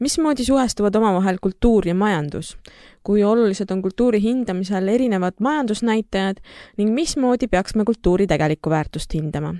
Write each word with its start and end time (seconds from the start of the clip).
mismoodi 0.00 0.44
suhestuvad 0.44 0.94
omavahel 0.94 1.38
kultuur 1.42 1.88
ja 1.88 1.94
majandus? 1.94 2.56
kui 3.04 3.24
olulised 3.24 3.70
on 3.70 3.82
kultuuri 3.82 4.20
hindamisel 4.22 4.88
erinevad 4.88 5.34
majandusnäitajad 5.40 6.36
ning 6.76 6.94
mismoodi 6.94 7.48
peaks 7.48 7.74
me 7.74 7.84
kultuuri 7.84 8.26
tegelikku 8.26 8.70
väärtust 8.70 9.14
hindama? 9.14 9.54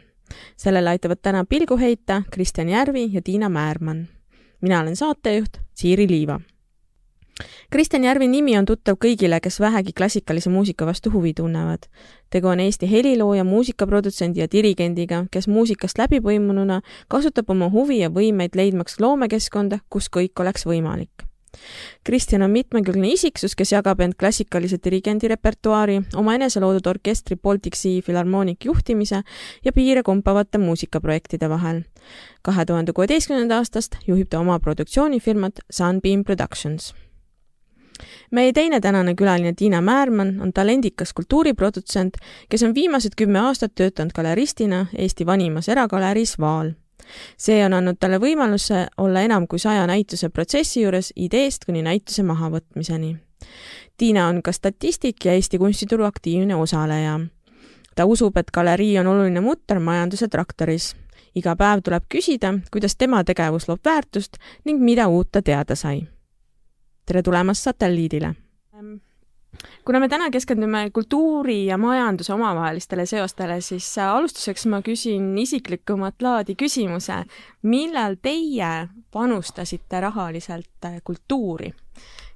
sellele 0.57 0.91
aitavad 0.91 1.19
täna 1.23 1.45
pilgu 1.49 1.77
heita 1.77 2.23
Kristjan 2.31 2.69
Järvi 2.69 3.11
ja 3.13 3.23
Tiina 3.23 3.49
Määrmann. 3.49 4.09
mina 4.61 4.81
olen 4.81 4.97
saatejuht 4.97 5.61
Siiri 5.75 6.09
Liiva 6.09 6.41
Kristjan 7.71 8.05
Järvi 8.05 8.29
nimi 8.31 8.55
on 8.59 8.67
tuttav 8.67 8.95
kõigile, 9.03 9.41
kes 9.43 9.59
vähegi 9.61 9.93
klassikalise 9.97 10.51
muusika 10.51 10.87
vastu 10.87 11.11
huvi 11.11 11.35
tunnevad. 11.35 11.89
tegu 12.31 12.49
on 12.49 12.61
Eesti 12.61 12.91
helilooja, 12.91 13.45
muusikaprodutsendi 13.45 14.41
ja 14.41 14.47
dirigendiga, 14.53 15.25
kes 15.31 15.49
muusikast 15.49 15.99
läbipõimununa 15.99 16.81
kasutab 17.09 17.51
oma 17.51 17.71
huvi 17.71 17.99
ja 17.99 18.09
võimeid 18.09 18.55
leidmaks 18.55 19.01
loomekeskkonda, 19.01 19.79
kus 19.91 20.09
kõik 20.11 20.41
oleks 20.41 20.67
võimalik. 20.67 21.27
Kristjan 22.05 22.43
on 22.43 22.51
mitmekülgne 22.51 23.13
isiksus, 23.15 23.55
kes 23.55 23.73
jagab 23.73 24.01
end 24.01 24.15
klassikalise 24.19 24.79
dirigendi 24.85 25.29
repertuaari, 25.29 26.01
oma 26.17 26.35
enese 26.35 26.61
loodud 26.61 26.87
orkestri 26.87 27.37
Baltic 27.37 27.79
Sea 27.79 28.03
Philharmonic 28.03 28.65
juhtimise 28.65 29.23
ja 29.65 29.73
piire 29.73 30.03
kompavate 30.03 30.59
muusikaprojektide 30.59 31.49
vahel. 31.49 31.83
kahe 32.43 32.65
tuhande 32.67 32.93
kuueteistkümnenda 32.93 33.57
aastast 33.57 33.97
juhib 34.07 34.29
ta 34.29 34.39
oma 34.39 34.59
produktsioonifirmat 34.59 35.61
Sunbeam 35.71 36.25
Productions 36.25 36.95
meie 38.31 38.53
teine 38.53 38.81
tänane 38.81 39.15
külaline 39.15 39.53
Tiina 39.57 39.81
Määrmann 39.81 40.41
on 40.43 40.53
talendikas 40.53 41.13
kultuuriprodutsent, 41.13 42.17
kes 42.49 42.63
on 42.63 42.75
viimased 42.75 43.13
kümme 43.17 43.39
aastat 43.41 43.75
töötanud 43.75 44.13
galeristina 44.15 44.87
Eesti 44.99 45.27
vanimas 45.27 45.69
eragaleris 45.69 46.39
Vaal. 46.41 46.73
see 47.37 47.65
on 47.65 47.73
andnud 47.73 47.99
talle 48.01 48.17
võimaluse 48.19 48.87
olla 48.97 49.21
enam 49.21 49.47
kui 49.47 49.59
saja 49.59 49.87
näituse 49.87 50.29
protsessi 50.29 50.83
juures 50.83 51.13
ideest 51.17 51.65
kuni 51.65 51.83
näituse 51.83 52.23
mahavõtmiseni. 52.23 53.17
Tiina 53.97 54.27
on 54.27 54.43
ka 54.43 54.53
statistik 54.53 55.25
ja 55.25 55.33
Eesti 55.33 55.59
kunstituru 55.59 56.05
aktiivne 56.05 56.55
osaleja. 56.55 57.21
ta 57.95 58.05
usub, 58.05 58.37
et 58.37 58.51
galerii 58.51 58.99
on 58.99 59.07
oluline 59.07 59.41
mutter 59.41 59.79
majanduse 59.79 60.29
traktoris. 60.29 60.97
iga 61.35 61.57
päev 61.57 61.83
tuleb 61.83 62.05
küsida, 62.09 62.59
kuidas 62.73 62.97
tema 62.97 63.25
tegevus 63.25 63.69
loob 63.69 63.81
väärtust 63.85 64.37
ning 64.65 64.81
mida 64.81 65.09
uut 65.09 65.29
ta 65.33 65.43
teada 65.43 65.75
sai 65.75 66.14
tere 67.07 67.23
tulemast 67.23 67.63
satelliidile! 67.63 68.35
kuna 69.85 70.01
me 70.01 70.09
täna 70.09 70.31
keskendume 70.31 70.91
kultuuri 70.91 71.67
ja 71.67 71.79
majanduse 71.79 72.33
omavahelistele 72.35 73.07
seostele, 73.07 73.61
siis 73.61 73.87
alustuseks 73.99 74.67
ma 74.67 74.81
küsin 74.83 75.29
isiklikumat 75.39 76.23
laadi 76.23 76.57
küsimuse. 76.59 77.25
millal 77.63 78.17
teie 78.23 78.89
panustasite 79.13 80.01
rahaliselt 80.01 80.91
kultuuri? 81.05 81.73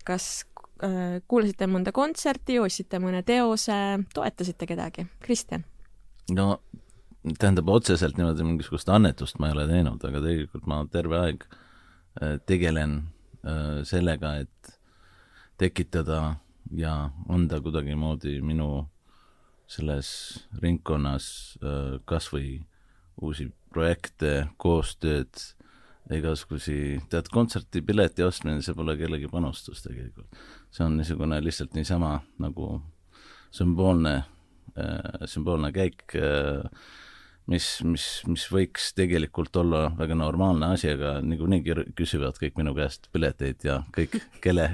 kas 0.05 0.47
äh, 0.85 1.21
kuulasite 1.29 1.67
mõnda 1.67 1.93
kontserti, 1.93 2.59
ostsite 2.59 2.99
mõne 2.99 3.23
teose, 3.23 4.05
toetasite 4.15 4.67
kedagi? 4.67 5.07
Kristjan? 5.21 5.65
no 6.33 6.61
tähendab, 7.39 7.69
otseselt 7.69 8.17
niimoodi 8.17 8.45
mingisugust 8.45 8.89
annetust 8.89 9.39
ma 9.39 9.49
ei 9.49 9.57
ole 9.57 9.67
teinud, 9.69 10.05
aga 10.05 10.21
tegelikult 10.23 10.67
ma 10.71 10.85
terve 10.93 11.19
aeg 11.19 11.47
äh, 11.49 12.37
tegelen 12.47 13.01
sellega, 13.89 14.35
et 14.43 14.73
tekitada 15.59 16.37
ja 16.77 17.11
anda 17.29 17.61
kuidagimoodi 17.61 18.39
minu 18.45 18.87
selles 19.69 20.11
ringkonnas 20.63 21.29
äh, 21.63 21.99
kas 22.09 22.31
või 22.33 22.59
uusi 23.21 23.49
projekte, 23.73 24.49
koostööd, 24.57 25.43
igasugusi, 26.15 27.03
tead, 27.13 27.29
kontserdipileti 27.33 28.25
ostmine, 28.25 28.63
see 28.65 28.77
pole 28.77 28.95
kellegi 28.97 29.29
panustus 29.29 29.83
tegelikult. 29.85 30.39
see 30.71 30.85
on 30.85 30.97
niisugune 30.97 31.41
lihtsalt 31.45 31.75
niisama 31.77 32.21
nagu 32.41 32.79
sümboolne, 33.53 34.15
äh, 34.79 35.27
sümboolne 35.29 35.73
käik 35.73 36.17
äh, 36.17 36.65
mis, 37.49 37.67
mis, 37.85 38.07
mis 38.29 38.45
võiks 38.53 38.91
tegelikult 38.97 39.57
olla 39.61 39.87
väga 39.99 40.17
normaalne 40.19 40.73
asi, 40.77 40.91
aga 40.93 41.19
niikuinii 41.25 41.95
küsivad 41.99 42.39
kõik 42.41 42.59
minu 42.61 42.75
käest 42.77 43.09
pileteid 43.15 43.65
ja 43.67 43.81
kõik, 43.95 44.19
kelle, 44.45 44.69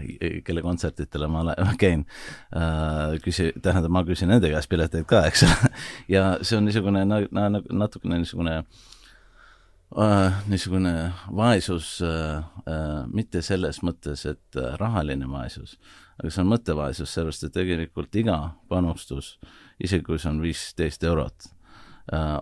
kelle 0.47 0.65
kontsertidele 0.65 1.29
ma 1.31 1.55
käin. 1.81 2.07
Äh,, 2.55 3.19
küsi-, 3.25 3.53
tähendab, 3.63 3.93
ma 3.95 4.05
küsin 4.07 4.33
nende 4.33 4.51
käest 4.53 4.71
pileteid 4.73 5.07
ka, 5.11 5.25
eks 5.31 5.47
ole. 5.47 5.73
Ja 6.11 6.27
see 6.43 6.59
on 6.59 6.69
niisugune 6.69 7.05
na, 7.09 7.23
na, 7.31 7.63
natukene 7.71 8.19
niisugune 8.23 8.59
äh, 8.61 10.47
niisugune 10.51 11.13
vaesus 11.37 12.01
äh, 12.03 12.39
äh, 12.67 13.07
mitte 13.13 13.43
selles 13.43 13.83
mõttes, 13.87 14.27
et 14.27 14.59
äh, 14.59 14.75
rahaline 14.81 15.29
vaesus, 15.31 15.77
aga 16.19 16.31
see 16.31 16.43
on 16.43 16.51
mõttevaesus, 16.51 17.11
sellepärast 17.11 17.49
et 17.49 17.55
tegelikult 17.55 18.19
iga 18.19 18.39
panustus, 18.69 19.37
isegi 19.79 20.07
kui 20.07 20.19
see 20.19 20.33
on 20.33 20.43
viisteist 20.43 21.07
eurot, 21.07 21.54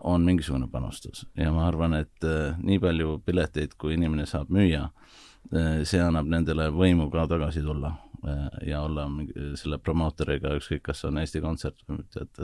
on 0.02 0.24
mingisugune 0.26 0.66
panustus 0.70 1.26
ja 1.36 1.52
ma 1.54 1.66
arvan, 1.68 1.94
et 1.94 2.24
äh, 2.26 2.58
nii 2.58 2.80
palju 2.82 3.18
pileteid, 3.26 3.76
kui 3.78 3.94
inimene 3.94 4.26
saab 4.26 4.50
müüa, 4.50 4.88
äh, 5.54 5.82
see 5.86 6.00
annab 6.02 6.26
nendele 6.30 6.66
võimu 6.74 7.08
ka 7.12 7.28
tagasi 7.30 7.62
tulla 7.62 7.96
ja 8.62 8.84
olla 8.86 9.08
selle 9.58 9.80
promootoriga, 9.82 10.52
ükskõik, 10.54 10.84
kas 10.86 11.00
on 11.08 11.16
Eesti 11.18 11.40
Kontsert 11.42 11.80
tead, 12.14 12.38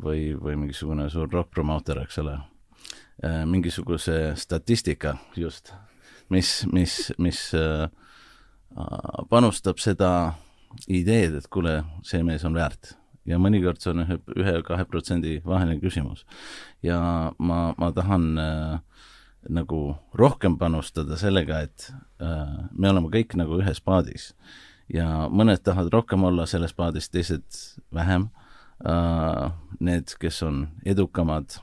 või, 0.00 0.30
või 0.32 0.54
mingisugune 0.62 1.10
suur 1.12 1.28
rokkpromootor, 1.28 2.00
eks 2.06 2.16
ole. 2.22 2.38
mingisuguse 3.52 4.32
statistika 4.40 5.18
just, 5.36 5.74
mis, 6.32 6.54
mis, 6.72 7.12
mis 7.18 7.42
panustab 9.28 9.76
seda 9.76 10.32
ideed, 10.88 11.36
et 11.36 11.52
kuule, 11.52 11.82
see 12.08 12.24
mees 12.24 12.48
on 12.48 12.56
väärt 12.56 12.94
ja 13.28 13.38
mõnikord 13.38 13.80
see 13.82 13.92
on 13.92 14.04
ühe, 14.04 14.18
ühe-kahe 14.36 14.86
protsendi 14.88 15.38
vaheline 15.46 15.80
küsimus. 15.82 16.24
ja 16.82 17.32
ma, 17.38 17.60
ma 17.78 17.92
tahan 17.94 18.28
äh, 18.38 19.06
nagu 19.50 19.96
rohkem 20.14 20.58
panustada 20.58 21.18
sellega, 21.18 21.62
et 21.66 21.90
äh, 22.22 22.68
me 22.72 22.90
oleme 22.90 23.10
kõik 23.12 23.36
nagu 23.38 23.60
ühes 23.62 23.80
paadis 23.82 24.32
ja 24.92 25.28
mõned 25.30 25.62
tahavad 25.64 25.92
rohkem 25.94 26.24
olla 26.28 26.46
selles 26.46 26.74
paadis, 26.76 27.10
teised 27.10 27.46
vähem 27.94 28.30
äh,. 28.86 29.50
Need, 29.82 30.14
kes 30.20 30.42
on 30.46 30.68
edukamad 30.86 31.56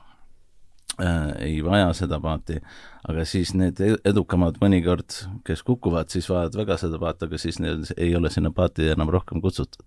äh, 1.02 1.30
ei 1.46 1.58
vaja 1.64 1.92
seda 1.96 2.20
paati, 2.22 2.58
aga 3.08 3.24
siis 3.28 3.52
need 3.58 3.80
e-, 3.84 3.96
edukamad 4.08 4.60
mõnikord, 4.62 5.16
kes 5.46 5.64
kukuvad, 5.66 6.10
siis 6.12 6.28
vajavad 6.30 6.58
väga 6.62 6.76
seda 6.82 7.00
paati, 7.02 7.28
aga 7.28 7.40
siis 7.40 7.60
neil 7.62 7.84
ei 7.96 8.14
ole 8.16 8.30
sinna 8.32 8.52
paati 8.54 8.90
enam 8.94 9.12
rohkem 9.12 9.42
kutsutud. 9.44 9.84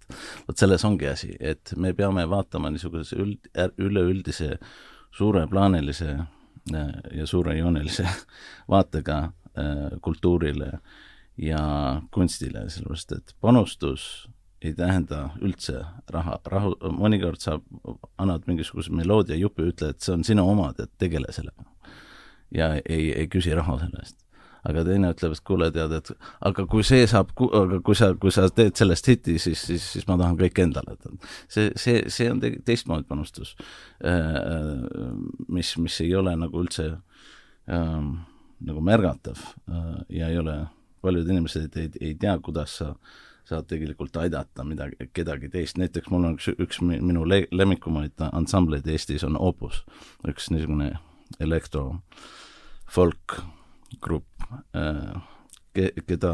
vot 0.47 0.57
selles 0.57 0.85
ongi 0.85 1.09
asi, 1.11 1.33
et 1.39 1.73
me 1.77 1.93
peame 1.93 2.25
vaatama 2.29 2.71
niisuguse 2.73 3.19
üld, 3.19 3.49
üleüldise 3.77 4.57
suureplaanilise 5.13 6.11
äh, 6.17 6.93
ja 7.19 7.27
suurejoonelise 7.27 8.07
vaatega 8.73 9.19
äh, 9.23 9.97
kultuurile 10.01 10.77
ja 11.37 12.01
kunstile, 12.13 12.67
sellepärast 12.69 13.17
et 13.17 13.35
panustus 13.41 14.27
ei 14.63 14.73
tähenda 14.77 15.27
üldse 15.43 15.81
raha, 16.13 16.39
rahu, 16.51 16.73
mõnikord 16.95 17.41
saab, 17.43 17.63
annad 18.21 18.47
mingisuguse 18.47 18.93
meloodia 18.95 19.37
jupi, 19.39 19.67
ütle, 19.73 19.91
et 19.93 20.03
see 20.03 20.15
on 20.15 20.25
sinu 20.27 20.45
oma, 20.47 20.71
et 20.77 20.91
tegele 21.01 21.31
sellega. 21.35 21.65
ja 22.53 22.75
ei, 22.77 23.09
ei 23.11 23.27
küsi 23.27 23.55
raha 23.57 23.79
selle 23.81 24.03
eest. 24.03 24.19
aga 24.63 24.83
teine 24.87 25.09
ütleb, 25.11 25.33
et 25.35 25.43
kuule, 25.43 25.69
tead, 25.75 25.95
et 25.97 26.11
aga 26.47 26.65
kui 26.71 26.85
see 26.87 27.07
saab, 27.09 27.33
aga 27.59 27.79
kui 27.83 27.97
sa, 27.99 28.13
kui 28.15 28.31
sa 28.31 28.47
teed 28.49 28.77
sellest 28.79 29.09
hiti, 29.11 29.35
siis, 29.39 29.65
siis, 29.67 29.87
siis 29.95 30.07
ma 30.07 30.17
tahan 30.21 30.37
kõik 30.39 30.61
endale, 30.63 30.95
et 30.95 31.27
see, 31.51 31.71
see, 31.75 32.05
see 32.07 32.29
on 32.31 32.39
te 32.39 32.53
teistmoodi 32.63 33.07
panustus, 33.09 33.57
äh, 34.05 35.09
mis, 35.49 35.75
mis 35.83 35.99
ei 36.05 36.15
ole 36.15 36.37
nagu 36.39 36.63
üldse 36.63 36.93
ähm, 37.67 38.15
nagu 38.63 38.85
märgatav 38.85 39.43
äh, 39.43 39.99
ja 40.21 40.31
ei 40.31 40.39
ole, 40.39 40.61
paljud 41.03 41.27
inimesed 41.27 41.75
ei, 41.81 41.91
ei 41.99 42.15
tea, 42.15 42.37
kuidas 42.39 42.79
sa 42.79 42.93
äh, 42.93 43.21
saad 43.49 43.67
tegelikult 43.67 44.15
aidata 44.17 44.63
midagi, 44.63 45.09
kedagi 45.13 45.49
teist, 45.51 45.77
näiteks 45.77 46.11
mul 46.11 46.27
on 46.29 46.37
üks, 46.37 46.49
üks 46.59 46.81
minu 46.83 47.25
le-, 47.27 47.47
lemmikumaid 47.51 48.23
ansambleid 48.31 48.87
Eestis 48.87 49.25
on 49.27 49.37
Opus, 49.39 49.83
üks 50.27 50.49
niisugune 50.53 50.93
elektro 51.43 51.99
folk 52.91 53.39
grupp 54.01 54.47
äh,, 54.75 55.17
ke-, 55.73 55.91
keda 56.07 56.33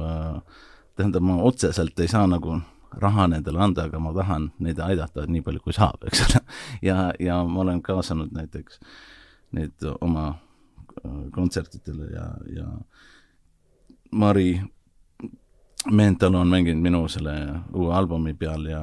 äh, 0.00 0.60
tähendab, 0.96 1.24
ma 1.24 1.40
otseselt 1.48 2.00
ei 2.00 2.10
saa 2.10 2.26
nagu 2.28 2.60
raha 3.00 3.28
nendele 3.30 3.62
anda, 3.62 3.86
aga 3.86 4.00
ma 4.02 4.12
tahan 4.14 4.50
neid 4.58 4.80
aidata 4.82 5.24
nii 5.30 5.44
palju, 5.46 5.62
kui 5.64 5.74
saab, 5.76 6.04
eks 6.10 6.24
ole. 6.26 6.42
ja, 6.88 7.10
ja 7.22 7.40
ma 7.46 7.62
olen 7.64 7.82
kaasanud 7.86 8.34
näiteks 8.34 8.80
neid 9.56 9.86
oma 10.00 10.26
äh, 10.32 11.22
kontsertidele 11.32 12.10
ja, 12.12 12.26
ja 12.56 12.68
Mari 14.10 14.58
Mental 15.90 16.34
on 16.34 16.48
mänginud 16.48 16.82
minu 16.82 17.06
selle 17.08 17.32
uue 17.72 17.94
albumi 17.94 18.34
peal 18.34 18.66
ja 18.68 18.82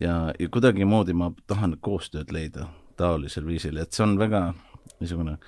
ja, 0.00 0.34
ja 0.38 0.48
kuidagimoodi 0.48 1.14
ma 1.16 1.30
tahan 1.46 1.76
koostööd 1.80 2.32
leida 2.32 2.68
taolisel 2.96 3.46
viisil, 3.46 3.78
et 3.78 3.92
see 3.92 4.04
on 4.04 4.18
väga 4.18 4.42
niisugune 5.00 5.38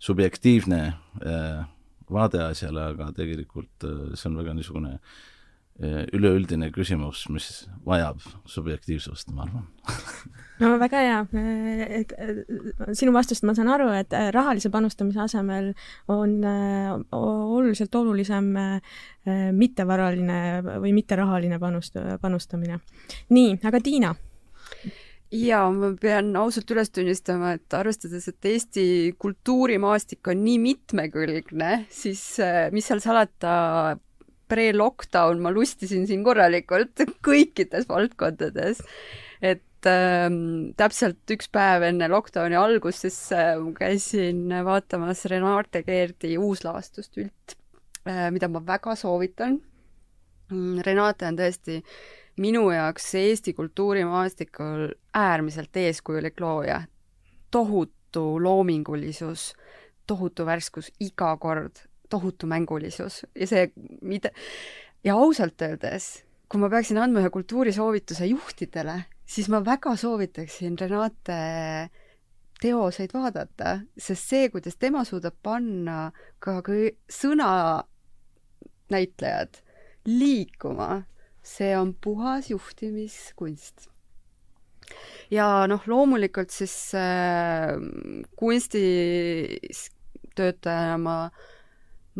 subjektiivne 0.00 0.80
äh, 0.86 1.64
vaade 2.10 2.42
asjale, 2.44 2.86
aga 2.94 3.10
tegelikult 3.16 3.84
äh, 3.84 4.14
see 4.14 4.30
on 4.30 4.38
väga 4.40 4.54
niisugune 4.56 4.94
äh, 4.94 5.29
üleüldine 5.80 6.68
küsimus, 6.74 7.24
mis 7.32 7.48
vajab 7.86 8.20
subjektiivsust, 8.48 9.32
ma 9.32 9.46
arvan. 9.46 9.66
No 10.60 10.74
väga 10.76 11.00
hea, 11.00 11.20
et 11.96 12.10
sinu 12.98 13.14
vastust 13.16 13.46
ma 13.48 13.54
saan 13.56 13.70
aru, 13.72 13.86
et 13.96 14.12
rahalise 14.36 14.68
panustamise 14.68 15.22
asemel 15.24 15.70
on 16.12 16.34
oluliselt 17.16 17.96
olulisem 17.96 18.50
mittevaraline 19.56 20.40
või 20.84 20.92
mitterahaline 21.00 21.56
panust, 21.62 21.96
panustamine. 22.20 22.82
nii, 23.32 23.56
aga 23.64 23.80
Tiina? 23.80 24.12
Jaa, 25.30 25.68
ma 25.70 25.92
pean 25.94 26.32
ausalt 26.34 26.70
üles 26.74 26.88
tunnistama, 26.90 27.52
et 27.54 27.74
arvestades, 27.78 28.24
et 28.26 28.46
Eesti 28.50 28.84
kultuurimaastik 29.22 30.26
on 30.32 30.40
nii 30.42 30.56
mitmekülgne, 30.58 31.84
siis 31.94 32.22
äh, 32.42 32.64
mis 32.74 32.88
seal 32.90 32.98
salata, 33.04 33.52
pre-lockdown 34.50 35.40
ma 35.42 35.52
lustisin 35.54 36.06
siin 36.10 36.24
korralikult 36.26 37.04
kõikides 37.26 37.88
valdkondades. 37.88 38.82
et 39.40 39.88
ähm, 39.88 40.72
täpselt 40.76 41.32
üks 41.32 41.48
päev 41.52 41.86
enne 41.88 42.10
lockdowni 42.12 42.58
algust 42.58 43.06
siis 43.06 43.18
äh, 43.32 43.56
käisin 43.78 44.50
vaatamas 44.66 45.24
Renate 45.32 45.84
Keerdi 45.86 46.36
uuslavastust 46.38 47.18
Ült 47.22 47.56
äh,, 48.06 48.28
mida 48.34 48.48
ma 48.48 48.62
väga 48.66 48.96
soovitan. 48.98 49.60
Renate 50.50 51.28
on 51.28 51.36
tõesti 51.38 51.76
minu 52.40 52.70
jaoks 52.72 53.14
Eesti 53.14 53.52
kultuurimaastikul 53.54 54.88
äärmiselt 55.14 55.76
eeskujulik 55.76 56.40
looja. 56.40 56.82
tohutu 57.50 58.42
loomingulisus, 58.42 59.52
tohutu 60.06 60.46
värskus 60.46 60.92
iga 61.00 61.36
kord, 61.36 61.76
tohutu 62.10 62.46
mängulisus 62.50 63.24
ja 63.34 63.46
see, 63.46 63.72
mida, 64.02 64.30
ja 65.06 65.14
ausalt 65.16 65.62
öeldes, 65.62 66.24
kui 66.50 66.60
ma 66.60 66.68
peaksin 66.72 66.98
andma 67.00 67.20
ühe 67.22 67.30
kultuurisoovituse 67.32 68.26
juhtidele, 68.30 68.96
siis 69.26 69.48
ma 69.52 69.58
väga 69.64 69.96
soovitaksin 69.96 70.78
Renate 70.80 71.40
teoseid 72.60 73.10
vaadata, 73.16 73.80
sest 73.96 74.28
see, 74.34 74.48
kuidas 74.52 74.76
tema 74.76 75.04
suudab 75.08 75.34
panna 75.42 76.12
ka 76.44 76.52
sõnanäitlejad 77.20 79.52
liikuma 80.10 80.90
see 81.42 81.76
on 81.76 81.94
puhas 81.94 82.50
juhtimiskunst. 82.50 83.88
ja 85.30 85.66
noh, 85.70 85.82
loomulikult 85.86 86.50
siis 86.50 86.74
äh, 86.98 87.76
kunstis 88.36 89.84
töötajana 90.34 90.96
ma, 90.98 91.16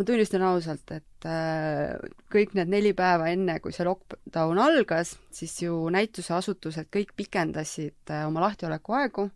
ma 0.00 0.06
tunnistan 0.08 0.40
ausalt, 0.48 0.88
et 0.96 1.26
äh, 1.28 1.92
kõik 2.32 2.54
need 2.56 2.70
neli 2.72 2.94
päeva 2.96 3.26
enne, 3.28 3.58
kui 3.60 3.74
see 3.76 3.84
lockdown 3.84 4.58
algas, 4.62 5.12
siis 5.34 5.58
ju 5.60 5.76
näituseasutused 5.92 6.88
kõik 6.94 7.12
pikendasid 7.18 8.08
äh, 8.08 8.24
oma 8.24 8.46
lahtioleku 8.46 8.96
aegu 8.96 9.26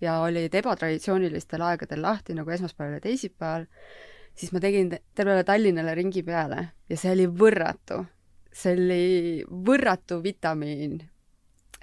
ja 0.00 0.22
olid 0.24 0.54
ebatraditsioonilistel 0.56 1.60
aegadel 1.68 2.00
lahti, 2.00 2.36
nagu 2.36 2.52
esmaspäeval 2.54 2.96
ja 2.96 3.02
teisipäeval, 3.04 3.66
siis 4.36 4.54
ma 4.56 4.62
tegin 4.64 4.94
tervele 5.16 5.44
Tallinnale 5.44 5.92
ringi 5.98 6.24
peale 6.24 6.62
ja 6.88 6.96
see 6.96 7.12
oli 7.12 7.26
võrratu 7.28 8.00
see 8.56 8.72
oli 8.72 9.02
võrratu 9.68 10.22
vitamiin. 10.24 11.02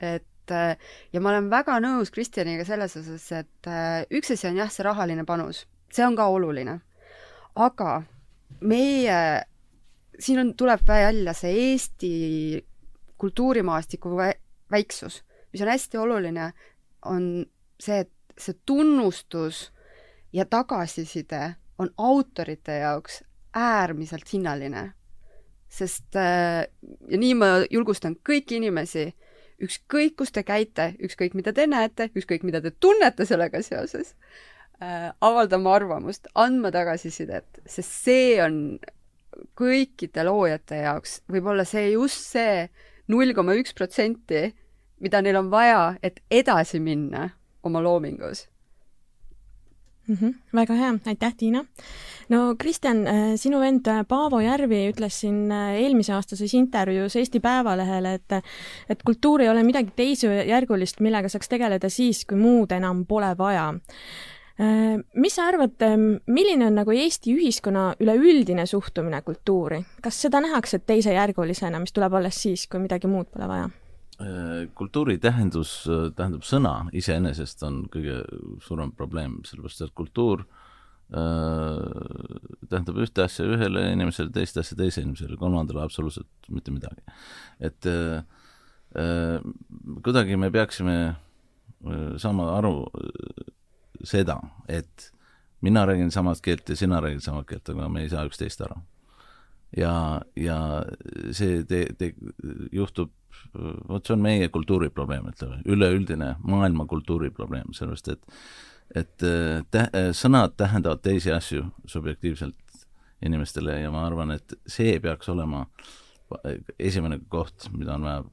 et 0.01 0.51
äh, 0.57 0.73
ja 1.13 1.21
ma 1.21 1.35
olen 1.35 1.51
väga 1.53 1.77
nõus 1.85 2.09
Kristjaniga 2.09 2.65
selles 2.65 2.97
osas, 2.97 3.27
et 3.43 3.69
üks 4.09 4.33
asi 4.33 4.49
on 4.49 4.57
jah, 4.57 4.73
see 4.73 4.89
rahaline 4.89 5.21
panus, 5.29 5.67
see 5.93 6.05
on 6.07 6.17
ka 6.17 6.25
oluline. 6.33 6.79
aga 7.53 8.01
meie, 8.61 9.17
siin 10.19 10.39
on, 10.39 10.53
tuleb 10.57 10.83
välja 10.87 11.33
see 11.33 11.53
Eesti 11.71 12.13
kultuurimaastiku 13.17 14.17
väiksus, 14.71 15.23
mis 15.53 15.61
on 15.61 15.71
hästi 15.71 15.97
oluline, 15.97 16.51
on 17.05 17.45
see, 17.79 17.99
et 18.03 18.11
see 18.37 18.55
tunnustus 18.65 19.69
ja 20.33 20.45
tagasiside 20.45 21.55
on 21.79 21.89
autorite 21.97 22.77
jaoks 22.77 23.23
äärmiselt 23.53 24.33
hinnaline. 24.33 24.91
Sest 25.69 26.15
äh, 26.15 26.65
ja 27.09 27.17
nii 27.17 27.33
ma 27.37 27.47
julgustan 27.71 28.15
kõiki 28.29 28.59
inimesi, 28.59 29.07
ükskõik 29.63 30.17
kus 30.21 30.33
te 30.33 30.43
käite, 30.45 30.93
ükskõik 31.01 31.33
mida 31.37 31.53
te 31.53 31.65
näete, 31.67 32.11
ükskõik 32.13 32.43
mida 32.45 32.61
te 32.61 32.71
tunnete 32.71 33.25
sellega 33.25 33.61
seoses 33.65 34.13
avaldama 35.23 35.75
arvamust, 35.77 36.27
andma 36.35 36.71
tagasisidet, 36.73 37.61
sest 37.65 37.93
see 38.03 38.33
on 38.43 38.57
kõikide 39.57 40.25
loojate 40.27 40.81
jaoks 40.83 41.21
võib-olla 41.31 41.65
see 41.67 41.93
just 41.93 42.33
see 42.33 42.67
null 43.11 43.33
koma 43.35 43.55
üks 43.59 43.75
protsenti, 43.77 44.49
mida 45.03 45.21
neil 45.23 45.39
on 45.41 45.51
vaja, 45.51 45.93
et 46.03 46.21
edasi 46.31 46.81
minna 46.83 47.29
oma 47.63 47.81
loomingus 47.83 48.47
mm. 50.07 50.15
-hmm, 50.15 50.33
väga 50.55 50.73
hea, 50.73 50.93
aitäh, 51.05 51.33
Tiina. 51.37 51.65
no 52.29 52.55
Kristjan, 52.59 53.07
äh, 53.07 53.35
sinu 53.35 53.59
vend 53.59 53.87
äh, 53.87 54.05
Paavo 54.07 54.39
Järvi 54.39 54.89
ütles 54.91 55.19
siin 55.19 55.51
äh, 55.51 55.75
eelmise 55.83 56.13
aastases 56.13 56.53
intervjuus 56.53 57.15
Eesti 57.15 57.39
Päevalehele, 57.39 58.13
et 58.13 58.31
et 58.89 59.03
kultuur 59.03 59.41
ei 59.41 59.49
ole 59.49 59.63
midagi 59.63 59.91
teisejärgulist, 59.95 60.99
millega 60.99 61.29
saaks 61.29 61.49
tegeleda 61.49 61.89
siis, 61.89 62.25
kui 62.25 62.37
muud 62.37 62.71
enam 62.71 63.05
pole 63.05 63.35
vaja 63.37 63.73
mis 65.17 65.33
sa 65.33 65.47
arvad, 65.49 65.81
milline 66.29 66.67
on 66.67 66.75
nagu 66.77 66.93
Eesti 66.93 67.33
ühiskonna 67.33 67.87
üleüldine 68.03 68.67
suhtumine 68.69 69.23
kultuuri, 69.25 69.79
kas 70.03 70.19
seda 70.25 70.43
nähakse 70.45 70.77
teisejärgulisena, 70.85 71.79
mis 71.81 71.95
tuleb 71.95 72.13
alles 72.19 72.37
siis, 72.45 72.67
kui 72.69 72.83
midagi 72.83 73.09
muud 73.09 73.31
pole 73.33 73.47
vaja? 73.49 73.71
Äh, 74.21 74.67
kultuuri 74.77 75.17
tähendus, 75.17 75.87
äh, 75.89 76.11
tähendab 76.13 76.43
sõna 76.45 76.73
iseenesest 76.93 77.63
on 77.65 77.87
kõige 77.91 78.19
suurem 78.61 78.91
probleem, 78.93 79.39
sellepärast 79.47 79.81
et 79.87 79.93
kultuur 79.97 80.43
äh, 80.45 81.79
tähendab 82.69 82.99
ühte 83.01 83.25
asja 83.25 83.47
ühele 83.49 83.87
inimesele, 83.95 84.29
teist 84.35 84.59
asja 84.61 84.77
teisele 84.77 85.07
inimesele, 85.07 85.39
kolmandale 85.41 85.81
absoluutselt 85.81 86.29
mitte 86.53 86.71
midagi. 86.71 87.01
et 87.59 87.89
äh, 87.89 88.21
äh, 89.01 89.41
kuidagi 90.05 90.37
me 90.37 90.51
peaksime 90.51 90.97
äh, 91.09 92.13
saama 92.17 92.51
aru 92.59 92.75
seda, 94.03 94.39
et 94.67 95.11
mina 95.63 95.85
räägin 95.87 96.11
samat 96.11 96.41
keelt 96.43 96.69
ja 96.69 96.75
sina 96.75 97.01
räägid 97.01 97.23
samat 97.23 97.47
keelt, 97.47 97.69
aga 97.69 97.89
me 97.89 98.03
ei 98.03 98.09
saa 98.11 98.25
üksteist 98.27 98.61
aru. 98.61 98.81
ja, 99.77 100.21
ja 100.35 100.57
see 101.31 101.63
te-, 101.63 101.87
te-, 101.97 102.13
juhtub 102.71 103.11
vot 103.89 104.05
see 104.05 104.13
on 104.13 104.21
meie 104.21 104.49
kultuuriprobleem, 104.53 105.25
ütleme, 105.31 105.61
üleüldine 105.65 106.35
maailma 106.43 106.85
kultuuriprobleem, 106.85 107.73
sellepärast 107.73 108.13
et 108.13 108.37
et 108.93 109.23
tä-, 109.73 109.89
sõnad 110.13 110.53
tähendavad 110.59 111.01
teisi 111.01 111.31
asju 111.33 111.65
subjektiivselt 111.89 112.85
inimestele 113.25 113.79
ja 113.79 113.91
ma 113.91 114.03
arvan, 114.05 114.35
et 114.35 114.53
see 114.67 114.99
peaks 115.01 115.29
olema 115.31 115.63
esimene 116.79 117.19
koht, 117.29 117.69
mida 117.73 117.95
on 117.95 118.05
vaja 118.05 118.23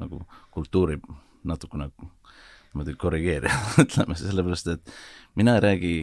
nagu 0.00 0.22
kultuuri 0.54 0.98
natukene 1.44 1.90
niimoodi 2.70 2.96
korrigeerida 3.00 3.54
ütleme, 3.84 4.16
sellepärast 4.18 4.72
et 4.74 4.92
mina 5.38 5.56
ei 5.58 5.64
räägi 5.66 5.94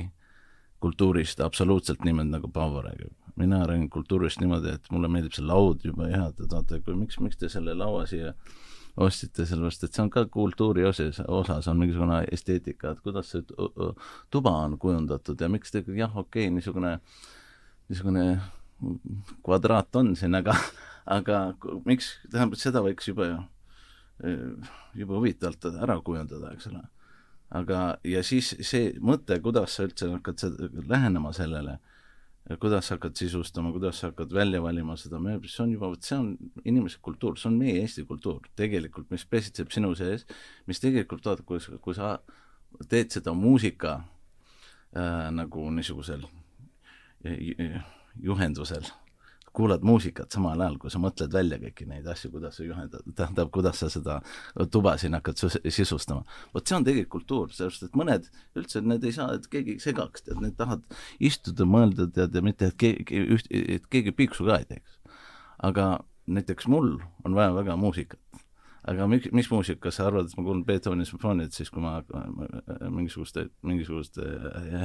kultuurist 0.84 1.40
absoluutselt 1.42 2.04
niimoodi, 2.06 2.30
nagu 2.30 2.48
Paavo 2.54 2.82
räägib. 2.82 3.14
mina 3.36 3.66
räägin 3.68 3.90
kultuurist 3.90 4.40
niimoodi, 4.40 4.74
et 4.74 4.92
mulle 4.92 5.08
meeldib 5.08 5.36
see 5.38 5.46
laud 5.46 5.84
jube 5.86 6.10
hea, 6.10 6.26
et 6.28 6.54
vaata, 6.54 6.80
kui 6.82 6.96
miks, 6.98 7.20
miks 7.22 7.38
te 7.38 7.50
selle 7.50 7.74
laua 7.78 8.06
siia 8.10 8.34
ostsite, 8.98 9.46
sellepärast 9.46 9.84
et 9.86 9.94
see 9.94 10.04
on 10.04 10.10
ka 10.14 10.26
kultuuri 10.34 10.86
osas, 10.90 11.20
osas 11.28 11.68
on 11.70 11.78
mingisugune 11.78 12.24
esteetika, 12.34 12.92
et 12.92 13.02
kuidas 13.06 13.30
see 13.34 13.46
tuba 14.34 14.54
on 14.66 14.78
kujundatud 14.82 15.42
ja 15.42 15.50
miks 15.54 15.74
te, 15.74 15.84
jah, 15.94 16.16
okei 16.18 16.48
okay,, 16.48 16.56
niisugune, 16.56 16.98
niisugune 17.90 18.26
kvadraat 19.46 20.02
on 20.02 20.16
siin, 20.18 20.38
aga, 20.38 20.56
aga 21.18 21.44
miks, 21.86 22.16
tähendab, 22.32 22.58
seda 22.62 22.82
võiks 22.86 23.10
juba 23.10 23.30
ju, 23.30 23.38
juba 24.22 25.18
huvitavalt 25.18 25.68
ära 25.72 26.00
kujundada, 26.02 26.54
eks 26.56 26.70
ole. 26.72 26.84
Aga, 27.58 27.82
ja 28.04 28.24
siis 28.28 28.50
see 28.66 28.90
mõte, 29.00 29.38
kuidas 29.44 29.78
sa 29.78 29.86
üldse 29.88 30.10
hakkad 30.12 30.42
lähenema 30.90 31.32
sellele, 31.36 31.78
kuidas 32.60 32.90
sa 32.90 32.98
hakkad 32.98 33.16
sisustama, 33.20 33.72
kuidas 33.76 34.02
sa 34.02 34.10
hakkad 34.12 34.34
välja 34.36 34.60
valima 34.64 34.98
seda 35.00 35.20
mööblit, 35.24 35.52
see 35.54 35.64
on 35.64 35.72
juba, 35.76 35.92
vot 35.94 36.04
see 36.04 36.18
on 36.18 36.34
inimese 36.68 37.00
kultuur, 37.04 37.38
see 37.40 37.48
on 37.52 37.56
meie 37.60 37.78
Eesti 37.84 38.04
kultuur 38.08 38.50
tegelikult, 38.60 39.08
mis 39.12 39.24
pesitseb 39.28 39.72
sinu 39.72 39.94
sees, 40.00 40.28
mis 40.68 40.84
tegelikult, 40.84 41.24
vaata, 41.28 41.46
kui 41.48 41.80
kui 41.84 41.96
sa 41.96 42.18
teed 42.92 43.16
seda 43.16 43.32
muusika 43.36 43.98
äh, 44.92 45.28
nagu 45.36 45.70
niisugusel 45.72 46.28
juhendusel 48.24 48.86
kuulad 49.58 49.86
muusikat 49.86 50.34
samal 50.34 50.62
ajal, 50.62 50.78
kui 50.82 50.94
sa 50.94 51.02
mõtled 51.02 51.34
välja 51.34 51.58
kõiki 51.62 51.88
neid 51.90 52.08
asju, 52.12 52.32
kuidas 52.36 52.60
sa 52.60 52.66
juhendad, 52.66 53.06
tähendab, 53.18 53.50
kuidas 53.54 53.82
sa 53.82 53.90
seda 53.90 54.20
tuba 54.74 54.96
siin 55.02 55.18
hakkad 55.18 55.42
sisustama. 55.74 56.24
vot 56.54 56.68
see 56.68 56.78
on 56.78 56.86
tegelikult 56.86 57.16
kultuur, 57.18 57.54
sellepärast 57.56 57.88
et 57.88 57.98
mõned 57.98 58.28
üldse, 58.60 58.82
need 58.86 59.08
ei 59.08 59.16
saa, 59.16 59.34
et 59.38 59.48
keegi 59.52 59.80
segaks, 59.82 60.26
tead, 60.28 60.42
need 60.44 60.58
tahavad 60.60 60.84
istuda, 61.32 61.66
mõelda, 61.66 62.10
tead, 62.14 62.36
ja 62.36 62.44
mitte, 62.46 62.70
et 62.70 62.78
keegi, 62.78 63.22
et 63.80 63.88
keegi 63.90 64.14
piiksu 64.14 64.46
ka 64.46 64.60
ei 64.62 64.70
teeks. 64.76 65.00
aga 65.66 65.88
näiteks 66.28 66.68
mul 66.70 67.00
on 67.26 67.34
vaja 67.34 67.56
väga 67.56 67.76
muusikat 67.80 68.44
aga 68.88 69.08
mis, 69.12 69.28
mis 69.36 69.50
muusika, 69.52 69.92
sa 69.94 70.08
arvad, 70.08 70.30
et 70.30 70.38
ma 70.38 70.44
kuulan 70.46 70.64
Beethoveni 70.68 71.06
sümfooniat 71.08 71.56
siis, 71.56 71.70
kui 71.74 71.84
ma 71.84 71.98
mingisuguste, 72.94 73.48
mingisuguste 73.68 74.24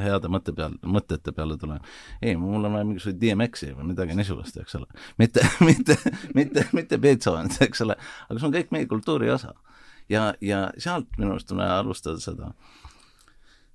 heade 0.03 0.31
mõtte 0.33 0.55
peal, 0.57 0.75
mõtete 0.83 1.35
peale 1.37 1.57
tulen? 1.61 1.83
ei, 2.21 2.35
mul 2.39 2.65
on 2.65 2.77
vaja 2.77 2.89
mingisuguseid 2.89 3.21
DMX-i 3.23 3.73
või 3.79 3.93
midagi 3.93 4.17
niisugust, 4.19 4.59
eks 4.63 4.79
ole. 4.79 4.89
mitte, 5.23 5.45
mitte, 5.69 5.99
mitte, 6.39 6.67
mitte 6.77 6.99
Beethovenit, 7.03 7.61
eks 7.69 7.85
ole, 7.87 7.99
aga 8.29 8.39
see 8.39 8.49
on 8.49 8.57
kõik 8.57 8.75
meie 8.75 8.91
kultuuri 8.91 9.31
osa. 9.33 9.55
ja, 10.11 10.33
ja 10.43 10.65
sealt 10.83 11.11
minu 11.19 11.37
arust 11.37 11.55
on 11.55 11.63
vaja 11.63 11.79
alustada 11.85 12.23
seda, 12.23 12.53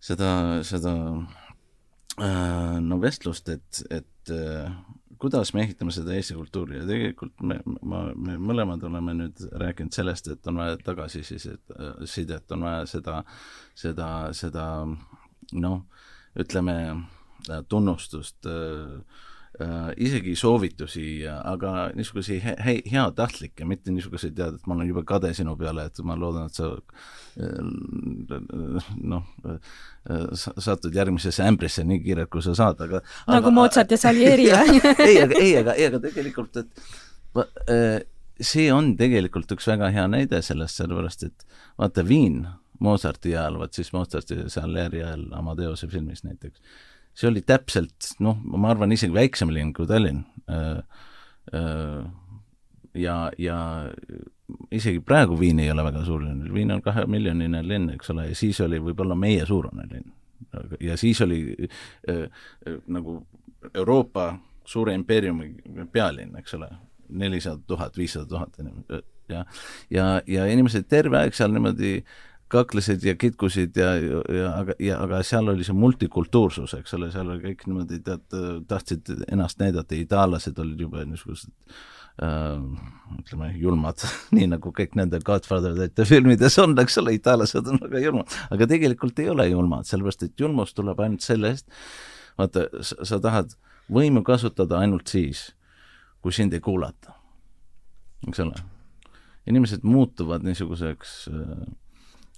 seda, 0.03 0.31
seda 0.67 0.95
äh, 2.19 2.77
no 2.83 2.99
vestlust, 3.03 3.49
et, 3.53 3.83
et 3.89 4.35
äh, 4.35 4.71
kuidas 5.19 5.53
me 5.53 5.63
ehitame 5.65 5.93
seda 5.95 6.15
Eesti 6.15 6.35
kultuuri? 6.37 6.79
Ja 6.79 6.87
tegelikult 6.87 7.41
me, 7.41 7.59
ma, 7.81 8.03
me 8.15 8.37
mõlemad 8.41 8.83
oleme 8.87 9.15
nüüd 9.17 9.43
rääkinud 9.63 9.95
sellest, 9.95 10.29
et 10.33 10.47
on 10.49 10.61
vaja 10.61 10.77
tagasisidet, 10.83 11.75
sidet, 12.05 12.51
on 12.55 12.67
vaja 12.67 12.85
seda, 12.89 13.21
seda, 13.77 14.09
seda 14.37 14.67
noh, 15.57 15.79
ütleme 16.37 16.77
tunnustust 17.69 18.49
äh, 18.49 19.23
äh, 19.61 19.91
isegi 19.97 20.35
soovitusi, 20.37 21.05
aga 21.27 21.89
niisuguseid 21.97 22.43
he-, 22.43 22.55
he-, 22.65 22.83
heatahtlikke, 22.91 23.65
mitte 23.69 23.93
niisuguseid, 23.93 24.35
tead, 24.37 24.59
et 24.59 24.67
ma 24.67 24.75
olen 24.77 24.91
jube 24.91 25.03
kade 25.07 25.31
sinu 25.37 25.55
peale, 25.59 25.87
et 25.89 26.01
ma 26.05 26.17
loodan, 26.19 26.49
et 26.49 26.59
sa 26.59 26.69
äh, 26.73 27.61
noh, 29.13 29.25
äh, 29.47 30.27
satud 30.35 30.95
järgmisesse 30.95 31.45
ämbrisse 31.47 31.85
nii 31.87 32.03
kiirelt, 32.05 32.31
kui 32.33 32.45
sa 32.45 32.55
saad, 32.57 32.83
aga 32.85 33.01
nagu 33.31 33.53
Mozart 33.55 33.91
ja 33.93 33.99
Salieri 34.01 34.51
või 34.53 34.77
ei, 34.83 35.17
aga 35.23 35.41
ei, 35.41 35.51
aga, 35.63 35.75
ei, 35.77 35.89
aga 35.89 36.03
tegelikult, 36.03 36.61
et 36.63 36.85
äh, 37.71 37.99
see 38.41 38.69
on 38.73 38.93
tegelikult 38.99 39.51
üks 39.55 39.67
väga 39.69 39.89
hea 39.93 40.05
näide 40.11 40.41
sellest, 40.45 40.79
sellepärast 40.81 41.27
et 41.29 41.47
vaata, 41.79 42.05
Viin 42.07 42.45
Mozarti 42.83 43.33
ajal, 43.33 43.57
vot 43.57 43.73
siis 43.73 43.89
Mozarti 43.93 44.37
ja 44.43 44.51
Salieri 44.53 45.01
ajal 45.01 45.25
Amadeuse 45.37 45.89
filmis 45.89 46.23
näiteks 46.25 46.61
see 47.17 47.29
oli 47.31 47.41
täpselt 47.45 48.13
noh, 48.23 48.37
ma 48.53 48.71
arvan, 48.73 48.93
isegi 48.93 49.15
väiksem 49.15 49.51
linn 49.53 49.73
kui 49.75 49.87
Tallinn. 49.89 50.23
Äh, 50.51 50.79
äh, 51.57 52.03
ja, 52.97 53.17
ja 53.37 53.57
isegi 54.71 55.01
praegu 55.05 55.39
Viin 55.39 55.59
ei 55.59 55.71
ole 55.71 55.85
väga 55.87 56.03
suur 56.05 56.23
linn, 56.23 56.45
Viin 56.53 56.71
on 56.75 56.83
kahemiljoniline 56.85 57.63
linn, 57.67 57.89
eks 57.95 58.13
ole, 58.13 58.29
ja 58.31 58.37
siis 58.37 58.61
oli 58.65 58.79
võib-olla 58.83 59.17
meie 59.17 59.45
suurune 59.45 59.87
linn. 59.91 60.13
ja 60.79 60.97
siis 60.97 61.21
oli 61.25 61.41
äh, 62.09 62.27
äh, 62.67 62.77
nagu 62.87 63.19
Euroopa 63.73 64.35
suure 64.65 64.93
impeeriumi 64.93 65.87
pealinn, 65.91 66.37
eks 66.37 66.53
ole, 66.53 66.69
nelisada 67.09 67.59
tuhat, 67.67 67.97
viissada 67.97 68.27
tuhat 68.29 68.59
inimest 68.59 68.91
ja, 69.29 69.45
ja, 69.89 70.21
ja 70.27 70.45
inimesed 70.45 70.87
terve 70.89 71.19
aeg 71.19 71.35
seal 71.35 71.51
niimoodi 71.55 71.97
äh, 71.97 72.26
kaklesid 72.47 73.03
ja 73.03 73.15
kitkusid 73.19 73.75
ja, 73.77 73.91
ja 74.37 74.51
aga, 74.55 74.75
ja 74.79 75.01
aga 75.03 75.19
seal 75.25 75.51
oli 75.51 75.65
see 75.67 75.75
multikultuursus, 75.75 76.73
eks 76.77 76.95
ole, 76.97 77.11
seal 77.11 77.29
oli 77.33 77.43
kõik 77.43 77.65
niimoodi, 77.67 77.99
tead, 78.05 78.25
tahtsid 78.69 79.11
ennast 79.27 79.59
näidata, 79.59 79.95
itaallased 79.97 80.59
olid 80.63 80.83
jube 80.85 81.03
niisugused 81.09 81.51
äh, 82.23 82.61
ütleme, 83.19 83.51
julmad 83.59 84.03
nii 84.35 84.47
nagu 84.53 84.71
kõik 84.75 84.95
nende 84.99 85.19
Godfatherite 85.27 86.07
filmides 86.07 86.59
on, 86.63 86.77
eks 86.83 86.99
ole, 87.03 87.17
itaallased 87.19 87.71
on 87.73 87.81
väga 87.83 88.03
julmad, 88.05 88.37
aga 88.53 88.69
tegelikult 88.71 89.19
ei 89.23 89.31
ole 89.33 89.49
julmad, 89.51 89.89
sellepärast 89.89 90.29
et 90.29 90.45
julmus 90.45 90.75
tuleb 90.77 91.03
ainult 91.03 91.25
sellest, 91.25 91.67
vaata, 92.39 92.69
sa 92.81 93.19
tahad 93.23 93.57
võimu 93.91 94.23
kasutada 94.27 94.79
ainult 94.83 95.11
siis, 95.11 95.49
kui 96.23 96.35
sind 96.35 96.55
ei 96.55 96.63
kuulata, 96.63 97.11
eks 98.27 98.39
ole. 98.43 98.63
inimesed 99.47 99.83
muutuvad 99.87 100.43
niisuguseks 100.43 101.17
Äh, 101.31 101.67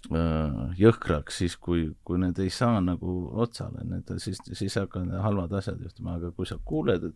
jõhkraks 0.08 1.42
siis, 1.42 1.56
kui, 1.60 1.90
kui 2.08 2.20
need 2.22 2.40
ei 2.40 2.50
saa 2.54 2.80
nagu 2.82 3.16
otsale, 3.44 3.84
need 3.84 4.08
siis, 4.24 4.40
siis 4.54 4.78
hakkavad 4.80 5.12
halvad 5.26 5.54
asjad 5.60 5.82
juhtuma, 5.84 6.16
aga 6.16 6.32
kui 6.32 6.48
sa 6.48 6.58
kuuled 6.66 7.10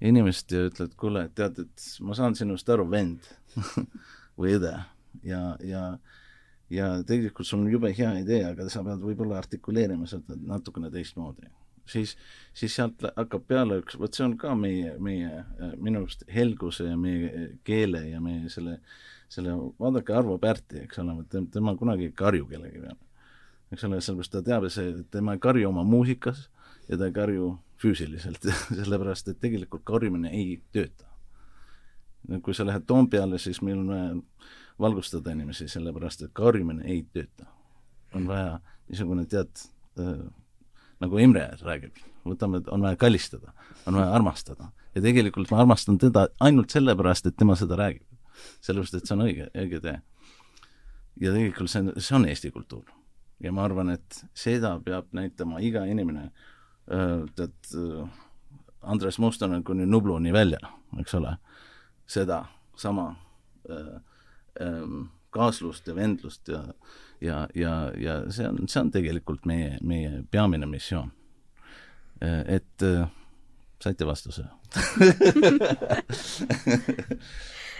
inimest 0.00 0.52
ja 0.52 0.64
ütled, 0.70 0.94
kuule, 1.00 1.28
tead, 1.36 1.60
et 1.60 1.86
ma 2.00 2.16
saan 2.16 2.34
sinust 2.38 2.68
aru, 2.72 2.88
vend 2.90 3.28
või 4.40 4.56
õde 4.56 4.72
ja, 5.26 5.42
ja 5.60 5.84
ja 6.70 6.90
tegelikult 7.02 7.48
sul 7.48 7.64
on 7.64 7.72
jube 7.72 7.90
hea 7.96 8.12
idee, 8.22 8.44
aga 8.52 8.68
sa 8.70 8.84
pead 8.86 9.02
võib-olla 9.02 9.40
artikuleerima 9.42 10.06
seda 10.06 10.36
natukene 10.38 10.90
teistmoodi. 10.90 11.50
siis, 11.90 12.16
siis 12.54 12.74
sealt 12.74 13.02
hakkab 13.16 13.46
peale 13.50 13.80
üks, 13.82 13.98
vot 13.98 14.14
see 14.14 14.24
on 14.24 14.36
ka 14.38 14.54
meie, 14.54 14.94
meie 15.02 15.44
minu 15.76 16.04
arust 16.04 16.22
helguse 16.30 16.86
ja 16.86 16.96
meie 16.96 17.48
keele 17.66 18.04
ja 18.12 18.20
meie 18.22 18.48
selle 18.48 18.78
äh, 18.78 18.92
selle, 19.30 19.54
vaadake 19.80 20.14
Arvo 20.16 20.38
Pärti, 20.38 20.84
eks 20.84 20.98
ole, 21.02 21.14
tema 21.52 21.74
kunagi 21.78 22.08
ei 22.10 22.14
karju 22.16 22.48
kellegi 22.50 22.82
peale. 22.82 22.98
eks 23.70 23.84
ole, 23.86 24.00
sellepärast 24.02 24.32
ta 24.34 24.42
teab, 24.42 24.66
see, 24.72 25.04
tema 25.10 25.36
ei 25.36 25.42
karju 25.42 25.68
oma 25.68 25.84
muusikas 25.86 26.48
ja 26.88 26.98
ta 26.98 27.06
ei 27.06 27.14
karju 27.14 27.52
füüsiliselt 27.80 28.48
sellepärast 28.80 29.30
et 29.30 29.40
tegelikult 29.40 29.86
karjumine 29.86 30.32
ei 30.34 30.58
tööta. 30.74 31.06
kui 32.42 32.54
sa 32.54 32.66
lähed 32.66 32.84
Toompeale, 32.86 33.38
siis 33.38 33.62
meil 33.62 33.78
on 33.78 33.88
vaja 33.94 34.10
valgustada 34.80 35.32
inimesi, 35.36 35.68
sellepärast 35.68 36.26
et 36.26 36.34
karjumine 36.34 36.84
ei 36.88 37.04
tööta. 37.14 37.46
on 38.14 38.26
vaja 38.26 38.58
niisugune, 38.88 39.26
tead 39.30 39.66
äh,, 40.02 40.26
nagu 41.00 41.18
Imre 41.22 41.46
räägib, 41.62 42.02
võtame, 42.26 42.64
on 42.66 42.82
vaja 42.82 42.98
kallistada, 42.98 43.54
on 43.86 43.94
vaja 43.94 44.10
armastada 44.10 44.72
ja 44.94 45.02
tegelikult 45.02 45.52
ma 45.54 45.60
armastan 45.62 45.98
teda 46.02 46.26
ainult 46.42 46.74
sellepärast, 46.74 47.30
et 47.30 47.36
tema 47.38 47.54
seda 47.54 47.78
räägib 47.78 48.09
sellepärast, 48.60 48.94
et 48.94 49.06
see 49.08 49.16
on 49.16 49.26
õige, 49.26 49.50
õige 49.54 49.82
tee. 49.84 49.98
ja 51.20 51.34
tegelikult 51.34 51.70
see 51.70 51.84
on, 51.84 51.92
see 51.98 52.16
on 52.16 52.28
Eesti 52.28 52.50
kultuur. 52.54 52.84
ja 53.40 53.52
ma 53.52 53.64
arvan, 53.64 53.90
et 53.96 54.24
seda 54.34 54.76
peab 54.84 55.12
näitama 55.16 55.60
iga 55.64 55.84
inimene, 55.88 56.30
tead, 57.36 57.72
Andres 58.82 59.18
Mustonen 59.18 59.64
kuni 59.64 59.86
Nubluni 59.86 60.32
välja, 60.32 60.58
eks 61.00 61.14
ole, 61.14 61.36
seda 62.06 62.44
sama 62.76 63.10
äh, 63.70 64.00
äh, 64.60 64.82
kaaslust 65.30 65.86
ja 65.86 65.94
vendlust 65.94 66.48
ja 66.48 66.64
ja, 67.20 67.48
ja, 67.54 67.92
ja 67.96 68.32
see 68.32 68.48
on, 68.48 68.68
see 68.68 68.80
on 68.80 68.90
tegelikult 68.90 69.44
meie, 69.46 69.78
meie 69.82 70.22
peamine 70.30 70.66
missioon. 70.66 71.12
et 72.46 72.82
äh, 72.82 73.08
saite 73.80 74.06
vastuse 74.06 74.44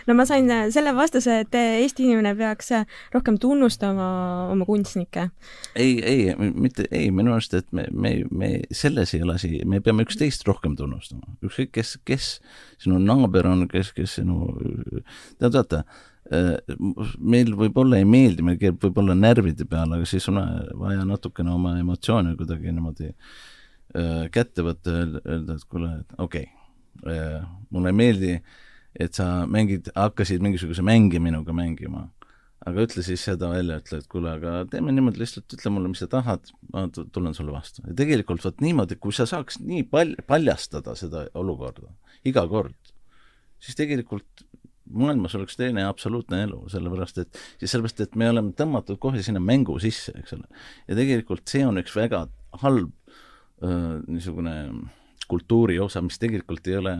no 0.07 0.15
ma 0.17 0.25
sain 0.27 0.49
äh, 0.51 0.67
selle 0.73 0.93
vastuse, 0.97 1.41
et 1.43 1.57
äh, 1.57 1.79
Eesti 1.81 2.05
inimene 2.07 2.33
peaks 2.37 2.71
äh, 2.75 2.85
rohkem 3.13 3.37
tunnustama 3.41 4.07
oma 4.51 4.67
kunstnikke. 4.67 5.29
ei, 5.75 5.97
ei, 6.03 6.35
mitte, 6.37 6.87
ei, 6.91 7.09
minu 7.15 7.35
arust, 7.35 7.55
et 7.57 7.67
me, 7.75 7.87
me, 7.91 8.13
me 8.31 8.51
selles 8.75 9.15
ei 9.15 9.25
ole 9.25 9.37
asi, 9.39 9.51
me 9.65 9.81
peame 9.83 10.05
üksteist 10.07 10.45
rohkem 10.47 10.77
tunnustama. 10.79 11.35
ükskõik, 11.45 11.73
kes, 11.79 11.97
kes 12.07 12.31
sinu 12.81 13.01
naaber 13.03 13.49
on, 13.51 13.67
kes, 13.71 13.93
kes 13.97 14.17
sinu, 14.21 14.53
tead, 15.39 15.53
vaata, 15.53 15.83
meil 17.19 17.49
võib-olla 17.59 17.97
ei 17.99 18.05
meeldi, 18.07 18.43
meil 18.45 18.59
keerab 18.61 18.85
võib-olla 18.85 19.15
närvide 19.17 19.65
peale, 19.67 19.97
aga 19.97 20.07
siis 20.07 20.27
on 20.31 20.39
vaja 20.79 21.03
natukene 21.07 21.51
oma 21.51 21.73
emotsioone 21.81 22.37
kuidagi 22.39 22.71
niimoodi 22.71 23.09
kätte 24.31 24.63
võtta 24.63 24.93
öelda, 24.95 25.57
et 25.57 25.65
kuule, 25.67 25.89
et 25.99 26.13
okei 26.23 26.45
okay,, 27.01 27.41
mulle 27.73 27.91
ei 27.91 27.97
meeldi 27.97 28.29
äh, 28.37 28.53
et 28.99 29.15
sa 29.17 29.45
mängid, 29.49 29.91
hakkasid 29.95 30.43
mingisuguse 30.43 30.83
mänge 30.85 31.21
minuga 31.23 31.53
mängima. 31.55 32.09
aga 32.61 32.83
ütle 32.85 33.01
siis 33.01 33.23
seda 33.25 33.47
välja, 33.49 33.79
ütle, 33.81 33.97
et 34.03 34.07
kuule, 34.11 34.35
aga 34.35 34.67
teeme 34.69 34.93
niimoodi, 34.93 35.17
lihtsalt 35.23 35.55
ütle 35.55 35.71
mulle, 35.73 35.89
mis 35.89 36.03
sa 36.03 36.07
tahad, 36.11 36.51
ma 36.73 36.83
tulen 36.93 37.33
sulle 37.33 37.55
vastu. 37.55 37.81
ja 37.87 37.95
tegelikult 37.97 38.45
vot 38.45 38.61
niimoodi, 38.61 38.99
kui 39.01 39.15
sa 39.15 39.25
saaks 39.29 39.59
nii 39.65 39.87
pal-, 39.89 40.17
paljastada 40.27 40.93
seda 40.99 41.25
olukorda 41.33 41.89
iga 42.27 42.45
kord, 42.47 42.77
siis 43.61 43.77
tegelikult 43.79 44.45
maailmas 44.91 45.35
oleks 45.35 45.57
teine 45.57 45.85
absoluutne 45.87 46.43
elu, 46.45 46.61
sellepärast 46.69 47.21
et, 47.23 47.41
sellepärast 47.63 48.03
et 48.05 48.15
me 48.19 48.29
oleme 48.29 48.53
tõmmatud 48.57 48.99
kohe 49.01 49.23
sinna 49.23 49.41
mängu 49.43 49.77
sisse, 49.81 50.13
eks 50.19 50.35
ole. 50.37 50.47
ja 50.87 50.97
tegelikult 50.97 51.47
see 51.49 51.63
on 51.65 51.79
üks 51.81 51.95
väga 51.95 52.25
halb 52.61 52.91
öö, 53.63 54.01
niisugune 54.07 54.55
kultuuri 55.31 55.79
osa, 55.79 56.01
mis 56.03 56.19
tegelikult 56.19 56.67
ei 56.67 56.77
ole 56.81 56.95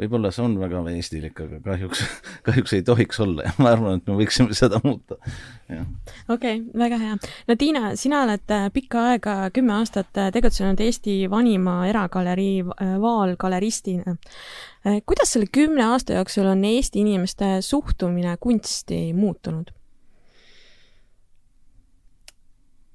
võib-olla 0.00 0.30
see 0.34 0.44
on 0.44 0.56
väga 0.60 0.82
eestilik, 0.92 1.38
aga 1.46 1.60
kahjuks, 1.64 2.02
kahjuks 2.46 2.74
ei 2.76 2.84
tohiks 2.86 3.20
olla 3.24 3.46
ja 3.46 3.52
ma 3.62 3.72
arvan, 3.72 4.00
et 4.00 4.10
me 4.10 4.18
võiksime 4.18 4.56
seda 4.58 4.80
muuta. 4.84 5.18
okei 5.68 5.86
okay,, 6.28 6.60
väga 6.76 6.98
hea. 7.00 7.18
no 7.48 7.56
Tiina, 7.58 7.94
sina 8.00 8.22
oled 8.26 8.54
äh, 8.54 8.68
pikka 8.74 9.06
aega, 9.12 9.36
kümme 9.56 9.76
aastat 9.78 10.20
äh, 10.20 10.30
tegutsenud 10.34 10.80
Eesti 10.84 11.18
vanima 11.32 11.78
eragalerii 11.88 12.64
äh, 12.66 12.96
vaalgaleristina. 13.02 14.16
kuidas 15.06 15.32
selle 15.34 15.48
kümne 15.52 15.84
aasta 15.84 16.20
jooksul 16.20 16.46
on 16.46 16.64
Eesti 16.64 17.00
inimeste 17.00 17.56
suhtumine 17.60 18.36
kunsti 18.40 19.12
muutunud? 19.16 19.72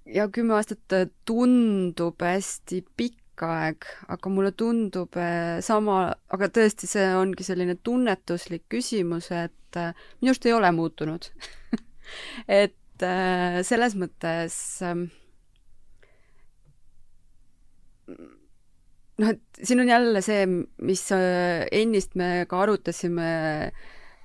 ja 0.05 0.27
kümme 0.29 0.53
aastat 0.53 1.11
tundub 1.25 2.21
hästi 2.21 2.85
pikk 2.97 3.20
aeg, 3.47 3.85
aga 4.13 4.31
mulle 4.33 4.51
tundub 4.57 5.15
eh, 5.19 5.59
sama, 5.65 6.03
aga 6.33 6.49
tõesti, 6.53 6.89
see 6.89 7.07
ongi 7.17 7.45
selline 7.45 7.77
tunnetuslik 7.83 8.67
küsimus, 8.71 9.31
et 9.35 9.79
eh, 9.79 9.91
minu 10.21 10.33
arust 10.33 10.47
ei 10.47 10.55
ole 10.55 10.71
muutunud 10.75 11.27
et 12.61 13.05
eh, 13.07 13.57
selles 13.67 13.97
mõttes 13.99 14.57
noh, 19.21 19.29
et 19.29 19.61
siin 19.61 19.83
on 19.83 19.91
jälle 19.93 20.23
see, 20.25 20.45
mis 20.81 21.05
ennist 21.13 22.17
me 22.19 22.31
ka 22.49 22.63
arutasime, 22.65 23.29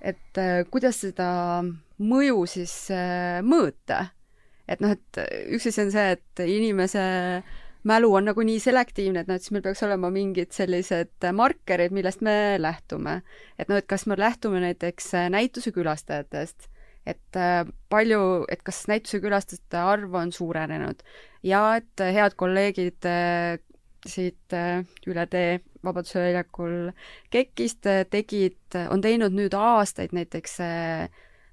et 0.00 0.42
kuidas 0.73 1.02
seda 1.04 1.28
mõju 2.02 2.42
siis 2.50 2.75
mõõta. 3.46 4.06
et 4.66 4.82
noh, 4.82 4.90
et 4.96 5.20
üks 5.54 5.68
asi 5.70 5.85
on 5.85 5.92
see, 5.94 6.16
et 6.16 6.42
inimese 6.42 7.04
äh, 7.04 7.54
mälu 7.87 8.12
on 8.19 8.26
nagu 8.31 8.45
nii 8.47 8.59
selektiivne, 8.62 9.23
et 9.23 9.28
noh, 9.31 9.38
et 9.38 9.45
siis 9.45 9.55
meil 9.55 9.64
peaks 9.64 9.83
olema 9.87 10.11
mingid 10.14 10.55
sellised 10.55 11.26
markerid, 11.37 11.95
millest 11.95 12.25
me 12.26 12.57
lähtume. 12.61 13.21
et 13.59 13.69
noh, 13.69 13.78
et 13.78 13.87
kas 13.87 14.07
me 14.07 14.19
lähtume 14.19 14.61
näiteks 14.64 15.12
näituse 15.31 15.73
külastajatest, 15.73 16.69
et 17.07 17.38
äh, 17.38 17.62
palju, 17.88 18.45
et 18.50 18.62
kas 18.66 18.85
näituse 18.90 19.21
külastajate 19.23 19.78
arv 19.78 20.14
on 20.14 20.33
suurenenud 20.33 21.05
ja 21.47 21.62
et 21.78 22.02
head 22.02 22.35
kolleegid 22.37 23.07
äh, 23.07 23.59
siit 24.07 24.55
äh, 24.55 24.83
üle 25.07 25.26
tee 25.31 25.61
Vabaduse 25.87 26.19
väljakul 26.19 26.90
KEK-ist 27.31 27.87
tegid, 28.11 28.75
on 28.90 29.02
teinud 29.05 29.35
nüüd 29.37 29.55
aastaid 29.55 30.11
näiteks 30.16 30.57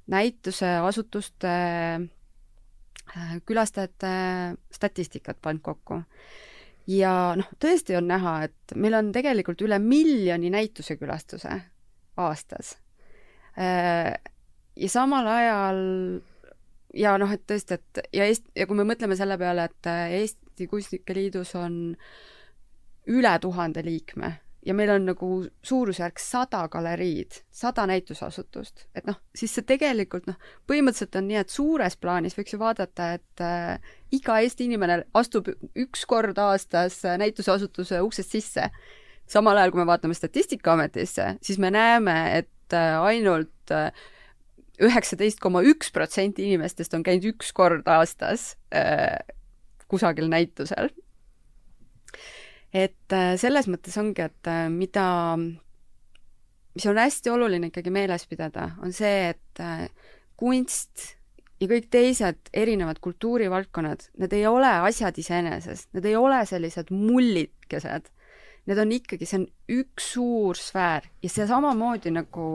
näituse 0.09 0.71
asutuste 0.81 1.51
Äh, 1.53 1.99
külastajate 3.45 4.11
statistikat 4.71 5.37
pannud 5.41 5.61
kokku. 5.63 6.01
ja 6.87 7.33
noh, 7.39 7.47
tõesti 7.59 7.95
on 7.97 8.07
näha, 8.09 8.43
et 8.49 8.75
meil 8.75 8.97
on 8.97 9.11
tegelikult 9.15 9.61
üle 9.63 9.79
miljoni 9.79 10.49
näitusekülastuse 10.51 11.61
aastas. 12.17 12.75
Äh, 13.57 14.13
ja 14.75 14.89
samal 14.89 15.27
ajal 15.27 15.81
ja 16.93 17.17
noh, 17.17 17.31
et 17.31 17.45
tõesti, 17.47 17.79
et 17.79 18.05
ja 18.13 18.27
Eest-, 18.27 18.51
ja 18.55 18.67
kui 18.67 18.77
me 18.77 18.87
mõtleme 18.87 19.17
selle 19.19 19.37
peale, 19.37 19.69
et 19.69 19.91
Eesti 20.21 20.67
Kunstnike 20.67 21.15
Liidus 21.15 21.55
on 21.59 21.95
üle 23.07 23.33
tuhande 23.43 23.83
liikme 23.85 24.33
ja 24.65 24.73
meil 24.73 24.91
on 24.93 25.05
nagu 25.07 25.29
suurusjärk 25.65 26.21
sada 26.21 26.63
galeriid, 26.71 27.39
sada 27.51 27.85
näitusasutust, 27.89 28.85
et 28.95 29.07
noh, 29.07 29.17
siis 29.35 29.53
see 29.55 29.65
tegelikult 29.67 30.27
noh, 30.29 30.37
põhimõtteliselt 30.69 31.17
on 31.19 31.27
nii, 31.29 31.39
et 31.41 31.53
suures 31.53 31.97
plaanis 31.99 32.37
võiks 32.37 32.55
ju 32.55 32.59
vaadata, 32.61 33.09
et 33.17 33.43
äh, 33.43 33.93
iga 34.15 34.39
Eesti 34.43 34.67
inimene 34.69 35.01
astub 35.19 35.51
üks 35.75 36.05
kord 36.09 36.39
aastas 36.39 37.01
näituseasutuse 37.19 38.01
uksest 38.05 38.37
sisse. 38.37 38.69
samal 39.27 39.57
ajal, 39.57 39.71
kui 39.71 39.79
me 39.79 39.87
vaatame 39.87 40.13
Statistikaametisse, 40.13 41.37
siis 41.41 41.59
me 41.59 41.71
näeme, 41.71 42.17
et 42.37 42.73
äh, 42.73 43.01
ainult 43.01 43.71
äh, 43.71 43.91
üheksateist 44.81 45.39
koma 45.39 45.61
üks 45.61 45.91
protsenti 45.91 46.47
inimestest 46.47 46.93
on 46.93 47.03
käinud 47.03 47.33
üks 47.33 47.53
kord 47.53 47.87
aastas 47.87 48.55
äh, 48.73 49.19
kusagil 49.87 50.29
näitusel 50.31 50.89
et 52.73 53.13
äh, 53.13 53.33
selles 53.39 53.69
mõttes 53.69 53.95
ongi, 54.01 54.25
et 54.25 54.49
äh, 54.49 54.65
mida, 54.73 55.05
mis 56.73 56.87
on 56.89 56.99
hästi 56.99 57.33
oluline 57.33 57.69
ikkagi 57.69 57.93
meeles 57.93 58.25
pidada, 58.29 58.71
on 58.83 58.95
see, 58.95 59.29
et 59.33 59.61
äh, 59.61 59.85
kunst 60.39 61.13
ja 61.61 61.69
kõik 61.69 61.87
teised 61.93 62.49
erinevad 62.49 62.99
kultuurivaldkonnad, 63.03 64.09
need 64.19 64.35
ei 64.35 64.47
ole 64.49 64.73
asjad 64.89 65.17
iseenesest, 65.21 65.91
need 65.93 66.09
ei 66.09 66.17
ole 66.19 66.41
sellised 66.49 66.91
mullikesed. 66.91 68.09
Need 68.63 68.79
on 68.79 68.93
ikkagi, 68.95 69.27
see 69.27 69.41
on 69.41 69.49
üks 69.75 70.05
suur 70.13 70.55
sfäär 70.55 71.09
ja 71.19 71.29
see 71.31 71.43
samamoodi 71.49 72.13
nagu 72.15 72.45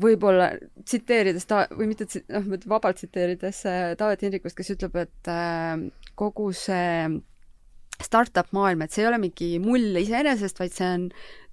võib-olla 0.00 0.50
tsiteerides 0.84 1.48
ta- 1.48 1.70
või 1.72 1.88
mitte, 1.88 2.04
noh, 2.28 2.44
vabalt 2.68 3.00
tsiteerides 3.00 3.62
Taavet 3.96 4.24
Hindrikust, 4.26 4.56
kes 4.56 4.74
ütleb, 4.76 4.98
et 5.00 5.30
kogu 6.20 6.50
see 6.56 7.08
startup 8.04 8.50
maailm, 8.56 8.82
et 8.84 8.94
see 8.94 9.04
ei 9.04 9.10
ole 9.10 9.20
mingi 9.22 9.52
mull 9.62 9.96
iseenesest, 10.00 10.60
vaid 10.60 10.74
see 10.76 10.88
on 10.88 11.08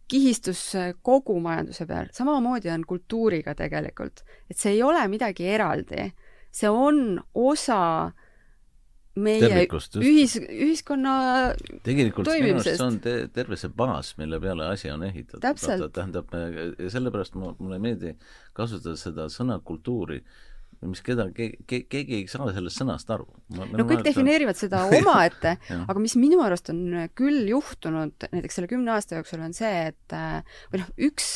kihistus 0.08 0.62
kogu 1.04 1.40
majanduse 1.44 1.86
peal. 1.88 2.08
samamoodi 2.16 2.72
on 2.72 2.86
kultuuriga 2.88 3.56
tegelikult. 3.56 4.24
et 4.50 4.58
see 4.58 4.78
ei 4.78 4.84
ole 4.84 5.04
midagi 5.12 5.50
eraldi. 5.52 6.12
see 6.52 6.70
on 6.70 7.20
osa 7.36 8.12
meie 9.18 9.66
ühis, 10.00 10.38
ühiskonna 10.38 11.14
tegelikult 11.86 12.30
minu 12.30 12.60
arust 12.60 12.70
see 12.70 12.86
on 12.86 13.00
te 13.04 13.16
terve 13.34 13.58
see 13.60 13.72
baas, 13.74 14.14
mille 14.22 14.40
peale 14.40 14.68
asi 14.72 14.92
on 14.94 15.04
ehitatud. 15.08 15.90
tähendab, 15.94 16.36
sellepärast 16.94 17.38
mulle 17.40 17.80
ei 17.80 17.84
meeldi 17.90 18.14
kasutada 18.58 18.96
seda 19.00 19.28
sõna 19.34 19.60
kultuuri 19.60 20.22
mis 20.86 21.02
keda 21.06 21.28
ke,, 21.34 21.50
ke, 21.66 21.82
keegi 21.90 22.20
ei 22.20 22.26
saa 22.30 22.52
sellest 22.54 22.82
sõnast 22.82 23.10
aru. 23.13 23.26
no 23.58 23.86
kõik 23.90 24.04
defineerivad 24.06 24.60
seda 24.60 24.84
omaette 25.00 25.56
aga 25.90 25.98
mis 26.04 26.18
minu 26.20 26.44
arust 26.46 26.70
on 26.74 27.10
küll 27.18 27.48
juhtunud 27.50 28.28
näiteks 28.34 28.60
selle 28.60 28.70
kümne 28.72 28.94
aasta 28.94 29.18
jooksul, 29.18 29.42
on 29.46 29.56
see, 29.58 29.88
et 29.92 30.18
või 30.74 30.84
noh, 30.84 30.92
üks, 31.10 31.32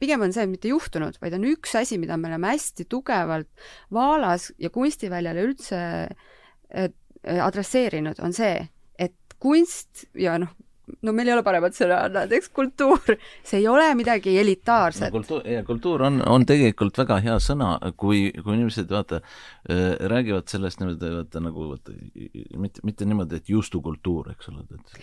pigem 0.00 0.24
on 0.24 0.32
see 0.34 0.48
mitte 0.50 0.72
juhtunud, 0.72 1.20
vaid 1.22 1.36
on 1.36 1.44
üks 1.50 1.76
asi, 1.78 2.00
mida 2.00 2.16
me 2.16 2.30
oleme 2.30 2.54
hästi 2.54 2.88
tugevalt 2.88 3.50
Vaalas 3.94 4.50
ja 4.62 4.72
kunstiväljal 4.74 5.42
üldse 5.42 5.82
adresseerinud, 7.28 8.20
on 8.24 8.34
see, 8.36 8.62
et 8.98 9.38
kunst 9.42 10.06
ja 10.18 10.38
noh, 10.40 10.54
no 11.02 11.14
meil 11.16 11.30
ei 11.30 11.34
ole 11.36 11.44
paremat 11.46 11.76
sõna, 11.76 12.00
näiteks 12.12 12.50
kultuur, 12.54 13.16
see 13.46 13.60
ei 13.62 13.68
ole 13.70 13.86
midagi 13.98 14.36
elitaarset 14.40 15.08
no,. 15.08 15.14
kultuur, 15.18 15.48
kultuur 15.68 16.06
on, 16.08 16.20
on 16.26 16.46
tegelikult 16.48 16.98
väga 17.02 17.20
hea 17.24 17.38
sõna, 17.42 17.74
kui, 17.96 18.28
kui 18.42 18.56
inimesed 18.56 18.90
vaata 18.92 19.20
äh, 19.22 19.96
räägivad 20.12 20.48
sellest 20.50 20.82
niimoodi, 20.82 21.14
vaata 21.20 21.42
nagu 21.44 21.70
vaata, 21.72 21.96
mitte, 22.56 22.84
mitte 22.86 23.08
niimoodi, 23.08 23.42
et 23.42 23.52
juustukultuur, 23.52 24.32
eks 24.34 24.52
ole, 24.52 24.66
et 24.74 24.98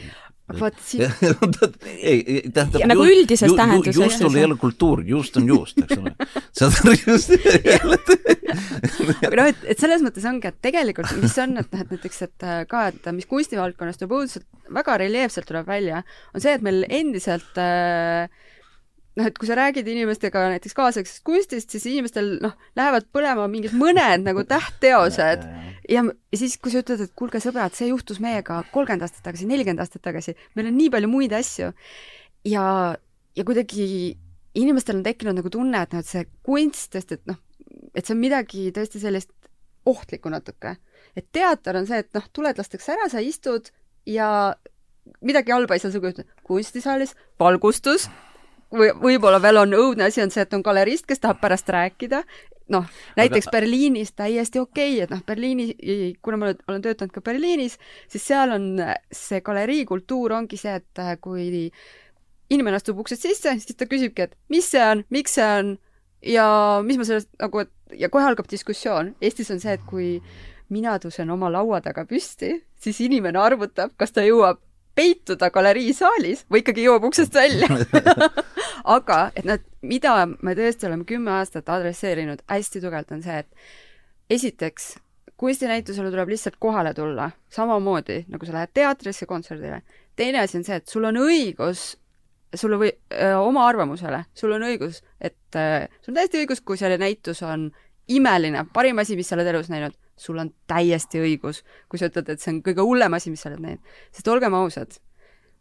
vot 0.54 0.76
siis 0.90 1.10
ei, 1.24 2.20
ei, 2.20 2.42
tähendab 2.54 2.82
ja 2.84 2.90
nagu 2.90 3.06
üldises 3.08 3.50
ju, 3.50 3.56
tähenduses. 3.58 3.98
juustul 3.98 4.38
ei 4.38 4.46
ole 4.46 4.58
kultuur, 4.62 5.02
juust 5.08 5.40
on 5.42 5.48
juust, 5.50 5.80
eks 5.82 5.98
ole. 5.98 6.14
aru, 6.68 6.96
just 7.02 7.34
aga 9.26 9.34
noh, 9.40 9.50
et, 9.50 9.64
et 9.74 9.82
selles 9.82 10.06
mõttes 10.06 10.26
ongi, 10.30 10.52
et 10.52 10.60
tegelikult, 10.64 11.10
mis 11.22 11.38
on, 11.42 11.58
et 11.62 11.72
noh, 11.74 11.86
et 11.86 11.96
näiteks, 11.96 12.22
et 12.28 12.46
äh, 12.46 12.62
ka, 12.70 12.88
et 12.94 13.10
mis 13.16 13.30
kunstivaldkonnas 13.30 14.02
tuleb 14.02 14.18
õudselt, 14.20 14.46
väga 14.76 15.00
reljeefselt 15.02 15.50
tuleb 15.50 15.70
välja, 15.70 16.04
on 16.34 16.44
see, 16.44 16.54
et 16.58 16.66
meil 16.66 16.86
endiselt 16.94 17.62
äh, 17.62 18.30
noh, 19.16 19.28
et 19.30 19.38
kui 19.40 19.48
sa 19.48 19.58
räägid 19.58 19.88
inimestega 19.92 20.44
näiteks 20.56 20.76
kaasaegsest 20.78 21.24
kunstist, 21.28 21.72
siis 21.72 21.86
inimestel 21.92 22.36
noh, 22.44 22.56
lähevad 22.78 23.08
põlema 23.16 23.48
mingid 23.52 23.76
mõned 23.78 24.26
nagu 24.26 24.44
tähtteosed 24.50 25.46
ja, 25.96 26.04
ja, 26.04 26.04
siis, 26.36 26.58
kui 26.60 26.74
sa 26.74 26.84
ütled, 26.84 27.06
et 27.06 27.16
kuulge, 27.18 27.42
sõbrad, 27.44 27.76
see 27.78 27.90
juhtus 27.92 28.20
meiega 28.24 28.62
kolmkümmend 28.74 29.06
aastat 29.08 29.24
tagasi, 29.28 29.48
nelikümmend 29.50 29.84
aastat 29.84 30.04
tagasi, 30.06 30.36
meil 30.58 30.72
on 30.72 30.78
nii 30.80 30.92
palju 30.98 31.12
muid 31.12 31.36
asju 31.36 31.72
ja, 32.52 32.66
ja 33.36 33.48
kuidagi 33.48 33.88
inimestel 34.56 35.00
on 35.00 35.08
tekkinud 35.08 35.40
nagu 35.40 35.52
tunne, 35.52 35.82
et 35.84 35.96
noh, 35.96 36.04
et 36.04 36.12
see 36.12 36.28
kunst, 36.46 36.92
sest 36.96 37.16
et 37.16 37.26
noh, 37.30 37.40
et 37.96 38.04
see 38.04 38.16
on 38.16 38.22
midagi 38.22 38.70
tõesti 38.76 39.02
sellist 39.04 39.34
ohtlikku 39.86 40.32
natuke. 40.34 40.76
et 41.16 41.28
teater 41.32 41.78
on 41.80 41.88
see, 41.88 42.02
et 42.04 42.12
noh, 42.18 42.24
tuled 42.34 42.58
lastakse 42.58 42.92
ära, 42.96 43.10
sa 43.12 43.22
istud 43.24 43.70
ja 44.10 44.56
midagi 45.22 45.54
halba 45.54 45.76
ei 45.76 45.84
saa 45.84 45.92
sinuga 45.94 46.12
juhtuda. 46.12 46.42
kunstisaalis 46.44 47.16
valgustus 47.40 48.10
või 48.74 48.92
võib-olla 49.02 49.42
veel 49.42 49.62
on 49.62 49.78
õudne 49.78 50.10
asi 50.10 50.24
on 50.24 50.34
see, 50.34 50.46
et 50.46 50.54
on 50.54 50.64
galerist, 50.66 51.06
kes 51.10 51.22
tahab 51.24 51.42
pärast 51.42 51.70
rääkida, 51.70 52.24
noh, 52.74 52.88
näiteks 53.18 53.50
Aga... 53.50 53.58
Berliinis 53.60 54.16
täiesti 54.18 54.60
okei 54.60 54.96
okay,, 54.96 55.04
et 55.06 55.14
noh, 55.14 55.22
Berliini, 55.28 55.70
kuna 56.26 56.40
ma 56.42 56.52
olen 56.68 56.82
töötanud 56.84 57.14
ka 57.14 57.24
Berliinis, 57.26 57.78
siis 58.12 58.26
seal 58.32 58.56
on 58.56 58.68
see 59.14 59.42
galeriikultuur 59.46 60.38
ongi 60.40 60.60
see, 60.60 60.76
et 60.82 61.22
kui 61.22 61.70
inimene 62.50 62.78
astub 62.78 63.00
uksest 63.02 63.26
sisse, 63.26 63.58
siis 63.62 63.78
ta 63.78 63.88
küsibki, 63.90 64.30
et 64.30 64.36
mis 64.54 64.66
see 64.70 64.84
on, 64.84 65.06
miks 65.14 65.38
see 65.38 65.46
on 65.46 65.76
ja 66.26 66.48
mis 66.86 66.98
ma 67.00 67.08
sellest 67.08 67.32
nagu, 67.42 67.66
et 67.66 67.72
ja 67.94 68.10
kohe 68.10 68.26
algab 68.26 68.50
diskussioon. 68.50 69.14
Eestis 69.22 69.52
on 69.54 69.62
see, 69.62 69.76
et 69.78 69.84
kui 69.88 70.16
mina 70.74 70.98
tõusen 71.02 71.30
oma 71.32 71.52
laua 71.54 71.82
taga 71.86 72.06
püsti, 72.10 72.56
siis 72.82 73.02
inimene 73.06 73.40
arvutab, 73.42 73.94
kas 74.00 74.16
ta 74.16 74.26
jõuab 74.26 74.62
peituda 74.96 75.50
galeriisaalis 75.52 76.46
või 76.52 76.62
ikkagi 76.64 76.86
jõuab 76.86 77.10
uksest 77.10 77.36
välja 77.36 77.68
aga 78.86 79.20
et 79.36 79.48
nad, 79.48 79.64
mida 79.82 80.14
me 80.26 80.54
tõesti 80.58 80.88
oleme 80.90 81.08
kümme 81.10 81.34
aastat 81.40 81.70
adresseerinud 81.70 82.46
hästi 82.52 82.82
tugevalt, 82.84 83.12
on 83.12 83.24
see, 83.26 83.42
et 83.42 84.36
esiteks, 84.38 84.96
kunstinäitusele 85.38 86.12
tuleb 86.14 86.32
lihtsalt 86.32 86.58
kohale 86.60 86.94
tulla, 86.96 87.30
samamoodi 87.52 88.24
nagu 88.32 88.48
sa 88.48 88.56
lähed 88.56 88.74
teatrisse, 88.74 89.28
kontserdile. 89.30 89.82
teine 90.16 90.40
asi 90.40 90.58
on 90.58 90.64
see, 90.64 90.80
et 90.80 90.88
sul 90.88 91.04
on 91.10 91.18
õigus 91.20 91.96
sul 92.56 92.78
või 92.80 92.92
öö, 93.12 93.36
oma 93.42 93.66
arvamusele, 93.68 94.24
sul 94.38 94.54
on 94.56 94.64
õigus, 94.64 95.02
et 95.20 95.58
öö, 95.60 95.86
sul 96.02 96.14
on 96.14 96.20
täiesti 96.20 96.42
õigus, 96.44 96.62
kui 96.64 96.80
see 96.80 96.98
näitus 97.02 97.42
on 97.44 97.70
imeline, 98.08 98.66
parim 98.74 99.02
asi, 99.02 99.18
mis 99.18 99.30
sa 99.30 99.38
oled 99.38 99.50
elus 99.52 99.70
näinud, 99.72 99.96
sul 100.16 100.40
on 100.40 100.52
täiesti 100.70 101.20
õigus, 101.20 101.64
kui 101.92 102.00
sa 102.00 102.10
ütled, 102.10 102.30
et 102.32 102.42
see 102.42 102.54
on 102.54 102.62
kõige 102.66 102.86
hullem 102.86 103.18
asi, 103.18 103.34
mis 103.34 103.44
sa 103.44 103.52
oled 103.52 103.64
näinud. 103.64 103.96
sest 104.16 104.30
olgem 104.32 104.56
ausad, 104.56 105.00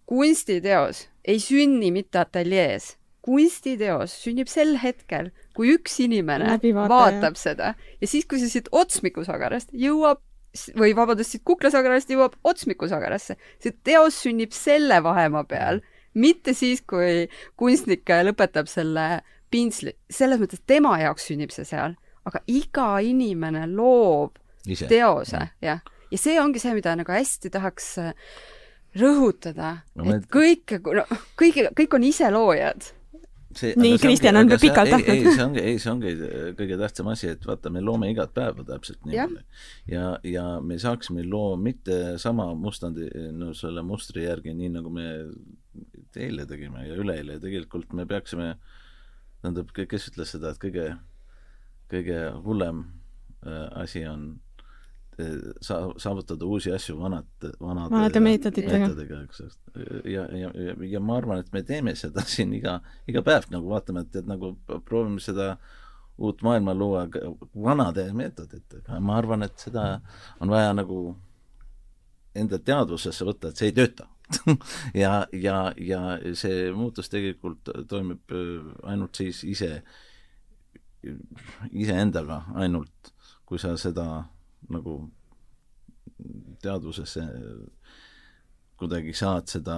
kunstiteos 0.07 1.09
ei 1.25 1.41
sünni 1.41 1.91
mitte 1.95 2.21
ateljees. 2.21 2.95
Kunstiteos 3.25 4.13
sünnib 4.25 4.51
sel 4.53 4.77
hetkel, 4.83 5.31
kui 5.57 5.73
üks 5.75 5.97
inimene 6.05 6.59
vaatab 6.77 7.39
seda. 7.41 7.73
Ja 8.03 8.11
siis, 8.11 8.27
kui 8.29 8.41
see 8.43 8.53
siit 8.53 8.69
otsmikusagarast 8.75 9.73
jõuab 9.73 10.21
või 10.79 10.93
vabandust, 10.95 11.35
siit 11.35 11.45
kuklasagarast 11.49 12.13
jõuab 12.13 12.37
otsmikusagarasse, 12.47 13.39
see 13.63 13.75
teos 13.87 14.21
sünnib 14.23 14.55
selle 14.55 15.01
vahemaa 15.03 15.45
peal, 15.51 15.81
mitte 16.15 16.55
siis, 16.55 16.85
kui 16.87 17.27
kunstnik 17.59 18.07
lõpetab 18.29 18.69
selle 18.71 19.09
pintsli, 19.51 19.95
selles 20.11 20.41
mõttes 20.43 20.63
tema 20.67 20.97
jaoks 21.03 21.31
sünnib 21.31 21.55
see 21.55 21.67
seal, 21.67 21.97
aga 22.29 22.41
iga 22.51 22.91
inimene 23.05 23.67
loob 23.71 24.39
Ise. 24.67 24.87
teose, 24.89 25.43
jah. 25.65 25.83
ja 26.11 26.21
see 26.21 26.37
ongi 26.41 26.63
see, 26.63 26.75
mida 26.77 26.95
nagu 26.97 27.13
hästi 27.13 27.51
tahaks 27.53 27.89
äh, 28.03 28.13
rõhutada 28.99 29.79
no,, 29.99 30.07
et 30.15 30.29
kõik, 30.33 30.77
no 30.87 31.05
kõik, 31.41 31.61
kõik 31.77 31.99
on 31.99 32.07
iseloojad 32.09 32.93
see, 33.59 33.73
nii, 33.81 33.99
Kristjan 34.03 34.38
on 34.40 34.51
pikalt 34.53 34.90
tahtnud. 34.93 35.11
ei, 35.14 35.25
see 35.29 35.45
ongi, 35.45 35.62
ei, 35.62 35.79
see 35.83 35.90
ongi 35.93 36.12
kõige 36.59 36.79
tähtsam 36.81 37.11
asi, 37.12 37.31
et 37.35 37.47
vaata, 37.49 37.73
me 37.75 37.83
loome 37.85 38.11
igat 38.12 38.35
päeva 38.37 38.64
täpselt 38.69 39.03
niimoodi. 39.09 39.43
ja, 39.90 40.07
ja 40.29 40.45
me 40.64 40.79
saaksime 40.83 41.27
loo 41.29 41.55
mitte 41.61 42.17
sama 42.23 42.51
mustandi, 42.59 43.09
no 43.37 43.53
selle 43.57 43.85
mustri 43.87 44.27
järgi, 44.27 44.55
nii 44.59 44.73
nagu 44.79 44.93
me 44.95 45.09
eile 46.14 46.47
tegime 46.47 46.87
ja 46.87 46.99
üleeile, 47.01 47.40
tegelikult 47.43 47.93
me 47.97 48.07
peaksime, 48.07 48.55
tähendab, 49.43 49.73
kes 49.75 50.11
ütles 50.12 50.35
seda, 50.37 50.55
et 50.55 50.62
kõige, 50.62 50.88
kõige 51.93 52.21
hullem 52.45 52.85
äh, 53.47 53.67
asi 53.83 54.05
on 54.09 54.29
saa-, 55.61 55.94
saavutada 56.00 56.46
uusi 56.46 56.72
asju 56.72 56.96
vanad, 56.98 57.27
vanade, 57.61 57.90
vanade 57.90 58.20
meetoditega, 58.20 58.79
meetoditega, 58.79 59.20
eks. 59.22 59.59
ja, 60.05 60.27
ja, 60.37 60.50
ja, 60.55 60.77
ja 60.90 61.00
ma 61.00 61.18
arvan, 61.20 61.42
et 61.44 61.53
me 61.53 61.62
teeme 61.62 61.94
seda 61.98 62.24
siin 62.35 62.55
iga, 62.57 62.81
iga 63.11 63.22
päev 63.27 63.48
nagu 63.55 63.70
vaatame, 63.70 64.07
et, 64.07 64.16
et 64.22 64.31
nagu 64.31 64.55
proovime 64.87 65.22
seda 65.22 65.55
uut 66.18 66.42
maailma 66.46 66.74
luua 66.74 67.07
vanade 67.55 68.07
meetoditega. 68.14 69.00
ma 69.00 69.18
arvan, 69.18 69.46
et 69.46 69.59
seda 69.59 70.00
on 70.40 70.50
vaja 70.50 70.74
nagu 70.74 71.05
enda 72.35 72.59
teadvusesse 72.59 73.27
võtta, 73.27 73.50
et 73.50 73.62
see 73.62 73.70
ei 73.70 73.79
tööta 73.79 74.09
ja, 75.03 75.27
ja, 75.33 75.59
ja 75.79 76.00
see 76.35 76.70
muutus 76.72 77.11
tegelikult 77.12 77.70
toimub 77.88 78.35
ainult 78.88 79.20
siis 79.20 79.42
ise, 79.44 79.70
iseendaga 81.72 82.44
ainult, 82.57 83.12
kui 83.44 83.61
sa 83.61 83.74
seda 83.81 84.24
nagu 84.72 84.98
teadvusesse 86.64 87.22
kuidagi 88.81 89.14
saad 89.16 89.48
seda 89.50 89.77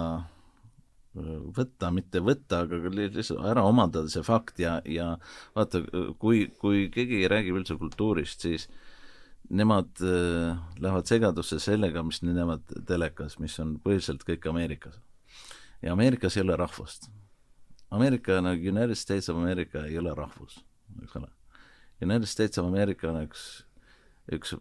võtta, 1.17 1.91
mitte 1.95 2.21
võtta, 2.21 2.63
aga 2.65 2.91
lihtsalt 2.93 3.41
ära 3.49 3.65
omandada 3.67 4.11
see 4.13 4.25
fakt 4.27 4.61
ja, 4.61 4.79
ja 4.85 5.15
vaata, 5.57 5.81
kui, 6.21 6.47
kui 6.61 6.87
keegi 6.93 7.25
räägib 7.31 7.61
üldse 7.61 7.77
kultuurist, 7.81 8.45
siis 8.45 8.69
nemad 9.49 10.03
äh, 10.03 10.59
lähevad 10.83 11.09
segadusse 11.09 11.61
sellega, 11.63 12.03
mis 12.05 12.21
näevad 12.25 12.67
telekas, 12.89 13.39
mis 13.43 13.57
on 13.63 13.77
põhiliselt 13.83 14.27
kõik 14.27 14.49
Ameerikas. 14.51 14.99
ja 15.83 15.93
Ameerikas 15.93 16.37
ei 16.37 16.45
ole 16.45 16.57
rahvust. 16.57 17.09
Ameerika 17.91 18.41
nagu 18.43 18.61
United 18.61 18.99
States 18.99 19.29
of 19.31 19.39
America 19.39 19.87
ei 19.87 19.99
ole 19.99 20.15
rahvus, 20.15 20.59
eks 21.03 21.17
ole. 21.17 21.31
United 22.03 22.29
States 22.29 22.59
of 22.59 22.67
America 22.67 23.09
on 23.09 23.23
üks 23.23 23.66
üks, 24.33 24.55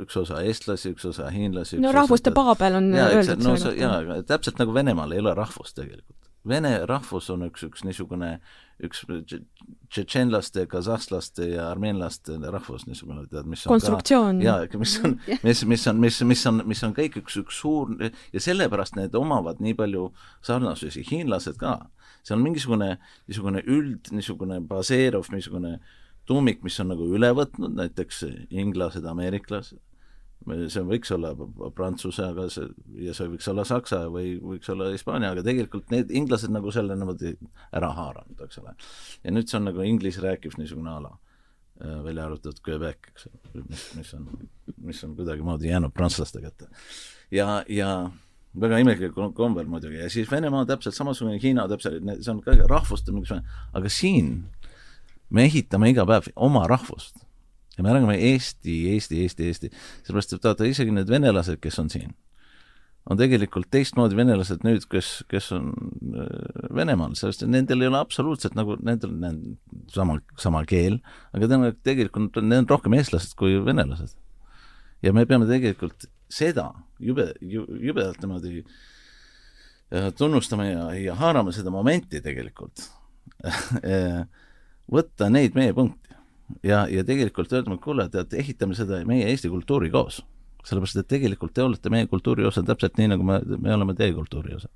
üks 0.00 0.16
osa 0.20 0.40
eestlasi, 0.46 0.94
üks 0.94 1.06
osa 1.10 1.30
hiinlasi. 1.34 1.80
no 1.82 1.92
rahvuste 1.94 2.32
paabel 2.34 2.78
on 2.78 2.90
jaa, 2.94 3.10
öeldud 3.16 3.44
no, 3.44 3.56
selle 3.58 3.76
kohta. 3.78 4.16
jaa, 4.16 4.24
täpselt 4.28 4.60
nagu 4.62 4.74
Venemaal 4.74 5.14
ei 5.16 5.22
ole 5.22 5.34
rahvust 5.38 5.78
tegelikult. 5.78 6.16
Vene 6.48 6.70
rahvus 6.88 7.26
on 7.34 7.42
üks, 7.44 7.66
üks 7.66 7.82
niisugune, 7.84 8.30
üks 8.80 9.02
tšetšeenlaste, 9.92 10.62
kasahslaste 10.72 11.50
ja 11.50 11.66
armeenlaste 11.68 12.38
rahvus 12.40 12.86
niisugune, 12.88 13.26
tead, 13.28 13.44
mis 13.50 13.66
on 13.66 13.74
konstruktsioon. 13.74 14.40
jaa, 14.40 14.64
mis 14.80 14.94
on, 15.04 15.18
mis, 15.44 15.64
mis 15.68 15.84
on, 15.90 16.00
mis, 16.00 16.22
mis 16.30 16.46
on, 16.48 16.62
mis 16.70 16.82
on 16.86 16.96
kõik 16.96 17.20
üks, 17.20 17.36
üks 17.42 17.60
suur 17.60 17.92
ja 18.00 18.40
sellepärast 18.40 18.96
need 18.96 19.18
omavad 19.20 19.60
nii 19.60 19.76
palju 19.76 20.08
sarnasusi, 20.46 21.04
hiinlased 21.10 21.60
ka. 21.60 21.76
see 22.24 22.36
on 22.36 22.44
mingisugune 22.46 22.94
niisugune 23.28 23.60
üld, 23.66 24.08
niisugune 24.16 24.62
baseeruv 24.64 25.28
niisugune 25.34 25.76
äh, 25.76 25.98
tuumik, 26.30 26.62
mis 26.66 26.78
on 26.82 26.92
nagu 26.92 27.06
üle 27.10 27.30
võtnud, 27.36 27.74
näiteks 27.78 28.24
inglased, 28.54 29.06
ameeriklased, 29.10 29.80
see 30.72 30.82
võiks 30.88 31.10
olla 31.12 31.32
prantsuse, 31.76 32.24
aga 32.32 32.46
see, 32.52 32.68
ja 33.04 33.14
see 33.16 33.28
võiks 33.34 33.48
olla 33.50 33.64
saksa 33.68 34.04
või 34.12 34.38
võiks 34.40 34.70
olla 34.72 34.88
hispaania, 34.92 35.34
aga 35.34 35.44
tegelikult 35.44 35.90
need 35.92 36.12
inglased 36.16 36.52
nagu 36.54 36.72
selle 36.72 36.96
niimoodi 36.96 37.34
ära 37.76 37.90
haaranud, 37.96 38.40
eks 38.46 38.62
ole. 38.62 38.72
ja 39.24 39.34
nüüd 39.34 39.50
see 39.50 39.58
on 39.60 39.68
nagu 39.68 39.84
inglise 39.84 40.24
rääkiv 40.24 40.56
niisugune 40.56 40.94
ala, 40.94 41.12
äh, 41.82 41.98
välja 42.06 42.24
arvatud 42.30 42.62
Quebec, 42.64 43.12
eks 43.12 43.28
ole, 43.28 43.66
mis, 43.68 43.84
mis 43.98 44.14
on, 44.16 44.30
mis 44.88 45.04
on 45.04 45.14
kuidagimoodi 45.18 45.68
jäänud 45.68 45.92
prantslaste 45.92 46.40
kätte. 46.40 46.70
ja, 47.30 47.60
ja 47.68 47.92
väga 48.60 48.80
imelikul 48.82 49.34
kombel 49.36 49.68
muidugi 49.70 50.00
ja 50.00 50.08
siis 50.10 50.30
Venemaa 50.30 50.64
täpselt 50.66 50.96
samasugune, 50.96 51.38
Hiina 51.42 51.68
täpselt, 51.70 52.00
see 52.00 52.32
on 52.32 52.40
ka 52.46 52.56
rahvuste 52.64 53.12
mingisugune, 53.12 53.44
aga 53.76 53.92
siin 53.92 54.32
me 55.34 55.46
ehitame 55.48 55.90
iga 55.92 56.06
päev 56.08 56.30
oma 56.36 56.66
rahvust. 56.70 57.24
ja 57.76 57.84
me 57.84 57.92
räägime 57.94 58.16
Eesti, 58.18 58.74
Eesti, 58.92 59.22
Eesti, 59.24 59.46
Eesti, 59.46 59.70
sellepärast 60.04 60.34
et 60.36 60.44
vaata, 60.44 60.66
isegi 60.68 60.92
need 60.92 61.08
venelased, 61.08 61.60
kes 61.62 61.78
on 61.80 61.88
siin, 61.92 62.10
on 63.08 63.16
tegelikult 63.16 63.70
teistmoodi 63.72 64.18
venelased 64.18 64.66
nüüd, 64.66 64.84
kes, 64.90 65.12
kes 65.30 65.48
on 65.56 65.70
äh, 66.12 66.74
Venemaal, 66.76 67.14
sellest 67.18 67.46
et 67.46 67.52
nendel 67.52 67.80
ei 67.80 67.88
ole 67.88 68.00
absoluutselt 68.02 68.58
nagu, 68.58 68.76
nendel 68.84 69.14
on 69.14 69.40
sama, 69.94 70.18
sama 70.40 70.64
keel, 70.68 70.98
aga 71.36 71.48
tegelikult 71.86 72.42
need 72.42 72.64
on 72.64 72.70
rohkem 72.74 72.98
eestlased 72.98 73.36
kui 73.38 73.56
venelased. 73.64 74.18
ja 75.00 75.14
me 75.16 75.24
peame 75.26 75.48
tegelikult 75.48 76.10
seda 76.30 76.68
jube, 77.00 77.30
jubedalt 77.40 78.20
niimoodi 78.20 78.60
äh, 78.60 80.10
tunnustama 80.18 80.68
ja, 80.68 80.84
ja 80.98 81.16
haarama 81.18 81.54
seda 81.56 81.72
momenti 81.72 82.20
tegelikult 82.20 82.90
võtta 84.92 85.30
neid 85.30 85.56
meie 85.58 85.74
punkte 85.76 86.16
ja, 86.62 86.84
ja 86.90 87.04
tegelikult 87.06 87.52
öelda, 87.52 87.74
et 87.74 87.84
kuule, 87.84 88.06
tead, 88.12 88.34
ehitame 88.42 88.76
seda 88.78 89.00
meie 89.08 89.28
Eesti 89.30 89.50
kultuuri 89.52 89.90
koos. 89.90 90.20
sellepärast, 90.64 91.00
et 91.00 91.08
tegelikult 91.08 91.54
te 91.56 91.62
olete 91.64 91.90
meie 91.90 92.06
kultuuri 92.06 92.44
osa 92.44 92.62
täpselt 92.62 92.98
nii, 93.00 93.08
nagu 93.14 93.24
me, 93.24 93.40
me 93.56 93.74
oleme 93.74 93.94
teie 93.96 94.12
kultuuri 94.12 94.54
osa. 94.58 94.68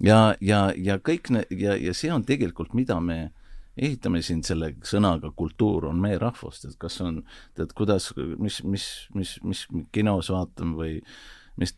ja, 0.00 0.34
ja, 0.40 0.70
ja 0.76 0.98
kõik 0.98 1.32
ne-, 1.34 1.46
ja, 1.50 1.76
ja 1.76 1.94
see 1.94 2.12
on 2.12 2.24
tegelikult, 2.24 2.74
mida 2.74 3.00
me 3.00 3.32
ehitame 3.80 4.22
siin 4.22 4.42
selle 4.44 4.74
sõnaga 4.84 5.30
kultuur 5.36 5.86
on 5.88 6.00
meie 6.02 6.18
rahvust, 6.20 6.66
et 6.68 6.78
kas 6.78 7.00
on, 7.00 7.22
tead, 7.56 7.72
kuidas, 7.78 8.10
mis, 8.38 8.60
mis, 8.64 8.86
mis, 9.14 9.36
mis 9.46 9.66
kinos 9.94 10.30
vaatame 10.32 10.76
või 10.76 10.96
mis 11.60 11.74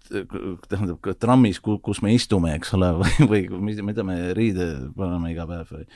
tähendab 0.68 1.06
trammis, 1.18 1.58
kus 1.62 2.02
me 2.04 2.12
istume, 2.14 2.52
eks 2.56 2.74
ole, 2.76 2.92
või, 3.30 3.46
või 3.50 3.78
mida 3.82 4.04
me 4.06 4.18
riide 4.36 4.68
paneme 4.96 5.32
iga 5.32 5.46
päev 5.48 5.72
või 5.74 5.86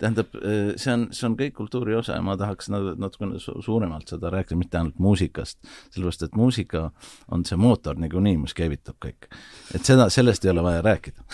tähendab, 0.00 0.34
äh, 0.40 0.72
see 0.80 0.92
on, 0.94 1.06
see 1.14 1.26
on 1.28 1.36
kõik 1.38 1.54
kultuuri 1.58 1.94
osa 1.98 2.16
ja 2.16 2.24
ma 2.24 2.36
tahaks 2.40 2.70
natukene 2.72 3.40
suuremalt 3.40 4.10
seda 4.10 4.32
rääkida, 4.32 4.58
mitte 4.60 4.80
ainult 4.80 4.98
muusikast, 5.02 5.58
sellepärast 5.94 6.26
et 6.26 6.38
muusika 6.38 6.86
on 7.32 7.44
see 7.48 7.58
mootor 7.60 7.98
niikuinii, 8.00 8.38
mis 8.40 8.56
käivitab 8.56 8.98
kõik. 9.04 9.28
et 9.74 9.86
seda, 9.86 10.08
sellest 10.12 10.44
ei 10.44 10.52
ole 10.54 10.64
vaja 10.64 10.82
rääkida 10.86 11.24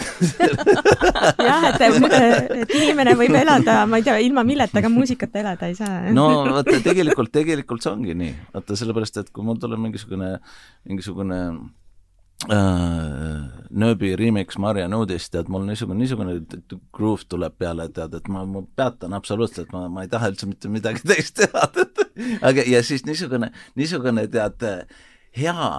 jah, 1.48 1.68
et, 1.70 1.86
et 1.86 2.76
inimene 2.76 3.16
võib 3.18 3.38
elada, 3.38 3.78
ma 3.86 4.00
ei 4.00 4.06
tea, 4.06 4.18
ilma 4.26 4.44
milleta 4.46 4.82
ka 4.84 4.92
muusikata 4.92 5.42
elada 5.44 5.70
ei 5.70 5.78
saa. 5.78 6.04
no 6.14 6.28
vaata, 6.50 6.80
tegelikult, 6.84 7.32
tegelikult 7.34 7.86
see 7.86 7.94
ongi 7.94 8.18
nii, 8.18 8.36
vaata 8.54 8.78
sellepärast, 8.78 9.22
et 9.22 9.34
kui 9.34 9.46
mul 9.46 9.60
tuleb 9.62 9.82
mingisugune, 9.86 10.36
mingisugune 10.88 11.42
äh, 11.46 11.66
nööbi 12.44 14.12
remix 14.16 14.58
Marja 14.60 14.88
Nudist, 14.88 15.32
tead, 15.32 15.48
mul 15.48 15.64
niisugune, 15.66 15.98
niisugune 16.02 16.34
groove 16.94 17.24
tuleb 17.28 17.56
peale, 17.58 17.88
tead, 17.96 18.14
et 18.18 18.28
ma, 18.28 18.44
ma 18.44 18.62
peatan 18.76 19.16
absoluutselt, 19.16 19.72
ma, 19.72 19.86
ma 19.92 20.04
ei 20.04 20.10
taha 20.12 20.30
üldse 20.32 20.48
mitte 20.50 20.70
midagi 20.72 21.00
teist 21.10 21.40
teha, 21.40 21.64
aga 22.46 22.66
ja 22.68 22.82
siis 22.84 23.06
niisugune, 23.08 23.50
niisugune 23.80 24.26
tead, 24.32 24.68
hea 25.40 25.70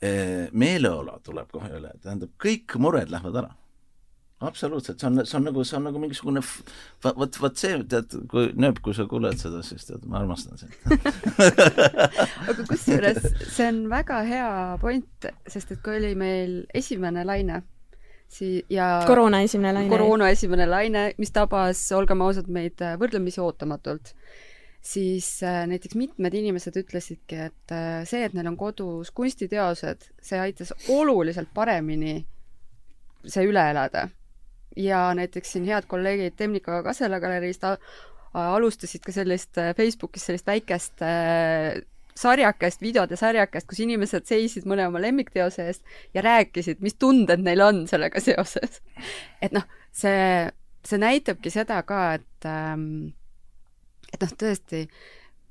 eh, 0.00 0.48
meeleolu 0.52 1.20
tuleb 1.26 1.52
kohe 1.52 1.70
üle, 1.80 1.92
tähendab, 2.02 2.32
kõik 2.40 2.78
mured 2.80 3.12
lähevad 3.12 3.42
ära 3.44 3.54
absoluutselt, 4.40 5.00
see 5.00 5.08
on, 5.08 5.26
see 5.26 5.36
on 5.38 5.46
nagu, 5.48 5.64
see 5.66 5.76
on 5.78 5.86
nagu 5.88 6.00
mingisugune 6.02 6.42
vot, 7.02 7.38
vot 7.42 7.58
see, 7.58 7.78
tead, 7.90 8.12
kui 8.30 8.52
nööp, 8.54 8.78
kui 8.84 8.94
sa 8.94 9.08
kuuled 9.10 9.38
seda, 9.40 9.64
siis 9.66 9.88
tead, 9.88 10.04
ma 10.06 10.20
armastan 10.20 10.60
sind. 10.60 10.76
Aga 12.50 12.66
kusjuures 12.68 13.24
see 13.48 13.66
on 13.66 13.80
väga 13.90 14.20
hea 14.28 14.52
point, 14.82 15.30
sest 15.50 15.74
et 15.74 15.82
kui 15.82 15.98
oli 15.98 16.12
meil 16.18 16.60
esimene 16.78 17.24
laine, 17.26 17.62
sii- 18.30 18.62
ja 18.70 19.00
koroona 19.08 19.42
esimene 19.46 19.74
laine. 19.80 19.90
koroona 19.90 20.30
esimene 20.34 20.68
laine, 20.70 21.08
mis 21.18 21.34
tabas, 21.34 21.82
olgem 21.98 22.22
ausad, 22.22 22.46
meid 22.46 22.78
võrdlemisi 23.00 23.42
ootamatult, 23.42 24.12
siis 24.88 25.32
äh, 25.42 25.64
näiteks 25.66 25.98
mitmed 25.98 26.38
inimesed 26.38 26.78
ütlesidki, 26.78 27.40
et 27.50 27.74
äh, 27.74 28.04
see, 28.06 28.22
et 28.28 28.38
neil 28.38 28.46
on 28.52 28.60
kodus 28.60 29.10
kunstiteosed, 29.10 30.12
see 30.22 30.38
aitas 30.38 30.70
oluliselt 30.94 31.50
paremini 31.54 32.20
see 33.26 33.48
üle 33.50 33.66
elada 33.72 34.06
ja 34.76 35.08
näiteks 35.14 35.52
siin 35.52 35.66
head 35.68 35.86
kolleegid 35.88 36.36
Temnika 36.36 36.82
Kasela 36.82 37.20
galeriist 37.20 37.64
alustasid 38.34 39.02
ka 39.04 39.12
sellist 39.12 39.58
äh, 39.58 39.74
Facebookis 39.76 40.26
sellist 40.28 40.46
väikest 40.46 41.02
äh, 41.02 41.80
sarjakest, 42.18 42.82
videode 42.82 43.16
sarjakest, 43.16 43.68
kus 43.68 43.80
inimesed 43.84 44.26
seisid 44.28 44.66
mõne 44.68 44.88
oma 44.88 45.00
lemmikteose 45.02 45.68
eest 45.70 45.84
ja 46.14 46.24
rääkisid, 46.24 46.82
mis 46.82 46.98
tunded 46.98 47.44
neil 47.44 47.62
on 47.62 47.84
sellega 47.90 48.20
seoses. 48.22 48.80
et 49.44 49.54
noh, 49.54 49.66
see, 49.94 50.48
see 50.86 50.98
näitabki 50.98 51.52
seda 51.54 51.80
ka, 51.86 52.02
et 52.18 52.48
ähm, 52.48 53.14
et 54.12 54.24
noh, 54.24 54.34
tõesti, 54.40 54.86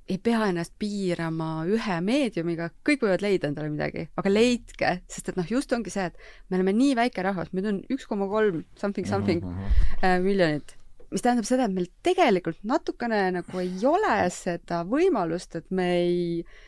ei 0.08 0.18
pea 0.24 0.48
ennast 0.48 0.74
piirama 0.80 1.66
ühe 1.68 2.00
meediumiga, 2.04 2.70
kõik 2.88 3.04
võivad 3.04 3.24
leida 3.26 3.50
endale 3.52 3.72
midagi, 3.74 4.08
aga 4.20 4.32
leidke, 4.32 4.94
sest 5.12 5.32
et 5.32 5.40
noh, 5.40 5.48
just 5.52 5.74
ongi 5.76 5.92
see, 5.94 6.08
et 6.12 6.50
me 6.50 6.60
oleme 6.60 6.76
nii 6.78 6.96
väike 7.00 7.26
rahvas, 7.26 7.52
meid 7.56 7.68
on 7.68 7.82
üks 7.94 8.08
koma 8.08 8.30
kolm 8.32 8.64
something 8.80 9.08
something 9.08 9.44
mm 9.44 9.58
-hmm. 9.58 10.06
äh, 10.06 10.20
miljonit, 10.24 10.76
mis 11.12 11.22
tähendab 11.22 11.48
seda, 11.50 11.66
et 11.66 11.76
meil 11.76 11.92
tegelikult 12.04 12.64
natukene 12.64 13.32
nagu 13.40 13.60
ei 13.60 13.74
ole 13.84 14.30
seda 14.32 14.84
võimalust, 14.88 15.56
et 15.60 15.72
me 15.72 15.92
ei 16.00 16.40
äh, 16.40 16.67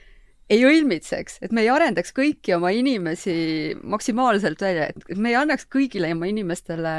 ei 0.50 0.64
õilmitseks, 0.66 1.38
et 1.46 1.54
me 1.56 1.64
ei 1.64 1.70
arendaks 1.72 2.14
kõiki 2.16 2.56
oma 2.56 2.72
inimesi 2.74 3.36
maksimaalselt 3.84 4.62
välja, 4.64 4.88
et 4.90 5.22
me 5.22 5.34
ei 5.34 5.38
annaks 5.40 5.68
kõigile 5.70 6.10
oma 6.16 6.30
inimestele 6.30 6.96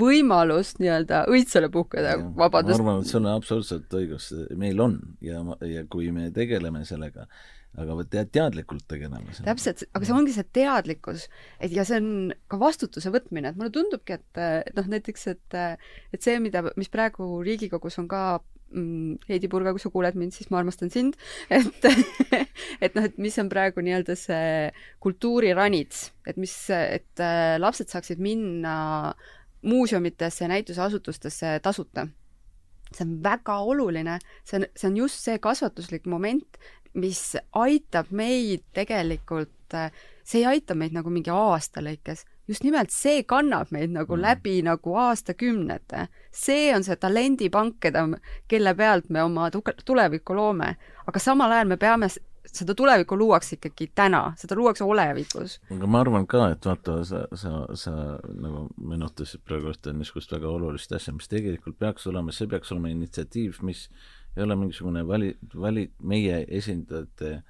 võimalust 0.00 0.82
nii-öelda 0.82 1.24
õitsele 1.30 1.70
puhkeda, 1.72 2.16
vabandust. 2.38 2.82
ma 2.82 2.96
arvan, 2.96 3.06
et 3.06 3.12
sul 3.12 3.22
on 3.22 3.30
absoluutselt 3.36 3.96
õigus, 4.00 4.28
meil 4.58 4.82
on 4.82 4.98
ja, 5.24 5.42
ja 5.66 5.86
kui 5.90 6.10
me 6.14 6.28
tegeleme 6.34 6.82
sellega, 6.88 7.28
aga 7.78 7.96
vot 8.00 8.10
tead, 8.10 8.32
teadlikult 8.34 8.86
tegeleme 8.90 9.30
sellega. 9.30 9.52
täpselt, 9.52 9.86
aga 9.94 10.08
see 10.08 10.16
ongi 10.18 10.34
see 10.34 10.48
teadlikkus, 10.58 11.26
et 11.62 11.74
ja 11.74 11.86
see 11.86 12.02
on 12.02 12.14
ka 12.50 12.58
vastutuse 12.60 13.14
võtmine, 13.14 13.52
et 13.52 13.60
mulle 13.60 13.74
tundubki, 13.74 14.18
et, 14.18 14.42
et 14.66 14.74
noh, 14.78 14.90
näiteks, 14.96 15.28
et 15.30 15.60
et 15.60 16.24
see, 16.24 16.40
mida, 16.42 16.66
mis 16.80 16.90
praegu 16.90 17.36
Riigikogus 17.46 18.02
on 18.02 18.10
ka 18.10 18.40
Heidi 18.70 19.48
Purga, 19.50 19.72
kui 19.74 19.82
sa 19.82 19.90
kuuled 19.90 20.14
mind, 20.18 20.34
siis 20.36 20.50
ma 20.52 20.60
armastan 20.60 20.92
sind, 20.94 21.16
et 21.56 21.86
et 22.80 22.94
noh, 22.94 23.06
et 23.06 23.18
mis 23.18 23.36
on 23.42 23.50
praegu 23.50 23.82
nii-öelda 23.82 24.16
see 24.18 24.70
kultuuriranits, 25.02 26.10
et 26.30 26.38
mis, 26.38 26.54
et 26.70 27.24
äh, 27.24 27.56
lapsed 27.58 27.90
saaksid 27.90 28.22
minna 28.22 29.14
muuseumitesse 29.66 30.44
ja 30.44 30.48
näituseasutustesse 30.54 31.58
tasuta. 31.62 32.06
see 32.90 33.04
on 33.06 33.20
väga 33.22 33.54
oluline, 33.62 34.18
see 34.44 34.58
on, 34.58 34.64
see 34.74 34.88
on 34.88 34.96
just 34.96 35.20
see 35.22 35.38
kasvatuslik 35.38 36.06
moment, 36.10 36.56
mis 36.98 37.36
aitab 37.54 38.10
meid 38.10 38.64
tegelikult, 38.74 39.74
äh, 39.74 39.92
see 40.26 40.42
ei 40.42 40.56
aita 40.56 40.74
meid 40.74 40.94
nagu 40.96 41.10
mingi 41.10 41.30
aasta 41.30 41.82
lõikes, 41.84 42.24
just 42.50 42.66
nimelt 42.66 42.90
see 42.90 43.22
kannab 43.22 43.70
meid 43.70 43.94
nagu 43.94 44.16
mm. 44.16 44.24
läbi 44.24 44.56
nagu 44.66 44.96
aastakümnete. 44.98 46.08
See 46.30 46.74
on 46.74 46.84
see 46.84 46.96
talendipank, 46.96 47.78
keda, 47.80 48.06
kelle 48.48 48.74
pealt 48.74 49.10
me 49.10 49.22
oma 49.22 49.50
tulevikku 49.84 50.34
loome. 50.34 50.76
aga 51.06 51.18
samal 51.18 51.52
ajal 51.52 51.68
me 51.68 51.76
peame 51.76 52.08
seda 52.46 52.74
tulevikku 52.74 53.16
luuakse 53.18 53.56
ikkagi 53.56 53.90
täna, 53.94 54.32
seda 54.38 54.56
luuakse 54.58 54.84
olevikus. 54.84 55.58
aga 55.70 55.86
ma 55.86 56.00
arvan 56.00 56.26
ka, 56.26 56.48
et 56.54 56.66
vaata, 56.66 57.00
sa, 57.04 57.24
sa, 57.34 57.52
sa 57.74 57.92
nagu 58.30 58.66
meenutasid 58.76 59.44
praegu 59.46 59.72
ühte 59.74 59.94
niisugust 59.94 60.32
väga 60.32 60.48
olulist 60.48 60.92
asja, 60.96 61.14
mis 61.14 61.28
tegelikult 61.30 61.78
peaks 61.78 62.06
olema, 62.10 62.32
see 62.32 62.48
peaks 62.50 62.72
olema 62.72 62.92
initsiatiiv, 62.94 63.60
mis 63.66 63.88
ei 64.36 64.44
ole 64.46 64.56
mingisugune 64.56 65.04
vali, 65.06 65.34
vali, 65.54 65.88
meie 66.02 66.44
esindajate 66.48 67.40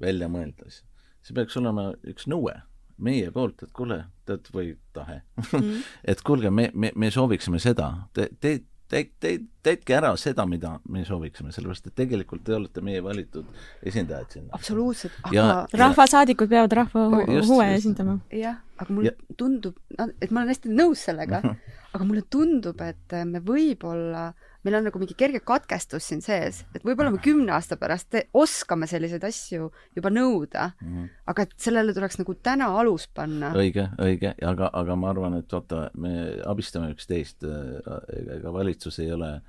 välja 0.00 0.30
mõeldes. 0.32 0.82
see 1.22 1.36
peaks 1.36 1.56
olema 1.60 1.90
üks 2.08 2.26
nõue 2.30 2.56
meie 3.04 3.30
poolt, 3.34 3.64
et 3.66 3.72
kuule, 3.76 4.02
tead, 4.28 4.50
või 4.54 4.74
tahe 4.96 5.20
mm. 5.42 5.70
et 6.12 6.24
kuulge, 6.26 6.50
me, 6.54 6.70
me, 6.74 6.92
me 6.96 7.10
sooviksime 7.14 7.60
seda, 7.62 7.90
te, 8.16 8.28
te, 8.40 8.58
te, 8.90 9.02
te, 9.22 9.32
teedke 9.64 9.96
ära 9.96 10.12
seda, 10.20 10.46
mida 10.50 10.76
me 10.90 11.04
sooviksime, 11.06 11.52
sellepärast 11.54 11.90
et 11.90 11.96
tegelikult 12.02 12.44
te 12.46 12.56
olete 12.56 12.82
meie 12.84 13.02
valitud 13.04 13.48
esindajad 13.86 14.36
sinna. 14.36 14.54
absoluutselt, 14.56 15.16
aga 15.30 15.64
rahvasaadikud 15.84 16.50
peavad 16.50 16.78
rahva 16.80 17.06
hu 17.14 17.42
huve 17.52 17.68
esindama. 17.76 18.18
jah, 18.34 18.60
aga 18.80 18.96
mulle 18.96 19.12
ja. 19.12 19.34
tundub, 19.40 19.78
et 19.98 20.30
ma 20.30 20.42
olen 20.42 20.54
hästi 20.54 20.74
nõus 20.74 21.04
sellega, 21.08 21.42
aga 21.92 22.06
mulle 22.06 22.22
tundub, 22.30 22.80
et 22.86 23.18
me 23.26 23.42
võib-olla 23.44 24.28
äh, 24.30 24.48
meil 24.66 24.76
on 24.76 24.86
nagu 24.88 25.00
mingi 25.00 25.16
kerge 25.18 25.40
katkestus 25.44 26.06
siin 26.10 26.20
sees, 26.24 26.62
et 26.74 26.84
võib-olla 26.84 27.12
me 27.14 27.20
kümne 27.24 27.54
aasta 27.56 27.78
pärast 27.80 28.18
oskame 28.36 28.88
selliseid 28.90 29.24
asju 29.24 29.70
juba 29.96 30.12
nõuda 30.12 30.70
mm, 30.74 30.90
-hmm. 30.90 31.22
aga 31.32 31.46
et 31.46 31.54
sellele 31.56 31.94
tuleks 31.96 32.20
nagu 32.20 32.34
täna 32.42 32.68
alus 32.80 33.08
panna. 33.08 33.54
õige, 33.56 33.88
õige, 33.98 34.34
aga, 34.46 34.70
aga 34.82 34.96
ma 34.96 35.10
arvan, 35.14 35.38
et 35.40 35.52
vaata, 35.52 35.88
me 35.94 36.12
abistame 36.46 36.92
üksteist, 36.94 37.46
ega 37.46 38.52
valitsus 38.52 39.00
ei 39.00 39.12
ole 39.12 39.40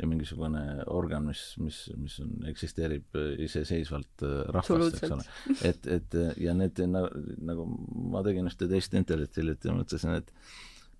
ju 0.00 0.08
mingisugune 0.10 0.82
organ, 0.90 1.28
mis, 1.28 1.42
mis, 1.62 1.84
mis 1.96 2.16
on, 2.18 2.30
eksisteerib 2.50 3.14
iseseisvalt 3.44 4.24
äh, 4.26 4.40
rahvast, 4.56 4.96
eks 4.98 5.12
ole. 5.14 5.26
et, 5.70 5.86
et 5.86 6.16
ja 6.40 6.54
need 6.56 6.80
nagu, 6.90 7.12
nagu 7.38 7.68
ma 8.10 8.24
tegin 8.26 8.48
ühte 8.50 8.66
teist 8.70 8.96
intervjuud 8.96 9.42
hiljuti 9.42 9.70
ja 9.70 9.76
mõtlesin, 9.76 10.16
et 10.18 10.32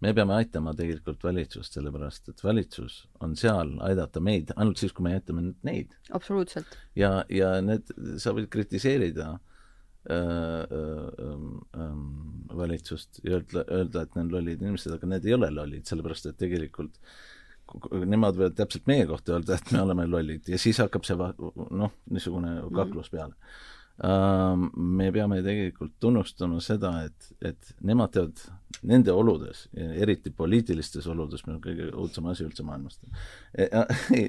me 0.02 0.12
peame 0.16 0.36
aitama 0.38 0.74
tegelikult 0.76 1.22
valitsust, 1.24 1.76
sellepärast 1.76 2.30
et 2.32 2.44
valitsus 2.44 3.00
on 3.24 3.34
seal 3.38 3.74
aidata 3.86 4.22
meid 4.24 4.52
ainult 4.56 4.80
siis, 4.80 4.94
kui 4.94 5.06
me 5.06 5.14
aitame 5.16 5.52
neid. 5.66 5.94
absoluutselt. 6.16 6.78
ja, 6.98 7.24
ja 7.32 7.56
need, 7.64 7.92
sa 8.22 8.34
võid 8.36 8.48
kritiseerida 8.52 9.28
äh, 9.34 10.16
äh, 10.16 11.28
äh, 11.84 11.92
valitsust 12.62 13.22
ja 13.22 13.38
öelda, 13.38 13.66
öelda, 13.68 14.02
et 14.02 14.18
need 14.18 14.34
lollid 14.34 14.64
inimesed, 14.64 14.96
aga 14.96 15.12
need 15.14 15.28
ei 15.28 15.36
ole 15.38 15.52
lollid, 15.54 15.86
sellepärast 15.90 16.30
et 16.30 16.40
tegelikult 16.40 16.98
nemad 18.04 18.36
võivad 18.36 18.58
täpselt 18.58 18.88
meie 18.90 19.06
kohta 19.08 19.38
öelda, 19.38 19.56
et 19.56 19.70
me 19.72 19.80
oleme 19.86 20.04
lollid 20.10 20.50
ja 20.52 20.58
siis 20.60 20.82
hakkab 20.82 21.06
see 21.08 21.16
noh, 21.16 21.94
niisugune 22.12 22.58
kaklus 22.74 23.08
peale 23.14 23.32
mm 23.32 23.72
me 24.02 25.12
peame 25.12 25.38
tegelikult 25.42 25.92
tunnustama 26.02 26.58
seda, 26.60 26.90
et, 27.06 27.28
et 27.46 27.68
nemad 27.86 28.10
teevad 28.14 28.40
nende 28.82 29.12
oludes, 29.14 29.68
eriti 29.74 30.32
poliitilistes 30.34 31.06
oludes, 31.06 31.44
mis 31.46 31.54
on 31.54 31.60
kõige 31.62 31.86
õudsem 31.92 32.26
asi 32.30 32.44
üldse 32.44 32.66
maailmas. 32.66 32.98
E, 33.54 33.68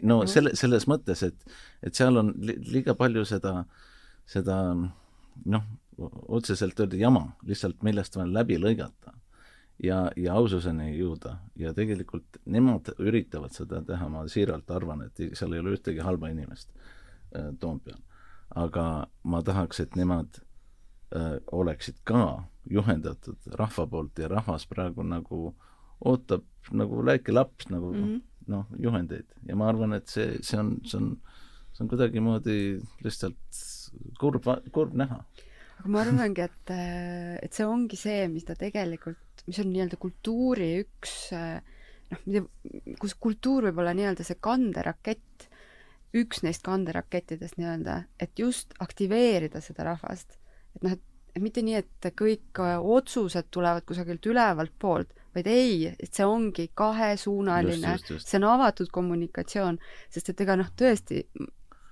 no 0.05 0.21
selle, 0.29 0.53
selles 0.55 0.85
mõttes, 0.91 1.25
et, 1.25 1.57
et 1.81 1.97
seal 1.97 2.21
on 2.21 2.31
li, 2.37 2.59
liiga 2.77 2.93
palju 2.97 3.25
seda, 3.25 3.63
seda 4.29 4.59
noh, 4.75 5.67
otseselt 5.97 6.79
öelda 6.79 7.01
jama, 7.01 7.25
lihtsalt 7.47 7.81
millest 7.87 8.15
vaja 8.19 8.29
läbi 8.29 8.59
lõigata 8.61 9.15
ja, 9.81 10.03
ja 10.15 10.37
aususeni 10.37 10.91
jõuda. 10.93 11.39
Ja 11.57 11.73
tegelikult 11.73 12.37
nemad 12.45 12.93
üritavad 12.99 13.55
seda 13.55 13.81
teha, 13.87 14.11
ma 14.13 14.27
siiralt 14.29 14.69
arvan, 14.71 15.07
et 15.07 15.31
seal 15.33 15.55
ei 15.55 15.63
ole 15.63 15.73
ühtegi 15.79 16.05
halba 16.05 16.29
inimest 16.29 16.69
äh, 17.33 17.49
Toompeal 17.59 17.97
aga 18.55 19.07
ma 19.23 19.41
tahaks, 19.43 19.81
et 19.83 19.95
nemad 19.99 20.39
äh, 21.15 21.37
oleksid 21.51 21.99
ka 22.07 22.45
juhendatud 22.71 23.37
rahva 23.59 23.85
poolt 23.89 24.19
ja 24.19 24.29
rahvas 24.31 24.65
praegu 24.69 25.03
nagu 25.05 25.53
ootab 26.05 26.45
nagu 26.75 27.03
väike 27.05 27.33
laps 27.33 27.69
nagu 27.69 27.91
mm 27.93 28.03
-hmm. 28.03 28.21
noh, 28.53 28.65
juhendeid 28.79 29.27
ja 29.45 29.55
ma 29.55 29.69
arvan, 29.69 29.93
et 29.93 30.07
see, 30.07 30.37
see 30.41 30.59
on, 30.59 30.79
see 30.85 30.97
on, 30.97 31.17
see 31.73 31.83
on 31.83 31.89
kuidagimoodi 31.91 32.57
lihtsalt 33.03 33.61
kurb, 34.19 34.47
kurb 34.71 34.93
näha. 34.93 35.23
aga 35.79 35.89
ma 35.89 36.01
arvangi, 36.01 36.41
et, 36.41 36.75
et 37.43 37.53
see 37.53 37.65
ongi 37.65 37.99
see, 37.99 38.27
mis 38.27 38.43
ta 38.47 38.55
tegelikult, 38.55 39.45
mis 39.47 39.59
on 39.59 39.71
nii-öelda 39.71 39.97
kultuuri 40.01 40.71
üks 40.83 41.15
noh, 41.35 42.47
kus 43.01 43.13
kultuur 43.19 43.69
võib 43.69 43.83
olla 43.83 43.93
nii-öelda 43.97 44.25
see 44.25 44.39
kanderakett 44.41 45.49
üks 46.15 46.43
neist 46.45 46.63
kanderakettidest 46.65 47.59
nii-öelda, 47.59 48.03
et 48.19 48.39
just 48.39 48.73
aktiveerida 48.79 49.61
seda 49.63 49.89
rahvast. 49.91 50.37
et 50.75 50.85
noh, 50.85 50.95
et, 50.95 51.03
et 51.35 51.43
mitte 51.43 51.63
nii, 51.65 51.81
et 51.81 52.09
kõik 52.15 52.63
äh, 52.63 52.77
otsused 52.79 53.51
tulevad 53.51 53.85
kusagilt 53.87 54.25
ülevalt 54.25 54.73
poolt, 54.79 55.11
vaid 55.35 55.49
ei, 55.51 55.91
et 55.99 56.13
see 56.13 56.25
ongi 56.27 56.69
kahesuunaline, 56.73 57.97
see 58.15 58.39
on 58.39 58.49
avatud 58.53 58.91
kommunikatsioon, 58.95 59.79
sest 60.09 60.31
et 60.31 60.43
ega 60.45 60.55
noh, 60.59 60.71
tõesti, 60.79 61.25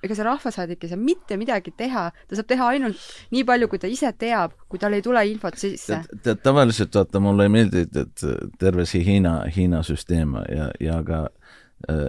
ega 0.04 0.16
see 0.18 0.26
rahvasaadik 0.28 0.84
ei 0.84 0.92
saa 0.92 1.00
mitte 1.00 1.38
midagi 1.40 1.74
teha, 1.80 2.06
ta 2.12 2.38
saab 2.40 2.48
teha 2.50 2.70
ainult 2.76 3.04
nii 3.36 3.44
palju, 3.48 3.70
kui 3.72 3.82
ta 3.84 3.92
ise 3.92 4.12
teab, 4.20 4.56
kui 4.72 4.82
tal 4.82 4.96
ei 4.96 5.04
tule 5.06 5.24
infot 5.30 5.60
sisse. 5.60 6.02
tead, 6.24 6.42
tavaliselt 6.44 6.96
vaata, 6.96 7.22
mulle 7.24 7.48
ei 7.48 7.54
meeldi, 7.54 7.86
et 7.88 8.26
terve 8.60 8.88
see 8.90 9.04
Hiina, 9.08 9.42
Hiina 9.56 9.84
süsteem 9.88 10.36
ja, 10.52 10.70
ja 10.84 11.00
ka 11.08 11.26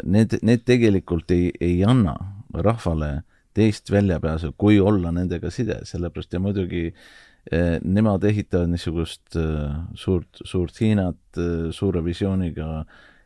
need, 0.04 0.38
need 0.42 0.64
tegelikult 0.66 1.30
ei, 1.34 1.50
ei 1.60 1.84
anna 1.84 2.14
rahvale 2.54 3.24
teist 3.54 3.90
väljapääsu, 3.90 4.52
kui 4.58 4.80
olla 4.80 5.12
nendega 5.14 5.50
side, 5.50 5.80
sellepärast 5.86 6.32
ja 6.34 6.40
muidugi 6.42 6.84
eh, 6.88 7.80
nemad 7.82 8.24
ehitavad 8.26 8.70
niisugust 8.72 9.36
eh, 9.38 9.74
suurt, 9.94 10.42
suurt 10.44 10.80
Hiinat 10.80 11.42
suure 11.74 12.04
visiooniga 12.04 12.84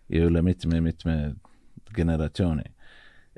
ja 0.09 0.25
üle 0.25 0.43
mitme-mitme 0.43 1.35
generatsiooni. 1.97 2.65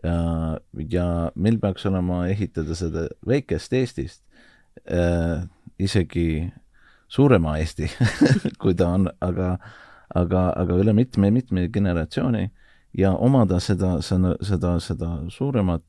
ja, 0.02 0.58
ja 0.88 1.06
meil 1.34 1.58
peaks 1.60 1.86
olema 1.86 2.24
ehitada 2.30 2.74
seda 2.74 3.06
väikest 3.26 3.72
Eestist 3.72 4.22
äh, 4.90 5.44
isegi 5.78 6.50
suurema 7.08 7.58
Eesti 7.58 7.90
kui 8.62 8.74
ta 8.74 8.88
on, 8.96 9.10
aga, 9.20 9.58
aga, 10.14 10.46
aga 10.56 10.78
üle 10.80 10.94
mitme-mitme 10.96 11.68
generatsiooni 11.68 12.48
ja 12.98 13.12
omada 13.12 13.60
seda, 13.60 14.00
seda, 14.02 14.34
seda, 14.42 14.74
seda 14.80 15.10
suuremat 15.28 15.84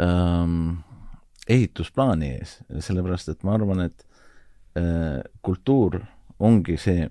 ähm, 0.00 0.78
ehitusplaani 1.48 2.34
ees, 2.38 2.58
sellepärast 2.84 3.32
et 3.32 3.44
ma 3.46 3.54
arvan, 3.56 3.86
et 3.88 4.06
äh, 4.78 5.20
kultuur 5.42 6.00
ongi 6.38 6.76
see, 6.78 7.08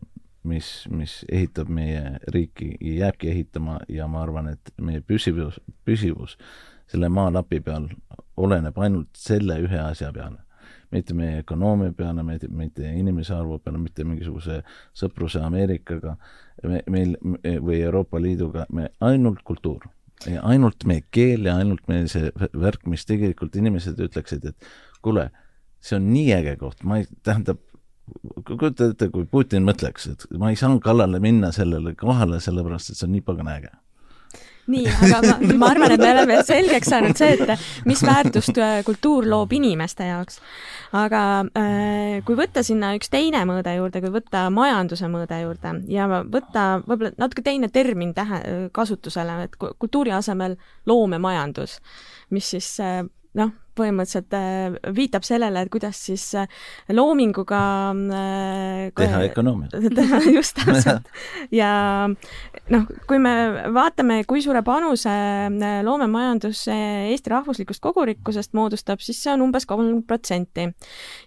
mis, 0.47 0.71
mis 0.91 1.19
ehitab 1.31 1.69
meie 1.73 2.17
riiki 2.33 2.73
ja 2.79 3.05
jääbki 3.05 3.31
ehitama 3.31 3.79
ja 3.91 4.07
ma 4.07 4.23
arvan, 4.23 4.51
et 4.53 4.73
meie 4.81 5.01
püsivus, 5.01 5.59
püsivus 5.85 6.37
selle 6.87 7.09
maalapi 7.11 7.59
peal 7.63 7.89
oleneb 8.37 8.77
ainult 8.79 9.15
selle 9.17 9.59
ühe 9.63 9.79
asja 9.81 10.13
peale. 10.15 10.46
Mitte 10.91 11.15
meie 11.17 11.41
ökonoomia 11.41 11.93
peale, 11.97 12.23
mitte 12.23 12.87
inimese 12.87 13.35
arvu 13.35 13.59
peale, 13.59 13.79
mitte 13.81 14.05
mingisuguse 14.07 14.61
sõpruse 14.97 15.41
Ameerikaga, 15.43 16.15
me, 16.63 16.81
meil 16.89 17.15
või 17.43 17.81
Euroopa 17.81 18.21
Liiduga, 18.21 18.65
me, 18.73 18.89
ainult 19.03 19.43
kultuur. 19.47 19.87
Ainult 20.41 20.87
meie 20.89 21.03
keel 21.13 21.45
ja 21.45 21.57
ainult 21.61 21.83
meie 21.91 22.07
see 22.09 22.31
värk, 22.57 22.87
mis 22.89 23.05
tegelikult 23.05 23.55
inimesed 23.59 23.99
ütleksid, 24.01 24.47
et 24.49 24.69
kuule, 25.05 25.27
see 25.83 25.99
on 25.99 26.07
nii 26.09 26.31
äge 26.39 26.55
koht, 26.61 26.81
ma 26.87 27.01
ei, 27.01 27.09
tähendab, 27.27 27.59
kujuta 28.47 28.87
ette, 28.93 29.11
kui 29.13 29.27
Putin 29.29 29.67
mõtleks, 29.67 30.07
et 30.13 30.25
ma 30.39 30.49
ei 30.49 30.57
saa 30.57 30.73
kallale 30.81 31.19
minna 31.21 31.51
sellele 31.53 31.93
kohale, 31.99 32.39
sellepärast 32.41 32.93
et 32.93 32.99
see 32.99 33.05
on 33.05 33.13
nii 33.13 33.27
pagana 33.27 33.59
äge 33.59 33.75
nii, 34.71 34.85
aga 34.87 35.19
ma, 35.23 35.35
ma 35.61 35.69
arvan, 35.73 35.93
et 35.95 36.01
me 36.01 36.09
oleme 36.15 36.39
selgeks 36.47 36.91
saanud 36.91 37.19
see, 37.19 37.35
et 37.37 37.85
mis 37.87 38.01
väärtust 38.05 38.57
äh, 38.61 38.79
kultuur 38.87 39.27
loob 39.29 39.53
inimeste 39.57 40.09
jaoks. 40.09 40.41
aga 40.97 41.21
äh, 41.59 42.17
kui 42.27 42.37
võtta 42.39 42.63
sinna 42.63 42.93
üks 42.97 43.11
teine 43.13 43.43
mõõde 43.49 43.75
juurde, 43.77 44.01
kui 44.03 44.13
võtta 44.13 44.47
majanduse 44.53 45.09
mõõde 45.11 45.41
juurde 45.43 45.75
ja 45.91 46.07
võtta 46.07 46.67
võib-olla 46.85 47.13
natuke 47.17 47.45
teine 47.45 47.71
termin 47.73 48.13
tähe, 48.17 48.41
kasutusele, 48.75 49.41
et 49.47 49.55
kultuuri 49.59 50.15
asemel 50.15 50.57
loomemajandus, 50.87 51.79
mis 52.35 52.55
siis 52.55 52.73
äh, 52.83 53.01
noh, 53.37 53.55
põhimõtteliselt 53.77 54.35
äh, 54.37 54.75
viitab 54.95 55.25
sellele, 55.27 55.63
et 55.63 55.71
kuidas 55.71 55.99
siis 56.09 56.25
äh, 56.37 56.47
loominguga 56.93 57.61
äh, 57.93 58.81
teha 58.97 59.21
ökonoomiat. 59.29 59.75
just 60.37 60.57
täpselt. 60.59 61.09
ja 61.59 61.71
noh, 62.73 62.87
kui 63.09 63.21
me 63.23 63.33
vaatame, 63.75 64.21
kui 64.29 64.43
suure 64.43 64.63
panuse 64.65 65.13
loomemajandus 65.85 66.65
Eesti 66.71 67.31
rahvuslikust 67.31 67.83
kogurikkusest 67.83 68.55
moodustab, 68.57 69.01
siis 69.03 69.21
see 69.23 69.33
on 69.33 69.45
umbes 69.47 69.67
kolm 69.69 70.01
protsenti. 70.07 70.67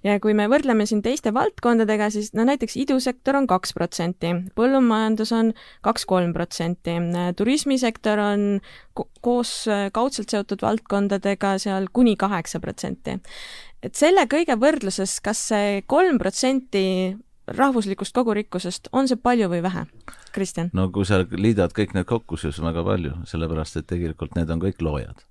ja 0.07 0.19
kui 0.23 0.35
me 0.37 0.49
võrdleme 0.51 0.87
siin 0.89 1.03
teiste 1.05 1.35
valdkondadega, 1.35 2.11
siis 2.13 2.33
no 2.37 2.47
näiteks 2.49 2.77
idusektor 2.81 3.39
on 3.39 3.49
kaks 3.51 3.75
protsenti, 3.77 4.35
põllumajandus 4.59 5.35
on 5.37 5.53
kaks-kolm 5.87 6.35
protsenti, 6.37 6.97
turismisektor 7.37 8.21
on 8.23 8.47
koos 9.21 9.53
kaudselt 9.93 10.33
seotud 10.33 10.63
valdkondadega 10.65 11.55
seal 11.63 11.87
kuni 11.93 12.17
kahe 12.17 12.31
kaheksa 12.31 12.61
protsenti. 12.61 13.19
et 13.83 13.95
selle 13.95 14.27
kõige 14.29 14.57
võrdluses, 14.61 15.21
kas 15.25 15.49
see 15.51 15.83
kolm 15.87 16.19
protsenti 16.19 17.17
rahvuslikust 17.51 18.15
kogurikkusest, 18.15 18.91
on 18.93 19.09
see 19.09 19.17
palju 19.17 19.49
või 19.51 19.63
vähe? 19.65 19.87
Kristjan? 20.33 20.71
no 20.73 20.89
kui 20.95 21.07
sa 21.09 21.25
liidad 21.31 21.75
kõik 21.77 21.95
need 21.97 22.07
kokku, 22.07 22.37
siis 22.37 22.61
on 22.61 22.71
väga 22.71 22.85
palju, 22.87 23.17
sellepärast 23.27 23.81
et 23.81 23.89
tegelikult 23.91 24.37
need 24.39 24.51
on 24.51 24.63
kõik 24.63 24.85
loojad. 24.85 25.25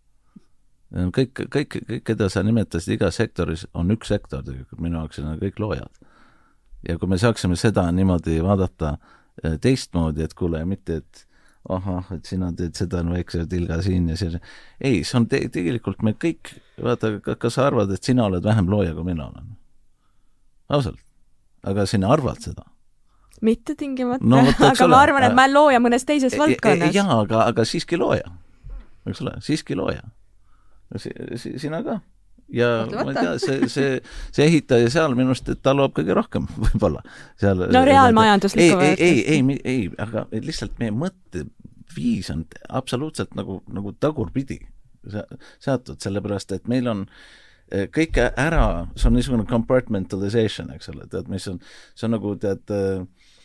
kõik, 1.15 1.45
kõik, 1.55 1.77
kõik, 1.77 2.03
keda 2.03 2.29
sa 2.29 2.43
nimetasid 2.43 2.97
igas 2.97 3.21
sektoris, 3.21 3.67
on 3.73 3.93
üks 3.95 4.11
sektor 4.11 4.43
tegelikult, 4.43 4.81
minu 4.81 4.99
jaoks 4.99 5.21
on 5.23 5.39
kõik 5.39 5.59
loojad. 5.59 6.11
ja 6.89 6.97
kui 6.97 7.09
me 7.09 7.17
saaksime 7.17 7.55
seda 7.55 7.87
niimoodi 7.91 8.41
vaadata 8.43 8.97
eh, 9.43 9.57
teistmoodi, 9.61 10.23
et 10.23 10.33
kuule, 10.33 10.65
mitte 10.65 11.01
et 11.03 11.25
ahah, 11.69 12.07
et 12.15 12.25
sina 12.25 12.51
teed 12.55 12.77
seda 12.79 13.03
väikse 13.05 13.43
tilga 13.51 13.81
siin 13.83 14.07
ja 14.09 14.17
see, 14.17 14.39
ei, 14.79 15.03
see 15.03 15.17
on 15.19 15.27
te 15.29 15.41
tegelikult 15.51 16.01
me 16.05 16.15
kõik, 16.15 16.53
vaata, 16.81 17.17
kas 17.35 17.57
sa 17.57 17.67
arvad, 17.67 17.91
et 17.93 18.03
sina 18.03 18.25
oled 18.29 18.45
vähem 18.45 18.69
looja, 18.71 18.95
kui 18.95 19.07
mina 19.11 19.27
olen? 19.27 19.55
ausalt. 20.69 21.01
aga 21.67 21.85
sina 21.89 22.11
arvad 22.13 22.39
seda? 22.45 22.63
mitte 23.41 23.75
tingimata 23.75 24.25
no,, 24.25 24.39
aga 24.39 24.71
ole. 24.85 24.91
ma 24.93 25.01
arvan, 25.03 25.27
et 25.27 25.35
ma 25.35 25.47
olen 25.47 25.57
looja 25.57 25.83
mõnes 25.83 26.07
teises 26.07 26.33
e, 26.33 26.37
e, 26.37 26.43
valdkonnas. 26.43 26.95
jaa, 26.95 27.19
aga, 27.25 27.43
aga 27.51 27.67
siiski 27.67 27.99
looja. 27.99 28.31
eks 29.09 29.21
ole, 29.25 29.35
siiski 29.43 29.77
looja. 29.79 30.07
Si 30.97 31.59
sina 31.61 31.83
ka 31.85 31.99
ja 32.53 32.69
Oota, 32.83 33.03
ma 33.05 33.13
ei 33.13 33.17
tea, 33.19 33.33
see, 33.41 33.69
see, 33.71 33.99
see 34.35 34.47
ehitaja 34.49 34.89
seal 34.93 35.15
minu 35.17 35.33
arust, 35.33 35.49
et 35.51 35.61
ta 35.65 35.73
loob 35.75 35.93
kõige 35.97 36.15
rohkem 36.17 36.47
võib-olla 36.65 37.03
seal. 37.39 37.65
no 37.73 37.83
reaalmajanduslikku 37.87 38.81
ei, 38.85 38.95
ei, 38.95 39.21
ei, 39.35 39.43
ei, 39.43 39.59
ei, 39.63 39.85
aga 40.01 40.25
lihtsalt 40.33 40.79
meie 40.81 40.93
mõtteviis 40.95 42.31
on 42.33 42.45
absoluutselt 42.81 43.37
nagu, 43.37 43.61
nagu 43.73 43.93
tagurpidi 43.99 44.61
seatud, 45.59 45.97
sellepärast 46.01 46.51
et 46.57 46.67
meil 46.71 46.89
on 46.91 47.05
eh, 47.71 47.87
kõik 47.93 48.19
ära, 48.19 48.63
see 48.99 49.09
on 49.09 49.17
niisugune 49.17 49.47
compartmentalization, 49.49 50.73
eks 50.75 50.91
ole, 50.93 51.07
tead, 51.11 51.29
mis 51.31 51.47
on, 51.51 51.61
see 51.95 52.09
on 52.09 52.17
nagu 52.17 52.35
tead, 52.41 52.65
eh, 52.75 53.35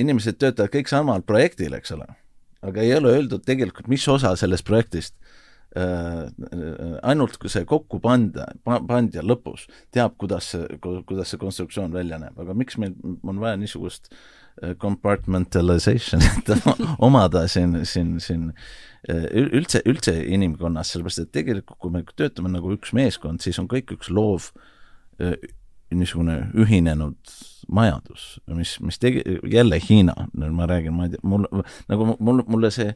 inimesed 0.00 0.38
töötavad 0.38 0.72
kõik 0.74 0.90
samal 0.92 1.24
projektil, 1.26 1.74
eks 1.78 1.96
ole, 1.96 2.06
aga 2.66 2.84
ei 2.84 2.94
ole 2.94 3.16
öeldud 3.16 3.44
tegelikult, 3.46 3.90
mis 3.90 4.06
osa 4.08 4.36
sellest 4.38 4.68
projektist 4.68 5.16
ainult 5.76 7.36
kui 7.38 7.50
see 7.52 7.62
kokku 7.68 8.00
panda, 8.02 8.48
pandja 8.64 9.22
lõpus 9.22 9.68
teab, 9.94 10.16
kuidas 10.18 10.50
see, 10.50 10.66
kuidas 10.80 11.30
see 11.30 11.38
konstruktsioon 11.38 11.92
välja 11.94 12.18
näeb, 12.18 12.38
aga 12.42 12.56
miks 12.58 12.78
meil 12.82 12.96
on 13.22 13.38
vaja 13.38 13.58
niisugust 13.60 14.10
äh, 14.10 14.74
compartmentalization'it 14.82 16.50
omada 17.06 17.44
siin, 17.48 17.84
siin, 17.86 18.16
siin 18.22 18.48
äh, 19.06 19.28
üldse, 19.30 19.82
üldse 19.86 20.16
inimkonnas, 20.18 20.90
sellepärast 20.90 21.22
et 21.22 21.30
tegelikult, 21.38 21.78
kui 21.78 21.94
me 21.94 22.02
töötame 22.18 22.50
nagu 22.50 22.74
üks 22.74 22.90
meeskond, 22.96 23.42
siis 23.44 23.60
on 23.62 23.70
kõik 23.70 23.94
üks 23.94 24.10
loov 24.10 24.50
niisugune 25.20 26.46
ühinenud 26.56 27.32
majandus, 27.68 28.38
mis, 28.56 28.72
mis 28.80 28.96
tegi-, 28.98 29.22
jälle 29.52 29.76
Hiina, 29.84 30.14
ma 30.32 30.66
räägin, 30.66 30.96
ma 30.96 31.06
ei 31.06 31.12
tea, 31.12 31.20
mul, 31.28 31.44
nagu 31.92 32.06
mul, 32.16 32.40
mulle 32.48 32.70
see, 32.72 32.94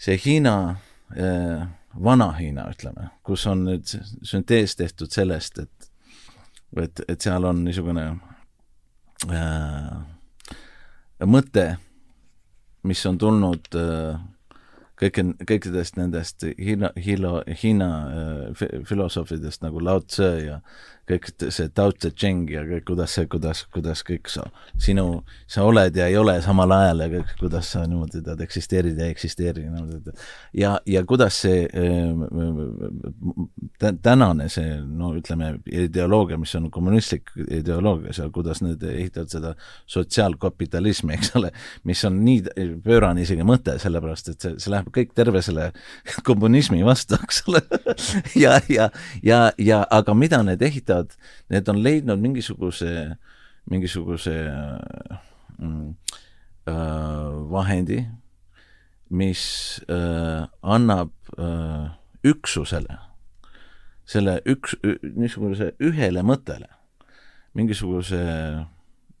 see 0.00 0.16
Hiina 0.24 0.56
Äh, 0.74 0.93
Vana-Hiina, 1.14 2.64
ütleme, 2.72 3.10
kus 3.22 3.44
on 3.46 3.66
nüüd 3.68 3.86
süntees 4.26 4.74
tehtud 4.78 5.12
sellest, 5.14 5.60
et 5.62 5.90
et, 6.82 7.00
et 7.08 7.22
seal 7.22 7.44
on 7.46 7.64
niisugune 7.64 8.04
äh, 9.30 9.98
mõte, 11.30 11.66
mis 12.88 13.04
on 13.08 13.18
tulnud 13.20 13.78
äh, 13.78 14.18
kõike, 15.00 15.26
kõikidest 15.46 15.98
nendest 16.00 16.46
Hiina, 16.58 16.90
Hiina, 16.98 17.36
Hiina 17.62 17.90
äh, 18.08 18.66
filosoofidest 18.88 19.64
nagu 19.64 19.82
Lao 19.84 20.02
Tse 20.04 20.30
ja 20.44 20.60
kõik 21.08 21.30
see 21.52 21.68
Ching 22.14 22.50
ja 22.50 22.62
kõik, 22.68 22.84
kuidas 22.88 23.14
see, 23.16 23.26
kuidas, 23.30 23.64
kuidas 23.72 24.02
kõik 24.06 24.28
sa, 24.32 24.46
sinu, 24.80 25.24
sa 25.46 25.64
oled 25.68 25.96
ja 25.96 26.06
ei 26.08 26.16
ole 26.16 26.40
samal 26.42 26.70
ajal 26.72 27.04
ja 27.04 27.08
kõik, 27.16 27.34
kuidas 27.40 27.70
sa 27.74 27.84
niimoodi 27.88 28.22
tead, 28.24 28.40
eksisteerid 28.40 28.98
ja 28.98 29.04
ei 29.08 29.14
eksisteeri 29.14 29.66
niimoodi. 29.66 30.14
ja, 30.54 30.80
ja 30.86 31.04
kuidas 31.04 31.40
see 31.44 31.68
äh, 31.68 32.14
tänane 34.02 34.48
see, 34.52 34.80
no 34.80 35.14
ütleme, 35.18 35.58
ideoloogia, 35.70 36.38
mis 36.40 36.54
on 36.58 36.70
kommunistlik 36.72 37.30
ideoloogia 37.44 38.12
seal, 38.16 38.30
kuidas 38.34 38.62
need 38.64 38.82
ehitavad 38.88 39.32
seda 39.32 39.54
sotsiaalkapitalismi, 39.90 41.14
eks 41.18 41.34
ole, 41.38 41.50
mis 41.84 42.04
on 42.08 42.24
nii 42.24 42.40
pöörane 42.84 43.22
isegi 43.24 43.44
mõte, 43.46 43.76
sellepärast 43.82 44.32
et 44.32 44.40
see, 44.40 44.52
see 44.62 44.72
läheb 44.72 44.88
kõik 44.94 45.12
terve 45.16 45.42
selle 45.44 45.70
kommunismi 46.28 46.80
vastu, 46.86 47.18
eks 47.20 47.42
ole 47.50 47.60
ja, 48.44 48.58
ja, 48.68 48.88
ja, 49.22 49.40
ja 49.58 49.84
aga 49.90 50.14
mida 50.16 50.42
need 50.46 50.62
ehitavad, 50.64 50.93
asjad, 50.94 51.16
need 51.50 51.68
on 51.68 51.82
leidnud 51.82 52.20
mingisuguse, 52.20 53.16
mingisuguse 53.70 54.34
mm, 55.58 55.94
äh, 56.68 56.74
vahendi, 57.50 58.04
mis 59.10 59.82
äh, 59.88 60.46
annab 60.62 61.12
äh, 61.38 61.90
üksusele, 62.24 62.98
selle 64.04 64.40
üks, 64.46 64.76
niisuguse 65.02 65.72
ühele 65.80 66.22
mõttele, 66.22 66.68
mingisuguse 67.54 68.20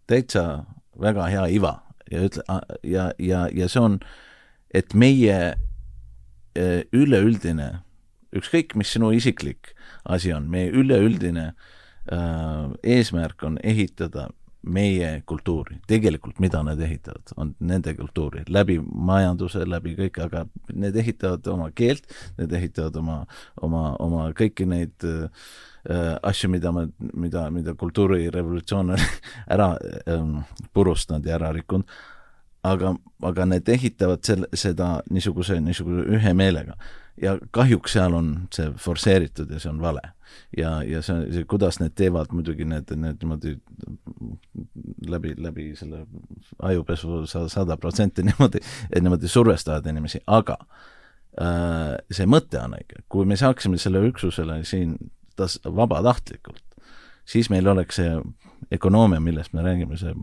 täitsa 0.06 0.64
väga 1.00 1.28
hea 1.32 1.46
iva 1.56 1.78
ja 2.10 2.24
ütle, 2.26 2.44
ja, 2.82 3.10
ja, 3.18 3.46
ja 3.52 3.68
see 3.68 3.80
on, 3.82 3.98
et 4.74 4.94
meie 4.94 5.38
äh, 5.54 6.82
üleüldine, 6.92 7.84
ükskõik 8.38 8.74
mis 8.78 8.92
sinu 8.94 9.12
isiklik 9.14 9.74
asi 10.04 10.32
on, 10.34 10.48
meie 10.50 10.70
üleüldine 10.74 11.50
äh, 11.50 12.72
eesmärk 12.82 13.42
on 13.46 13.58
ehitada 13.62 14.28
meie 14.64 15.22
kultuuri, 15.26 15.76
tegelikult 15.88 16.38
mida 16.40 16.62
nad 16.64 16.80
ehitavad, 16.80 17.34
on 17.36 17.52
nende 17.60 17.94
kultuuri, 17.98 18.44
läbi 18.48 18.78
majanduse, 18.80 19.64
läbi 19.68 19.94
kõik, 19.98 20.20
aga 20.24 20.44
need 20.72 20.96
ehitavad 21.00 21.46
oma 21.52 21.68
keelt, 21.76 22.08
need 22.38 22.52
ehitavad 22.56 22.96
oma, 23.00 23.18
oma, 23.62 23.84
oma 24.00 24.24
kõiki 24.36 24.66
neid 24.68 25.04
äh, 25.04 25.52
asju, 26.22 26.50
mida 26.54 26.72
me, 26.72 26.86
mida, 27.12 27.46
mida 27.52 27.76
kultuurirevolutsioon 27.80 28.94
on 28.96 29.06
ära 29.54 29.74
ähm, 30.08 30.38
purustanud 30.72 31.26
ja 31.28 31.36
ära 31.36 31.52
rikkunud, 31.56 31.88
aga, 32.64 32.94
aga 33.28 33.48
need 33.52 33.68
ehitavad 33.68 34.24
selle, 34.24 34.48
seda 34.56 34.96
niisuguse, 35.12 35.60
niisuguse 35.60 36.08
ühe 36.16 36.36
meelega 36.36 36.78
ja 37.22 37.38
kahjuks 37.50 37.92
seal 37.92 38.14
on 38.14 38.30
see 38.54 38.70
forsseeritud 38.80 39.50
ja 39.50 39.60
see 39.62 39.70
on 39.70 39.80
vale. 39.82 40.02
ja, 40.56 40.82
ja 40.82 41.02
see, 41.02 41.28
see, 41.32 41.44
kuidas 41.50 41.78
need 41.78 41.94
teevad, 41.94 42.32
muidugi 42.34 42.66
need, 42.66 42.90
need 42.98 43.22
niimoodi 43.22 43.54
läbi, 45.06 45.34
läbi 45.38 45.68
selle 45.78 46.04
ajupesu 46.62 47.22
sada 47.26 47.76
protsenti 47.76 48.24
niimoodi, 48.26 48.62
niimoodi 48.94 49.28
survestavad 49.28 49.86
inimesi, 49.90 50.20
aga 50.26 50.56
äh, 51.40 51.94
see 52.10 52.26
mõte 52.26 52.58
on 52.62 52.74
õige, 52.80 53.04
kui 53.08 53.28
me 53.30 53.38
saaksime 53.38 53.78
selle 53.78 54.02
üksusele 54.10 54.62
siin 54.66 54.96
tas-, 55.38 55.60
vabatahtlikult, 55.64 56.64
siis 57.24 57.50
meil 57.50 57.70
oleks 57.70 58.02
see 58.02 58.16
ökonoomia, 58.74 59.20
millest 59.22 59.54
me 59.54 59.62
räägime, 59.62 60.00
see, 60.00 60.16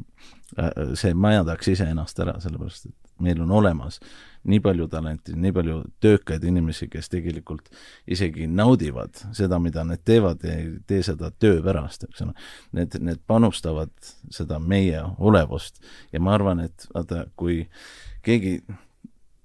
äh, 0.60 0.92
see 1.00 1.16
majandaks 1.16 1.72
iseennast 1.72 2.20
ära, 2.20 2.36
sellepärast 2.44 2.92
et 2.92 2.98
meil 3.22 3.40
on 3.44 3.52
olemas 3.62 4.02
äh, 4.02 4.31
nii 4.44 4.60
palju 4.60 4.88
talenti, 4.90 5.34
nii 5.38 5.54
palju 5.54 5.78
töökaid 6.02 6.44
inimesi, 6.48 6.88
kes 6.90 7.10
tegelikult 7.14 7.70
isegi 8.10 8.48
naudivad 8.50 9.22
seda, 9.38 9.60
mida 9.62 9.84
nad 9.86 10.02
teevad 10.06 10.44
ja 10.46 10.56
ei 10.58 10.72
tee 10.88 11.04
seda 11.06 11.32
töö 11.32 11.62
pärast, 11.66 12.08
eks 12.08 12.26
ole. 12.26 12.34
Need, 12.78 12.98
need 13.06 13.22
panustavad 13.30 13.94
seda 14.34 14.60
meie 14.60 15.04
olevust 15.20 15.82
ja 16.14 16.22
ma 16.24 16.36
arvan, 16.38 16.64
et 16.66 16.88
vaata, 16.94 17.26
kui 17.38 17.64
keegi 18.26 18.58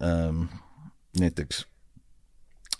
ähm, 0.05 0.47
näiteks 1.20 1.64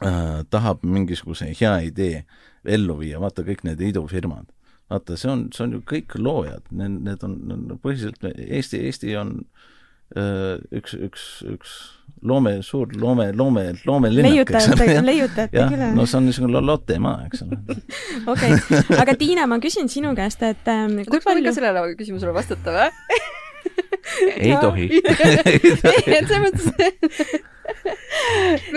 äh, 0.01 0.43
tahab 0.51 0.85
mingisuguse 0.85 1.53
hea 1.61 1.79
idee 1.91 2.25
ellu 2.65 2.99
viia, 2.99 3.21
vaata 3.21 3.45
kõik 3.47 3.63
need 3.69 3.85
idufirmad, 3.93 4.49
vaata, 4.91 5.21
see 5.21 5.31
on, 5.31 5.49
see 5.55 5.69
on 5.69 5.79
ju 5.79 5.85
kõik 5.93 6.17
loojad, 6.19 6.65
need, 6.73 7.01
need 7.07 7.29
on, 7.29 7.41
põhiliselt 7.83 8.25
Eesti, 8.25 8.87
Eesti 8.89 9.17
on 9.21 9.41
äh, 9.45 9.73
Äh, 10.15 10.63
üks, 10.71 10.95
üks, 10.95 11.23
üks 11.51 11.71
loome, 12.23 12.63
suur 12.63 12.93
loome, 12.97 13.31
loome, 13.37 13.65
loomelinnak, 13.85 14.51
eks 14.51 14.69
ole. 14.73 15.01
leiutajate 15.05 15.67
küla. 15.71 15.91
no 15.95 16.07
see 16.07 16.19
on 16.19 16.29
niisugune 16.29 16.63
Lotte 16.65 16.99
maa, 17.03 17.27
eks 17.29 17.43
ole. 17.45 17.59
okei, 18.33 18.57
aga 18.97 19.17
Tiina, 19.19 19.47
ma 19.51 19.59
küsin 19.63 19.91
sinu 19.93 20.15
käest, 20.19 20.43
et 20.47 20.71
ähm, 20.73 21.01
kui 21.11 21.21
palju 21.25 21.45
ka 21.47 21.57
sellele 21.57 21.93
küsimusele 21.99 22.33
vastata 22.37 22.75
või? 22.77 23.21
ei 24.47 24.57
tohi. 24.63 24.89
selles 26.07 26.33
mõttes 26.47 26.67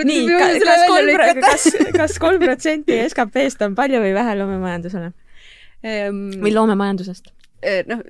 nii, 0.04 0.22
kas 0.64 0.86
kolm, 0.90 1.10
kas, 1.40 1.66
kas 1.96 2.16
kolm 2.22 2.42
protsenti 2.42 3.00
SKP-st 3.08 3.68
on 3.68 3.76
palju 3.78 4.02
või 4.04 4.14
vähe 4.16 4.38
loomemajandusele? 4.38 5.12
või 5.80 6.52
loomemajandusest? 6.52 7.32
Eh, 7.60 7.82
noh, 7.84 8.00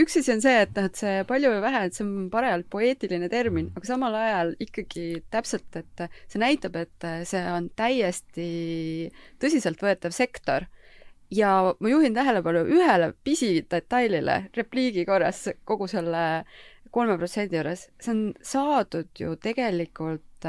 üks 0.00 0.14
asi 0.16 0.32
on 0.32 0.40
see, 0.40 0.54
et 0.64 0.70
noh, 0.72 0.86
et 0.88 0.96
see 0.96 1.24
palju 1.28 1.50
või 1.52 1.60
vähe, 1.66 1.82
et 1.84 1.96
see 1.96 2.04
on 2.06 2.30
parajalt 2.32 2.68
poeetiline 2.72 3.28
termin, 3.28 3.68
aga 3.76 3.88
samal 3.90 4.14
ajal 4.16 4.54
ikkagi 4.64 5.20
täpselt, 5.32 5.68
et 5.76 6.04
see 6.32 6.40
näitab, 6.40 6.78
et 6.80 7.06
see 7.28 7.42
on 7.52 7.68
täiesti 7.76 8.46
tõsiseltvõetav 9.42 10.16
sektor. 10.16 10.68
ja 11.30 11.74
ma 11.82 11.90
juhin 11.90 12.14
tähelepanu 12.14 12.60
ühele 12.70 13.08
pisidetailile 13.26 14.36
repliigi 14.54 15.02
korras 15.04 15.48
kogu 15.66 15.88
selle 15.90 16.44
kolme 16.94 17.16
protsendi 17.18 17.58
juures, 17.58 17.88
see 18.00 18.12
on 18.14 18.20
saadud 18.40 19.10
ju 19.18 19.34
tegelikult, 19.36 20.46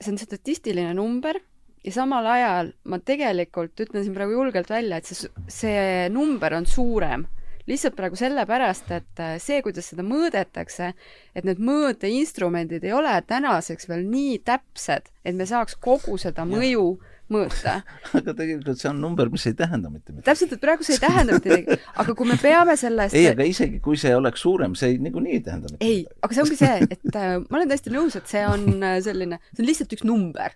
see 0.00 0.12
on 0.12 0.18
statistiline 0.22 0.94
number 0.94 1.40
ja 1.86 1.92
samal 1.94 2.26
ajal 2.26 2.72
ma 2.90 2.98
tegelikult 2.98 3.78
ütlen 3.86 4.04
siin 4.04 4.14
praegu 4.16 4.34
julgelt 4.34 4.70
välja, 4.70 4.98
et 4.98 5.08
see, 5.08 5.30
see 5.48 6.06
number 6.12 6.56
on 6.58 6.66
suurem. 6.66 7.26
Lihtsalt 7.66 7.96
praegu 7.98 8.14
sellepärast, 8.18 8.90
et 8.94 9.22
äh, 9.22 9.36
see, 9.42 9.58
kuidas 9.62 9.88
seda 9.90 10.04
mõõdetakse, 10.06 10.92
et 11.34 11.46
need 11.46 11.58
mõõteinstrumendid 11.58 12.84
ei 12.86 12.94
ole 12.94 13.14
tänaseks 13.26 13.88
veel 13.90 14.04
nii 14.06 14.38
täpsed, 14.46 15.10
et 15.26 15.34
me 15.34 15.48
saaks 15.50 15.74
kogu 15.82 16.14
seda 16.22 16.46
mõju 16.46 16.86
ja 16.94 17.15
mõõta. 17.32 17.80
aga 18.18 18.34
tegelikult 18.38 18.78
see 18.80 18.88
on 18.90 19.00
number, 19.02 19.30
mis 19.32 19.46
ei 19.50 19.56
tähenda 19.58 19.90
mitte 19.90 20.12
midagi. 20.12 20.26
täpselt, 20.28 20.52
et 20.54 20.62
praegu 20.62 20.86
see 20.86 20.94
ei 20.96 21.02
tähenda 21.02 21.36
mitte 21.36 21.50
midagi, 21.50 21.78
aga 22.02 22.14
kui 22.18 22.28
me 22.30 22.36
peame 22.40 22.76
sellest 22.78 23.16
ei, 23.18 23.26
aga 23.32 23.46
isegi 23.48 23.80
kui 23.82 23.98
see 24.00 24.12
oleks 24.14 24.44
suurem, 24.46 24.76
see 24.78 24.92
ei, 24.94 25.00
niikuinii 25.02 25.38
ei 25.38 25.42
tähenda 25.46 25.72
mitte 25.72 25.88
ei, 25.88 26.04
aga 26.22 26.36
see 26.36 26.44
ongi 26.44 26.58
see, 26.60 26.88
et 26.96 27.18
äh, 27.18 27.32
ma 27.42 27.58
olen 27.58 27.72
täiesti 27.72 27.94
nõus, 27.94 28.18
et 28.20 28.30
see 28.30 28.44
on 28.46 28.66
äh, 28.78 28.96
selline, 29.04 29.40
see 29.50 29.64
on 29.64 29.70
lihtsalt 29.70 29.96
üks 29.98 30.06
number 30.06 30.54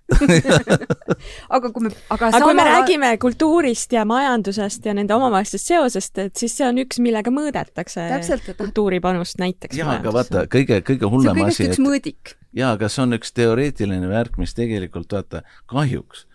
aga 1.58 1.72
kui 1.74 1.88
me, 1.88 1.94
aga 2.14 2.30
aga 2.30 2.42
kui 2.46 2.58
me 2.60 2.68
räägime 2.70 3.12
kultuurist 3.22 3.98
ja 3.98 4.06
majandusest 4.08 4.86
ja 4.86 4.94
nende 4.96 5.16
omavahelisest 5.18 5.74
seosest, 5.74 6.22
et 6.22 6.38
siis 6.38 6.54
see 6.60 6.68
on 6.68 6.78
üks, 6.84 7.02
millega 7.02 7.34
mõõdetakse 7.34 8.06
täpselt, 8.14 8.46
et 8.52 8.60
kultuuripanust 8.60 9.42
näiteks 9.42 9.82
jaa, 9.82 9.98
aga 9.98 10.14
vaata, 10.14 10.46
kõige, 10.50 10.82
kõige 10.86 11.10
hullem 11.10 11.44
asi, 11.48 11.66
et 11.66 11.82
mõõdik. 11.82 12.36
jaa, 12.54 12.76
aga 12.78 12.90
see 12.92 13.02
on 13.08 13.18
üks 13.18 13.34
teoreetiline 13.34 14.10
värk, 14.10 14.38
mis 14.38 14.54
tegelikult 14.54 15.18
vaata, 15.18 15.42
kahjuks 15.70 16.28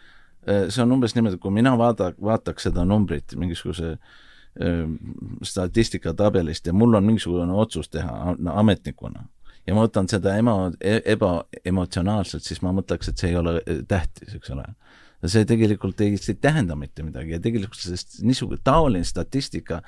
see 0.46 0.84
on 0.84 0.96
umbes 0.98 1.16
niimoodi, 1.16 1.39
kui 1.41 1.54
mina 1.54 1.76
vaada, 1.80 2.12
vaataks 2.22 2.68
seda 2.70 2.86
numbrit 2.86 3.36
mingisuguse 3.39 3.96
ähm, 4.62 4.98
statistikatabelist 5.43 6.68
ja 6.68 6.74
mul 6.74 6.93
on 6.93 7.08
mingisugune 7.08 7.54
otsus 7.54 7.89
teha 7.89 8.36
ametnikuna 8.54 9.26
ja 9.66 9.76
ma 9.76 9.86
võtan 9.88 10.10
seda 10.10 10.36
ema, 10.39 10.56
e-, 10.80 11.02
ebaemotsionaalselt, 11.16 12.46
siis 12.46 12.62
ma 12.66 12.74
mõtleks, 12.76 13.10
et 13.10 13.22
see 13.22 13.32
ei 13.34 13.39
ole 13.39 13.58
äh, 13.62 13.82
tähtis, 13.88 14.36
eks 14.38 14.54
ole. 14.56 14.68
see 15.26 15.46
tegelikult 15.50 16.02
ei, 16.06 16.20
ei 16.20 16.36
tähenda 16.38 16.76
mitte 16.78 17.04
midagi 17.04 17.34
ja 17.34 17.41
tegelikult 17.41 17.82
sellest 17.82 18.20
niisugune 18.22 18.62
taoline 18.64 19.06
statistika 19.08 19.82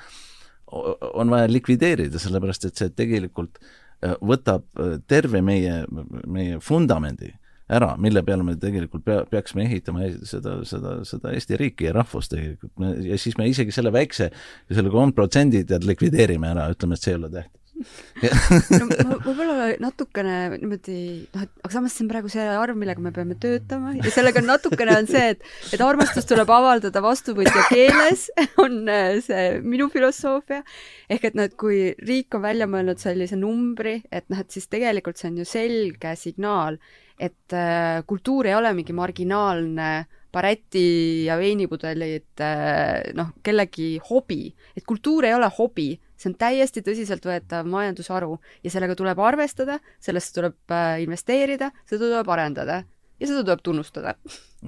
on 1.14 1.30
vaja 1.30 1.48
likvideerida, 1.48 2.20
sellepärast 2.20 2.66
et 2.66 2.80
see 2.80 2.90
tegelikult 2.90 3.60
äh, 3.62 4.16
võtab 4.22 4.66
terve 5.08 5.42
meie, 5.46 5.84
meie 6.26 6.58
vundamendi 6.70 7.36
ära, 7.68 7.94
mille 8.02 8.24
peale 8.28 8.46
me 8.48 8.56
tegelikult 8.60 9.06
pea, 9.08 9.22
peaksime 9.30 9.66
ehitama 9.68 10.08
seda, 10.28 10.58
seda, 10.68 10.98
seda 11.08 11.34
Eesti 11.36 11.60
riiki 11.60 11.90
ja 11.90 11.96
rahvust 11.98 12.32
tegelikult, 12.34 12.74
ja 13.06 13.20
siis 13.20 13.38
me 13.40 13.50
isegi 13.52 13.76
selle 13.76 13.92
väikse, 13.96 14.32
selle 14.72 14.94
kolm 14.94 15.14
protsenti 15.18 15.66
tead 15.68 15.88
likvideerime 15.88 16.54
ära, 16.54 16.70
ütleme, 16.74 16.98
et 16.98 17.04
see 17.04 17.16
ei 17.16 17.22
ole 17.22 17.32
tähtis 17.34 17.58
no 17.78 19.18
võib-olla 19.22 19.68
natukene 19.82 20.36
niimoodi, 20.56 20.98
noh, 21.34 21.44
et 21.46 21.62
aga 21.62 21.72
samas 21.76 21.94
see 21.94 22.06
on 22.06 22.10
praegu 22.12 22.32
see 22.32 22.46
arv, 22.50 22.78
millega 22.80 23.04
me 23.04 23.12
peame 23.14 23.38
töötama 23.42 23.94
ja 23.98 24.14
sellega 24.14 24.42
natukene 24.42 24.96
on 24.98 25.10
see, 25.10 25.36
et, 25.36 25.46
et 25.76 25.84
armastust 25.86 26.30
tuleb 26.32 26.50
avaldada 26.54 27.04
vastuvõtja 27.06 27.68
keeles, 27.70 28.28
on 28.64 28.80
äh, 28.92 29.20
see 29.26 29.60
minu 29.66 29.92
filosoofia. 29.94 30.64
ehk 31.10 31.30
et 31.30 31.38
noh, 31.38 31.50
et 31.50 31.58
kui 31.60 31.92
riik 32.02 32.38
on 32.38 32.46
välja 32.48 32.70
mõelnud 32.70 33.02
sellise 33.02 33.38
numbri, 33.40 34.00
et 34.12 34.26
noh, 34.32 34.42
et 34.42 34.54
siis 34.54 34.70
tegelikult 34.72 35.22
see 35.22 35.30
on 35.32 35.44
ju 35.44 35.48
selge 35.48 36.16
signaal, 36.18 36.82
et 37.18 37.54
äh, 37.56 38.04
kultuur 38.08 38.48
ei 38.48 38.56
ole 38.56 38.74
mingi 38.78 38.94
marginaalne 38.94 39.92
bareti 40.34 41.26
ja 41.26 41.38
veinipudelid 41.40 42.44
äh, 42.44 43.14
noh, 43.18 43.32
kellegi 43.44 43.96
hobi, 44.10 44.52
et 44.78 44.86
kultuur 44.88 45.26
ei 45.26 45.34
ole 45.34 45.50
hobi, 45.58 45.94
see 46.18 46.32
on 46.32 46.38
täiesti 46.40 46.84
tõsiseltvõetav 46.86 47.68
majandusharu 47.70 48.38
ja 48.66 48.74
sellega 48.74 48.98
tuleb 48.98 49.22
arvestada, 49.24 49.80
sellesse 50.04 50.36
tuleb 50.38 50.76
äh, 50.76 51.00
investeerida, 51.06 51.72
seda 51.90 52.06
tuleb 52.06 52.32
arendada 52.36 52.84
ja 53.18 53.30
seda 53.30 53.44
tuleb 53.44 53.64
tunnustada. 53.66 54.16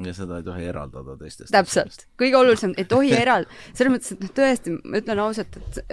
ja 0.06 0.14
seda 0.16 0.39
ei 0.39 0.47
tohi 0.47 0.70
eraldada 0.72 1.18
teistest. 1.20 1.52
täpselt, 1.54 2.08
kõige 2.20 2.39
olulisem, 2.39 2.74
ei 2.78 2.88
tohi 2.89 3.14
eral-, 3.18 3.50
selles 3.76 3.93
mõttes, 3.93 4.16
et 4.16 4.24
noh, 4.26 4.34
tõesti, 4.41 4.78
ma 4.84 5.04
ütlen 5.04 5.22
ausalt, 5.26 5.60
et 5.60 5.84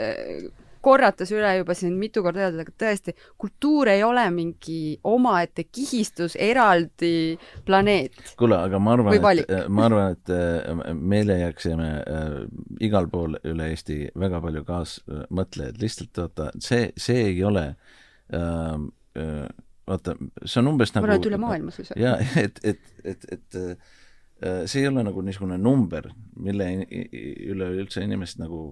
korrates 0.87 1.33
üle 1.35 1.51
juba 1.59 1.75
siin 1.77 1.97
mitu 1.99 2.23
korda 2.25 2.47
öeldud, 2.47 2.63
aga 2.63 2.75
tõesti, 2.85 3.15
kultuur 3.41 3.91
ei 3.91 4.05
ole 4.07 4.25
mingi 4.35 4.97
omaette 5.07 5.67
kihistus, 5.67 6.37
eraldi 6.39 7.37
planeet. 7.67 8.35
kuule, 8.39 8.59
aga 8.69 8.81
ma 8.83 8.95
arvan, 8.95 9.43
et, 9.43 9.53
ma 9.73 9.87
arvan, 9.89 10.17
et 10.17 10.33
äh, 10.35 10.95
meile 10.95 11.41
jääksime 11.43 11.91
äh, 11.99 12.41
igal 12.87 13.11
pool 13.13 13.39
üle 13.43 13.71
Eesti 13.73 13.99
väga 14.19 14.41
palju 14.45 14.65
kaasmõtlejaid, 14.69 15.81
lihtsalt 15.83 16.23
vaata, 16.23 16.51
see, 16.63 16.91
see 17.01 17.29
ei 17.33 17.45
ole 17.47 17.67
äh, 17.67 18.75
äh, 19.19 19.47
vaata, 19.91 20.17
see 20.45 20.63
on 20.63 20.75
umbes 20.75 20.95
nagu 20.95 21.07
ma 21.07 21.15
arvan, 21.15 21.25
et 21.25 21.31
üle 21.33 21.43
maailma 21.43 21.75
suisa. 21.75 21.99
jaa, 21.99 22.19
et, 22.43 22.63
et, 22.63 22.93
et, 23.05 23.31
et, 23.33 23.63
et 23.63 24.69
see 24.69 24.85
ei 24.85 24.91
ole 24.91 25.03
nagu 25.07 25.23
niisugune 25.25 25.59
number, 25.59 26.13
mille 26.47 26.69
üle 26.87 27.73
üldse 27.81 28.05
inimesed 28.05 28.43
nagu 28.45 28.69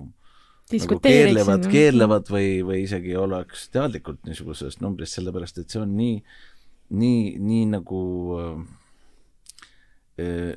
nagu 0.73 1.01
keerlevad, 1.05 1.67
keerlevad 1.71 2.31
või, 2.33 2.49
või 2.67 2.85
isegi 2.85 3.17
oleks 3.21 3.69
teadlikud 3.75 4.23
niisugusest 4.29 4.81
numbrist, 4.85 5.19
sellepärast 5.19 5.61
et 5.61 5.75
see 5.75 5.83
on 5.83 5.93
nii, 5.99 6.17
nii, 7.01 7.35
nii 7.45 7.67
nagu 7.75 8.01
äh, 8.41 8.63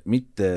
mitte 0.06 0.50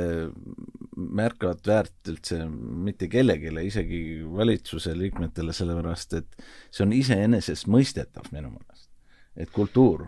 märkavat 0.96 1.66
väärt 1.66 2.12
üldse 2.12 2.42
mitte 2.51 3.09
kellelegi, 3.11 3.53
isegi 3.66 4.03
valitsuse 4.28 4.92
liikmetele, 4.98 5.55
sellepärast 5.57 6.18
et 6.20 6.44
see 6.68 6.84
on 6.84 6.94
iseenesestmõistetav 6.96 8.30
minu 8.34 8.53
meelest. 8.53 8.88
et 9.36 9.51
kultuur 9.51 10.07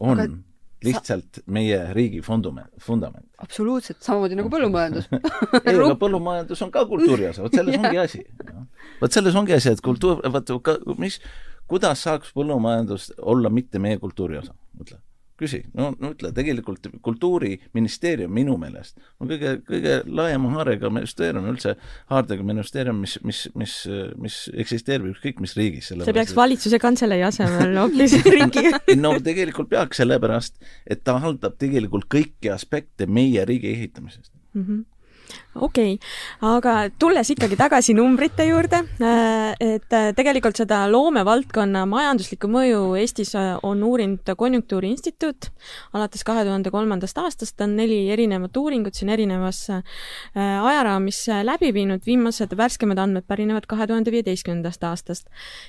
on 0.00 0.20
Aga 0.20 0.51
lihtsalt 0.86 1.40
sa... 1.40 1.44
meie 1.52 1.78
riigi 1.96 2.22
fundument, 2.24 2.70
vundament. 2.86 3.26
absoluutselt, 3.42 4.00
samamoodi 4.04 4.38
nagu 4.38 4.50
põllumajandus 4.52 5.08
ei, 5.66 5.76
aga 5.76 5.94
põllumajandus 6.00 6.64
on 6.66 6.74
ka 6.74 6.84
kultuuri 6.90 7.30
osa, 7.30 7.46
vot 7.46 7.56
selles 7.56 7.78
ongi 7.82 8.02
asi. 8.02 8.24
vot 9.00 9.20
selles 9.20 9.38
ongi 9.38 9.56
asi, 9.58 9.74
et 9.76 9.84
kultuur, 9.84 10.20
vot 10.34 10.52
mis, 11.02 11.20
kuidas 11.70 12.04
saaks 12.08 12.34
põllumajandus 12.36 13.12
olla 13.22 13.52
mitte 13.52 13.82
meie 13.82 14.00
kultuuri 14.02 14.42
osa, 14.42 14.56
mõtle 14.78 15.00
küsi, 15.40 15.62
no, 15.76 15.90
no 16.00 16.12
ütle, 16.12 16.30
tegelikult 16.34 16.88
Kultuuriministeerium 17.04 18.32
minu 18.34 18.56
meelest 18.60 18.98
on 19.20 19.30
kõige, 19.30 19.54
kõige 19.66 19.96
laiema 20.06 20.52
haarega 20.56 20.90
ministeerium 20.92 21.48
üldse, 21.52 21.74
haardega 22.12 22.46
ministeerium, 22.46 23.00
mis, 23.02 23.16
mis, 23.26 23.42
mis, 23.58 23.76
mis 24.22 24.38
eksisteerib 24.64 25.12
ükskõik 25.14 25.42
mis 25.42 25.56
riigis. 25.58 25.92
see 25.92 26.16
peaks 26.16 26.36
valitsuse 26.36 26.80
kantselei 26.82 27.22
asemel 27.26 27.76
hoopis 27.80 28.18
riigi 28.34 28.68
no 29.04 29.14
tegelikult 29.24 29.72
peaks, 29.72 30.02
sellepärast 30.02 30.60
et 30.86 31.04
ta 31.04 31.18
haldab 31.22 31.58
tegelikult 31.60 32.08
kõiki 32.12 32.52
aspekte 32.52 33.08
meie 33.08 33.44
riigi 33.48 33.72
ehitamisest 33.72 34.32
mm. 34.54 34.64
-hmm 34.64 34.88
okei 35.54 35.94
okay., 35.94 35.98
aga 36.48 36.74
tulles 36.98 37.28
ikkagi 37.34 37.56
tagasi 37.60 37.94
numbrite 37.96 38.46
juurde, 38.48 38.82
äh, 39.04 39.52
et 39.60 39.92
äh, 39.92 40.10
tegelikult 40.16 40.56
seda 40.56 40.84
loomevaldkonna 40.90 41.84
majanduslikku 41.90 42.48
mõju 42.52 42.80
Eestis 43.00 43.34
äh, 43.36 43.52
on 43.66 43.82
uurinud 43.84 44.32
Konjunktuuriinstituut 44.38 45.50
alates 45.92 46.24
kahe 46.24 46.44
tuhande 46.46 46.72
kolmandast 46.72 47.20
aastast, 47.20 47.60
on 47.60 47.76
neli 47.76 48.06
erinevat 48.12 48.56
uuringut 48.56 48.96
siin 48.96 49.12
erinevas 49.12 49.64
ajaraamis 50.34 51.20
läbi 51.44 51.72
viinud, 51.74 52.02
viimased 52.06 52.54
värskemad 52.56 53.00
andmed 53.02 53.26
pärinevad 53.28 53.66
kahe 53.68 53.86
tuhande 53.90 54.12
viieteistkümnendast 54.14 54.84
aastast. 54.88 55.28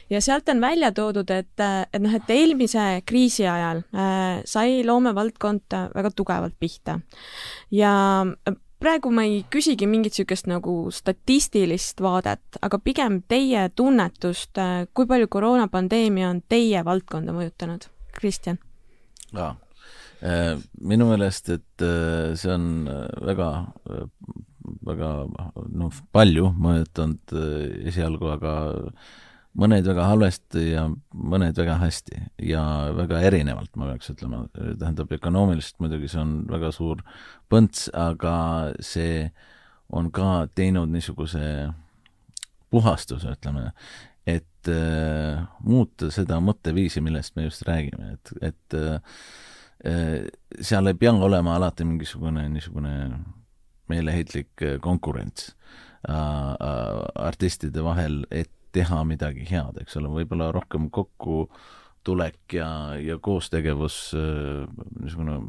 ja 0.09 0.21
sealt 0.21 0.49
on 0.49 0.61
välja 0.61 0.91
toodud, 0.95 1.29
et, 1.29 1.53
et 1.59 2.01
noh, 2.01 2.15
et 2.15 2.33
eelmise 2.33 3.03
kriisi 3.05 3.47
ajal 3.47 3.83
sai 4.45 4.83
loomevaldkond 4.87 5.77
väga 5.95 6.13
tugevalt 6.15 6.55
pihta 6.59 6.99
ja 7.71 7.93
praegu 8.83 9.11
ma 9.15 9.23
ei 9.27 9.41
küsigi 9.51 9.87
mingit 9.89 10.17
niisugust 10.17 10.49
nagu 10.51 10.75
statistilist 10.93 12.01
vaadet, 12.03 12.59
aga 12.65 12.79
pigem 12.83 13.21
teie 13.31 13.67
tunnetust, 13.75 14.57
äh, 14.59 14.85
kui 14.93 15.07
palju 15.09 15.29
koroonapandeemia 15.31 16.29
on 16.33 16.41
teie 16.51 16.83
valdkonda 16.85 17.35
mõjutanud, 17.35 17.87
Kristjan? 18.17 18.59
jaa, 19.33 19.53
äh, 20.21 20.53
minu 20.81 21.07
meelest, 21.09 21.49
et 21.55 21.85
äh, 21.85 22.33
see 22.39 22.51
on 22.53 22.87
väga, 23.25 23.49
väga 24.83 25.11
noh, 25.71 26.01
palju 26.11 26.51
mõjutanud 26.67 27.37
esialgu, 27.89 28.33
aga 28.35 28.53
mõned 29.59 29.85
väga 29.85 30.07
halvasti 30.09 30.63
ja 30.71 30.87
mõned 31.13 31.57
väga 31.57 31.77
hästi 31.81 32.19
ja 32.47 32.63
väga 32.97 33.21
erinevalt, 33.27 33.75
ma 33.77 33.91
peaks 33.91 34.09
ütlema, 34.13 34.45
tähendab 34.53 35.11
ökonoomiliselt 35.13 35.81
muidugi 35.83 36.09
see 36.11 36.21
on 36.23 36.33
väga 36.49 36.71
suur 36.73 37.03
põnts, 37.51 37.85
aga 37.93 38.35
see 38.83 39.27
on 39.93 40.09
ka 40.13 40.47
teinud 40.57 40.89
niisuguse 40.93 41.69
puhastuse, 42.73 43.35
ütleme, 43.37 43.69
et 44.25 44.71
äh, 44.71 45.43
muuta 45.61 46.09
seda 46.13 46.39
mõtteviisi, 46.41 47.03
millest 47.05 47.35
me 47.37 47.45
just 47.45 47.65
räägime, 47.67 48.15
et, 48.15 48.33
et 48.49 48.77
äh, 48.79 50.25
seal 50.63 50.89
ei 50.89 50.97
pea 50.97 51.13
olema 51.13 51.57
alati 51.59 51.85
mingisugune 51.85 52.47
niisugune 52.49 52.95
meeleheitlik 53.91 54.63
konkurents 54.81 55.51
äh, 56.09 56.17
artistide 57.27 57.83
vahel, 57.85 58.23
et 58.31 58.49
teha 58.73 59.03
midagi 59.07 59.47
head, 59.49 59.81
eks 59.83 59.97
ole, 59.99 60.11
võib-olla 60.19 60.51
rohkem 60.55 60.89
kokkutulek 60.93 62.57
ja, 62.57 62.69
ja 62.99 63.19
koostegevus, 63.21 63.99
äh, 64.17 64.63
niisugune 65.01 65.41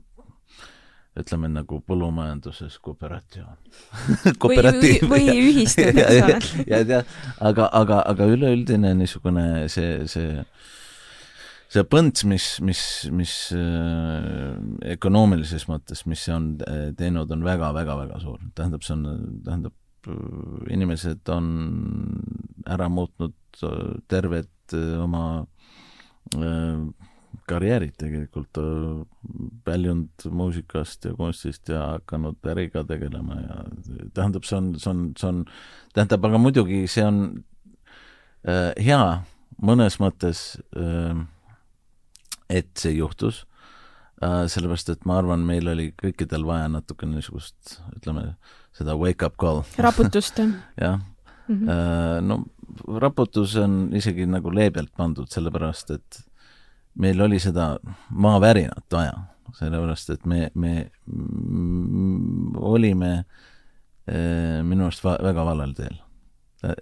ütleme 1.14 1.46
nagu 1.46 1.78
põllumajanduses 1.86 2.80
kooperatsioon 2.82 3.58
kooperatiiv. 4.42 5.04
või, 5.06 5.28
või 5.28 5.44
ühistud, 5.50 6.00
eks 6.02 6.16
ole. 6.24 6.64
ja, 6.66 6.80
ja, 6.82 7.02
aga, 7.38 7.68
aga, 7.70 8.00
aga 8.10 8.26
üleüldine 8.34 8.96
niisugune 8.98 9.68
see, 9.70 10.08
see 10.10 10.42
see 11.74 11.84
põnts, 11.90 12.22
mis, 12.28 12.48
mis, 12.62 12.80
mis 13.14 13.32
äh, 13.56 14.54
ökonoomilises 14.94 15.66
mõttes, 15.70 16.04
mis 16.10 16.22
see 16.26 16.34
on 16.34 16.50
äh, 16.66 16.90
teinud, 16.98 17.32
on 17.34 17.42
väga-väga-väga 17.46 18.20
suur. 18.22 18.38
tähendab, 18.54 18.84
see 18.86 18.94
on, 18.94 19.06
tähendab, 19.46 19.74
inimesed 20.70 21.30
on 21.32 21.46
ära 22.66 22.88
muutnud 22.88 23.36
äh, 23.62 23.94
terved 24.08 24.50
äh, 24.72 25.02
oma 25.02 25.24
äh, 26.36 26.84
karjäärid 27.46 27.94
tegelikult, 27.98 28.58
väljunud 29.66 30.26
muusikast 30.30 31.04
ja 31.04 31.14
kunstist 31.18 31.68
ja 31.68 31.80
hakanud 31.94 32.46
äriga 32.48 32.84
tegelema 32.88 33.38
ja 33.40 33.56
tähendab, 34.16 34.46
see 34.48 34.58
on, 34.58 34.70
see 34.80 34.90
on, 34.90 35.02
see 35.18 35.28
on, 35.28 35.42
tähendab, 35.96 36.24
aga 36.28 36.40
muidugi 36.40 36.84
see 36.90 37.04
on 37.06 37.20
äh, 38.48 38.70
hea 38.80 39.00
mõnes 39.62 39.98
mõttes 40.02 40.44
äh,, 40.78 41.24
et 42.48 42.70
see 42.80 42.96
juhtus 42.96 43.44
äh,, 44.22 44.44
sellepärast 44.50 44.94
et 44.94 45.08
ma 45.08 45.18
arvan, 45.20 45.44
meil 45.46 45.68
oli 45.74 45.90
kõikidel 46.00 46.46
vaja 46.48 46.70
natukene 46.72 47.18
niisugust, 47.18 47.78
ütleme, 47.98 48.30
seda 48.76 48.96
wake 49.00 49.26
up 49.26 49.36
call. 49.40 49.64
raputust 49.78 50.40
jah 50.40 51.00
mm 51.48 51.66
-hmm. 51.66 52.20
no 52.24 52.44
raputus 53.00 53.56
on 53.56 53.88
isegi 53.96 54.26
nagu 54.26 54.52
leebelt 54.54 54.92
pandud, 54.96 55.28
sellepärast 55.30 55.90
et 55.96 56.20
meil 57.00 57.20
oli 57.20 57.40
seda 57.42 57.74
maavärinat 58.10 58.86
vaja, 58.92 59.14
sellepärast 59.58 60.14
et 60.14 60.26
me, 60.30 60.48
me 60.54 60.74
olime 62.58 63.12
äh, 63.16 64.62
minu 64.62 64.88
arust 64.88 65.04
va 65.04 65.18
väga 65.22 65.44
valel 65.46 65.74
teel. 65.74 66.00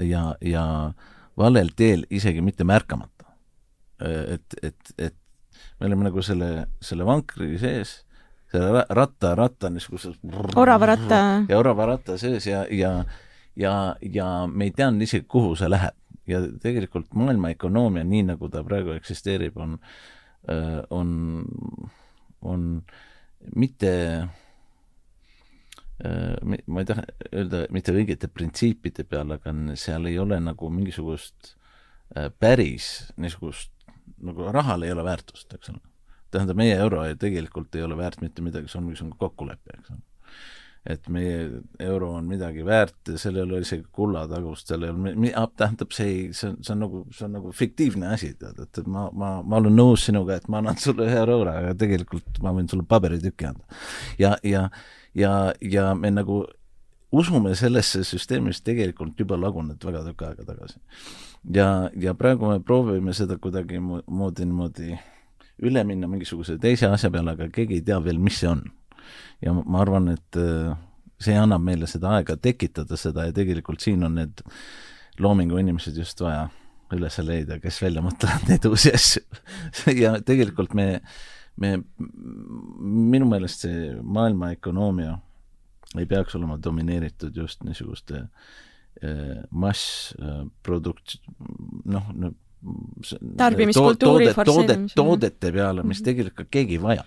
ja, 0.01 0.35
ja 0.41 0.93
valel 1.39 1.73
teel 1.77 2.07
isegi 2.11 2.41
mitte 2.41 2.65
märkamata. 2.65 3.33
et, 4.03 4.55
et, 4.63 4.95
et 4.99 5.17
me 5.81 5.87
olime 5.87 6.09
nagu 6.09 6.23
selle, 6.23 6.67
selle 6.83 7.07
vankri 7.07 7.57
sees 7.59 8.01
selle 8.53 8.85
ratta, 8.91 9.35
ratta 9.35 9.71
niisuguses 9.71 10.19
oravaratta. 10.57 11.21
ja 11.49 11.59
oravaratta 11.59 12.19
sees 12.21 12.47
ja, 12.47 12.65
ja 12.71 13.05
ja, 13.57 13.97
ja 14.03 14.29
me 14.47 14.69
ei 14.69 14.75
teadnud 14.77 15.07
isegi, 15.07 15.27
kuhu 15.29 15.57
see 15.59 15.71
läheb. 15.71 15.99
ja 16.27 16.39
tegelikult 16.63 17.15
maailma 17.19 17.51
ökonoomia, 17.51 18.05
nii 18.07 18.23
nagu 18.29 18.49
ta 18.49 18.63
praegu 18.65 18.93
eksisteerib, 18.95 19.57
on, 19.59 19.73
on, 20.91 21.09
on 22.47 22.69
mitte 23.57 23.91
ma 26.63 26.83
ei 26.83 26.87
taha 26.87 27.03
öelda 27.35 27.65
mitte 27.75 27.95
õigete 27.95 28.31
printsiipide 28.31 29.05
peal, 29.05 29.35
aga 29.35 29.55
seal 29.79 30.07
ei 30.11 30.19
ole 30.23 30.39
nagu 30.41 30.71
mingisugust 30.71 31.57
päris 32.39 32.89
niisugust, 33.19 33.73
nagu 34.23 34.51
rahal 34.55 34.87
ei 34.87 34.95
ole 34.95 35.05
väärtust, 35.11 35.51
eks 35.59 35.75
ole 35.75 35.83
tähendab, 36.33 36.59
meie 36.59 36.77
euro 36.81 37.05
ei, 37.07 37.17
tegelikult 37.21 37.75
ei 37.77 37.85
ole 37.87 37.97
väärt 37.99 38.23
mitte 38.25 38.45
midagi, 38.45 38.71
see 38.71 38.81
on 38.81 38.89
mingisugune 38.89 39.19
kokkulepe, 39.21 39.77
eks 39.79 39.93
ole. 39.95 40.03
Et 40.87 41.05
meie 41.15 41.63
euro 41.79 42.09
on 42.17 42.27
midagi 42.27 42.65
väärt 42.67 43.13
ja 43.13 43.19
seal 43.21 43.37
ei 43.39 43.45
ole 43.45 43.61
isegi 43.63 43.85
kullatagust, 43.95 44.67
seal 44.67 44.87
ei 44.87 44.91
ole, 44.91 45.45
tähendab, 45.59 45.93
see 45.95 46.09
ei, 46.09 46.25
see 46.35 46.49
on, 46.51 46.57
see 46.59 46.75
on 46.75 46.83
nagu, 46.83 47.03
see 47.15 47.27
on 47.29 47.37
nagu 47.39 47.53
fiktiivne 47.55 48.09
asi, 48.17 48.33
tead, 48.39 48.59
et, 48.65 48.81
ma, 48.91 49.05
ma, 49.15 49.35
ma 49.47 49.61
olen 49.63 49.79
nõus 49.79 50.09
sinuga, 50.09 50.41
et 50.41 50.49
ma 50.51 50.59
annan 50.59 50.81
sulle 50.83 51.07
ühe 51.07 51.21
euro, 51.23 51.39
aga 51.53 51.77
tegelikult 51.79 52.43
ma 52.43 52.55
võin 52.57 52.71
sulle 52.71 52.87
paberitüki 52.89 53.47
anda. 53.53 53.79
ja, 54.19 54.35
ja, 54.43 54.67
ja, 55.15 55.37
ja 55.63 55.93
me 55.95 56.11
nagu 56.11 56.43
usume 57.13 57.55
sellesse 57.55 58.03
süsteemi, 58.09 58.51
mis 58.51 58.63
tegelikult 58.65 59.19
juba 59.21 59.39
laguneb 59.39 59.83
väga 59.85 60.03
tükk 60.09 60.27
aega 60.27 60.51
tagasi. 60.51 60.81
ja, 61.55 61.69
ja 61.95 62.15
praegu 62.19 62.51
me 62.51 62.61
proovime 62.61 63.15
seda 63.15 63.39
kuidagimoodi 63.39 64.51
niimoodi 64.51 64.99
üle 65.63 65.85
minna 65.87 66.09
mingisuguse 66.11 66.59
teise 66.59 66.89
asja 66.91 67.11
peale, 67.13 67.37
aga 67.37 67.51
keegi 67.55 67.79
ei 67.79 67.85
tea 67.87 67.99
veel, 68.03 68.19
mis 68.19 68.41
see 68.43 68.51
on. 68.51 68.65
Ja 69.43 69.55
ma 69.55 69.83
arvan, 69.83 70.11
et 70.15 70.41
äh, 70.41 70.73
see 71.23 71.37
annab 71.39 71.63
meile 71.65 71.89
seda 71.91 72.17
aega 72.19 72.37
tekitada 72.37 72.99
seda 72.99 73.29
ja 73.29 73.37
tegelikult 73.37 73.85
siin 73.85 74.03
on 74.07 74.19
need 74.19 74.43
loomingu 75.23 75.61
inimesed 75.61 75.97
just 75.99 76.21
vaja 76.23 76.49
üles 76.93 77.19
leida, 77.25 77.59
kes 77.61 77.79
välja 77.83 78.03
mõtlevad 78.05 78.49
neid 78.51 78.67
uusi 78.69 78.93
asju. 78.93 79.23
Ja 80.03 80.19
tegelikult 80.21 80.75
me, 80.77 81.01
me, 81.57 81.79
minu 81.99 83.29
meelest 83.31 83.65
see 83.67 83.95
maailma 84.03 84.53
ökonoomia 84.59 85.17
ei 85.99 86.09
peaks 86.09 86.37
olema 86.37 86.59
domineeritud 86.63 87.37
just 87.37 87.65
niisuguste 87.65 88.23
äh, 88.23 89.41
massprodukt-, 89.51 91.19
noh, 91.93 92.13
tarbimiskultuuri 93.37 94.31
toodet, 94.33 94.47
toodet, 94.55 94.95
toodete 94.97 95.53
peale, 95.53 95.85
mis 95.87 96.03
tegelikult 96.05 96.45
ka 96.45 96.53
keegi 96.59 96.79
ei 96.79 96.83
vaja. 96.83 97.05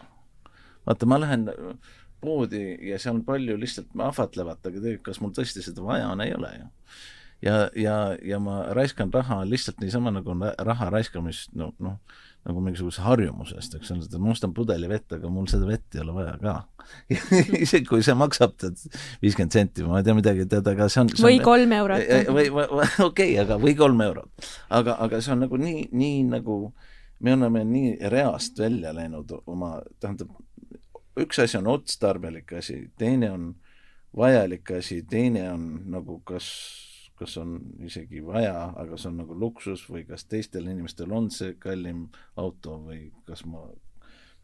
Vaata, 0.85 1.09
ma 1.09 1.19
lähen 1.21 1.49
poodi 2.21 2.63
ja 2.89 2.99
seal 3.01 3.19
on 3.19 3.25
palju 3.27 3.57
lihtsalt 3.61 3.91
ahvatlevat, 4.07 4.61
aga 4.63 4.79
tegelikult 4.79 5.09
kas 5.09 5.21
mul 5.21 5.35
tõesti 5.35 5.63
seda 5.65 5.83
vaja 5.85 6.09
on, 6.13 6.23
ei 6.25 6.33
ole 6.37 6.53
ju 6.59 6.71
ja, 7.45 7.69
ja, 7.75 7.97
ja 8.23 8.39
ma 8.39 8.61
raiskan 8.73 9.13
raha 9.13 9.43
lihtsalt 9.49 9.81
niisama 9.83 10.13
nagu 10.15 10.35
raha 10.57 10.89
raiskamist, 10.93 11.51
no 11.57 11.71
noh, 11.83 11.97
nagu 12.45 12.61
mingisuguse 12.61 13.01
harjumusest, 13.01 13.75
eks 13.79 13.91
ole, 13.95 14.07
ma 14.21 14.31
ostan 14.33 14.53
pudeli 14.53 14.89
vett, 14.89 15.07
aga 15.17 15.29
mul 15.33 15.47
seda 15.49 15.67
vett 15.69 15.97
ei 15.97 16.03
ole 16.03 16.15
vaja 16.15 16.35
ka 16.41 16.55
isegi 17.65 17.87
kui 17.89 18.03
see 18.05 18.13
maksab 18.17 18.53
tead 18.61 18.81
viiskümmend 19.23 19.55
senti, 19.55 19.85
ma 19.85 19.99
ei 19.99 20.05
tea 20.05 20.17
midagi, 20.17 20.45
tead, 20.49 20.67
aga 20.69 20.89
see 20.91 21.01
on, 21.01 21.13
see 21.13 21.23
on 21.23 21.29
või 21.31 21.39
kolm 21.45 21.73
eurot. 21.79 22.09
või, 22.29 22.49
või, 22.53 22.67
okei 22.69 23.07
okay,, 23.07 23.31
aga 23.41 23.57
või 23.61 23.73
kolm 23.77 24.03
eurot. 24.05 24.49
aga, 24.69 24.99
aga 25.07 25.21
see 25.25 25.33
on 25.33 25.45
nagu 25.47 25.59
nii, 25.61 25.87
nii 25.93 26.19
nagu, 26.35 26.59
me 27.25 27.33
oleme 27.33 27.65
nii 27.65 27.95
reast 28.13 28.61
välja 28.61 28.93
läinud 28.93 29.33
oma, 29.41 29.79
tähendab, 29.97 30.29
üks 31.19 31.39
asi 31.39 31.57
on 31.57 31.67
otstarbelik 31.67 32.53
asi, 32.53 32.89
teine 32.97 33.31
on 33.31 33.53
vajalik 34.17 34.71
asi, 34.71 35.01
teine 35.09 35.47
on 35.51 35.69
nagu 35.91 36.19
kas 36.27 36.49
kas 37.15 37.37
on 37.39 37.59
isegi 37.87 38.19
vaja, 38.25 38.73
aga 38.75 38.97
see 38.99 39.07
on 39.07 39.21
nagu 39.23 39.35
luksus 39.39 39.85
või 39.87 40.03
kas 40.07 40.27
teistel 40.27 40.67
inimestel 40.67 41.13
on 41.15 41.29
see 41.31 41.55
kallim 41.63 42.09
auto 42.35 42.75
või 42.83 43.05
kas 43.27 43.45
ma 43.47 43.63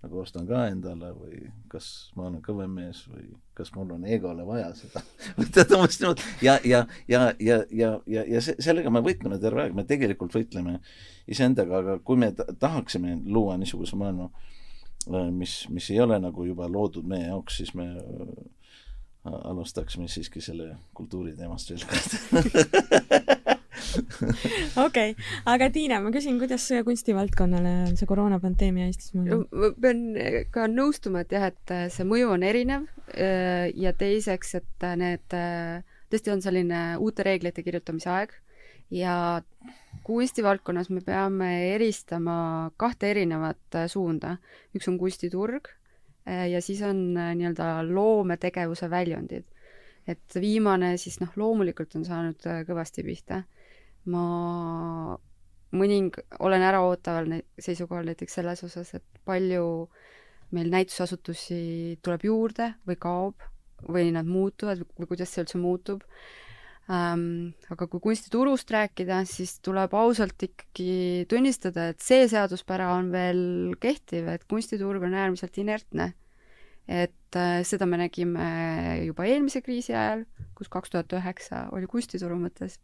nagu 0.01 0.21
ostan 0.23 0.47
ka 0.49 0.63
endale 0.71 1.11
või 1.13 1.41
kas 1.69 1.89
ma 2.15 2.29
olen 2.29 2.39
kõvem 2.45 2.71
mees 2.79 3.03
või 3.11 3.27
kas 3.57 3.73
mul 3.75 3.91
on 3.97 4.07
egole 4.07 4.45
vaja 4.47 4.71
seda 4.77 5.03
tead 5.53 5.75
umbes 5.75 5.99
niimoodi. 5.99 6.29
Ja, 6.41 6.55
ja, 6.63 6.85
ja, 7.11 7.27
ja, 7.39 7.59
ja, 7.69 7.91
ja, 8.07 8.23
ja 8.35 8.41
se 8.41 8.55
sellega 8.63 8.93
me 8.93 9.03
võitleme 9.05 9.37
terve 9.43 9.65
aeg, 9.65 9.75
me 9.75 9.85
tegelikult 9.89 10.39
võitleme 10.39 10.79
iseendaga, 11.27 11.83
aga 11.83 11.99
kui 11.99 12.23
me 12.23 12.31
tahaksime 12.33 13.19
luua 13.27 13.59
niisuguse 13.59 13.99
maailma, 13.99 14.31
äh, 14.31 14.60
mis, 15.09 15.65
mis 15.69 15.89
ei 15.93 15.99
ole 16.03 16.19
nagu 16.21 16.45
juba 16.45 16.67
loodud 16.69 17.07
meie 17.07 17.27
jaoks, 17.27 17.61
siis 17.61 17.73
me 17.77 17.87
alustaksime 19.23 20.07
siiski 20.09 20.41
selle 20.41 20.75
kultuuri 20.97 21.35
teemast 21.37 21.69
veel 21.69 21.83
kord 21.85 22.09
okei, 24.85 25.13
aga 25.49 25.69
Tiina, 25.73 25.99
ma 26.03 26.11
küsin, 26.13 26.37
kuidas 26.41 26.65
kunstivaldkonnale 26.85 27.73
see 27.99 28.09
koroonapandeemia 28.09 28.87
Eestis 28.89 29.13
mõjub? 29.17 29.45
ma 29.51 29.71
pean 29.83 30.03
ka 30.53 30.67
nõustuma, 30.71 31.25
et 31.25 31.35
jah, 31.35 31.49
et 31.51 31.75
see 31.93 32.07
mõju 32.07 32.33
on 32.35 32.45
erinev 32.47 32.87
äh, 33.13 33.69
ja 33.77 33.93
teiseks, 33.97 34.55
et 34.61 34.87
need, 35.01 35.37
äh, 35.37 35.81
tõesti 36.13 36.33
on 36.33 36.41
selline 36.43 36.81
uute 37.01 37.25
reeglite 37.27 37.65
kirjutamise 37.65 38.09
aeg 38.13 38.35
ja 38.91 39.15
kunstivaldkonnas 40.03 40.89
me 40.89 41.01
peame 41.05 41.51
eristama 41.75 42.71
kahte 42.77 43.11
erinevat 43.11 43.79
suunda. 43.87 44.37
üks 44.75 44.87
on 44.87 44.97
kunstiturg 44.97 45.69
Äh, 46.27 46.49
ja 46.51 46.61
siis 46.61 46.81
on 46.85 47.17
äh, 47.17 47.33
nii-öelda 47.35 47.81
loometegevuse 47.89 48.89
väljundid. 48.89 49.45
et 50.07 50.35
viimane 50.41 50.95
siis 50.97 51.19
noh, 51.21 51.29
loomulikult 51.37 51.95
on 51.95 52.05
saanud 52.05 52.45
äh, 52.49 52.61
kõvasti 52.67 53.03
pihta. 53.05 53.43
ma 54.05 55.17
mõning-, 55.77 56.21
olen 56.39 56.61
äraootaval 56.61 57.41
seisukohal 57.59 58.05
näiteks 58.09 58.37
selles 58.37 58.63
osas, 58.63 58.93
et 58.93 59.21
palju 59.25 59.89
meil 60.51 60.69
näitusasutusi 60.69 61.97
tuleb 62.03 62.25
juurde 62.25 62.73
või 62.87 62.97
kaob 62.99 63.41
või 63.89 64.11
nad 64.13 64.25
muutuvad 64.25 64.83
või 64.99 65.09
kuidas 65.09 65.33
see 65.33 65.41
üldse 65.41 65.57
muutub 65.57 66.05
ähm,. 66.89 67.53
aga 67.69 67.87
kui 67.87 68.01
kunstiturust 68.03 68.71
rääkida, 68.73 69.21
siis 69.29 69.59
tuleb 69.63 69.93
ausalt 69.93 70.41
ikkagi 70.47 71.27
tunnistada, 71.29 71.91
et 71.91 72.01
see 72.03 72.27
seaduspära 72.31 72.91
on 72.97 73.11
veel 73.13 73.75
kehtiv, 73.81 74.29
et 74.31 74.47
kunstiturg 74.49 75.03
on 75.05 75.13
äärmiselt 75.13 75.57
inertne. 75.61 76.13
et 76.87 77.37
äh, 77.37 77.61
seda 77.63 77.85
me 77.85 77.99
nägime 78.01 78.47
juba 79.05 79.25
eelmise 79.29 79.61
kriisi 79.61 79.93
ajal, 79.93 80.25
kus 80.57 80.69
kaks 80.69 80.89
tuhat 80.89 81.13
üheksa 81.13 81.67
oli 81.71 81.87
kunstituru 81.87 82.39
mõttes 82.41 82.79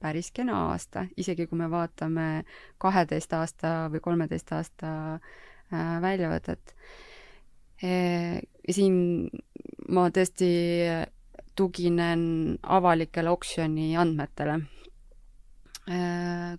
päris 0.00 0.30
kena 0.34 0.56
aasta, 0.70 1.06
isegi 1.16 1.46
kui 1.46 1.58
me 1.58 1.68
vaatame 1.70 2.44
kaheteist 2.82 3.32
aasta 3.36 3.74
või 3.92 4.02
kolmeteist 4.04 4.52
aasta 4.52 4.90
äh, 5.16 6.00
väljavõtet 6.04 6.74
e,. 7.82 8.40
siin 8.70 8.96
ma 9.92 10.08
tõesti 10.14 10.50
tuginen 11.56 12.58
avalikele 12.62 13.30
oksjoni 13.30 13.94
andmetele. 14.00 14.60
Äh, 15.90 16.54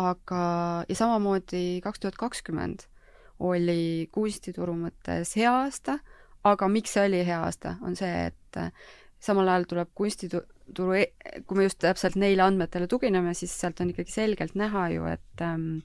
aga, 0.00 0.44
ja 0.88 0.96
samamoodi 0.96 1.80
kaks 1.84 2.00
tuhat 2.00 2.16
kakskümmend 2.20 2.86
oli 3.40 4.08
kunstituru 4.12 4.74
mõttes 4.76 5.34
hea 5.36 5.52
aasta, 5.64 5.98
aga 6.44 6.68
miks 6.72 6.96
see 6.96 7.04
oli 7.08 7.20
hea 7.26 7.40
aasta, 7.44 7.76
on 7.84 7.96
see, 7.96 8.26
et 8.30 8.60
äh, 8.60 8.72
samal 9.20 9.48
ajal 9.48 9.66
tuleb 9.68 9.92
kunstituru, 9.96 10.96
e-, 10.96 11.42
kui 11.46 11.58
me 11.58 11.66
just 11.68 11.80
täpselt 11.84 12.16
neile 12.20 12.44
andmetele 12.46 12.88
tugineme, 12.90 13.34
siis 13.36 13.54
sealt 13.56 13.80
on 13.80 13.92
ikkagi 13.92 14.12
selgelt 14.12 14.56
näha 14.60 14.88
ju, 14.94 15.08
et 15.12 15.44
ähm, 15.44 15.82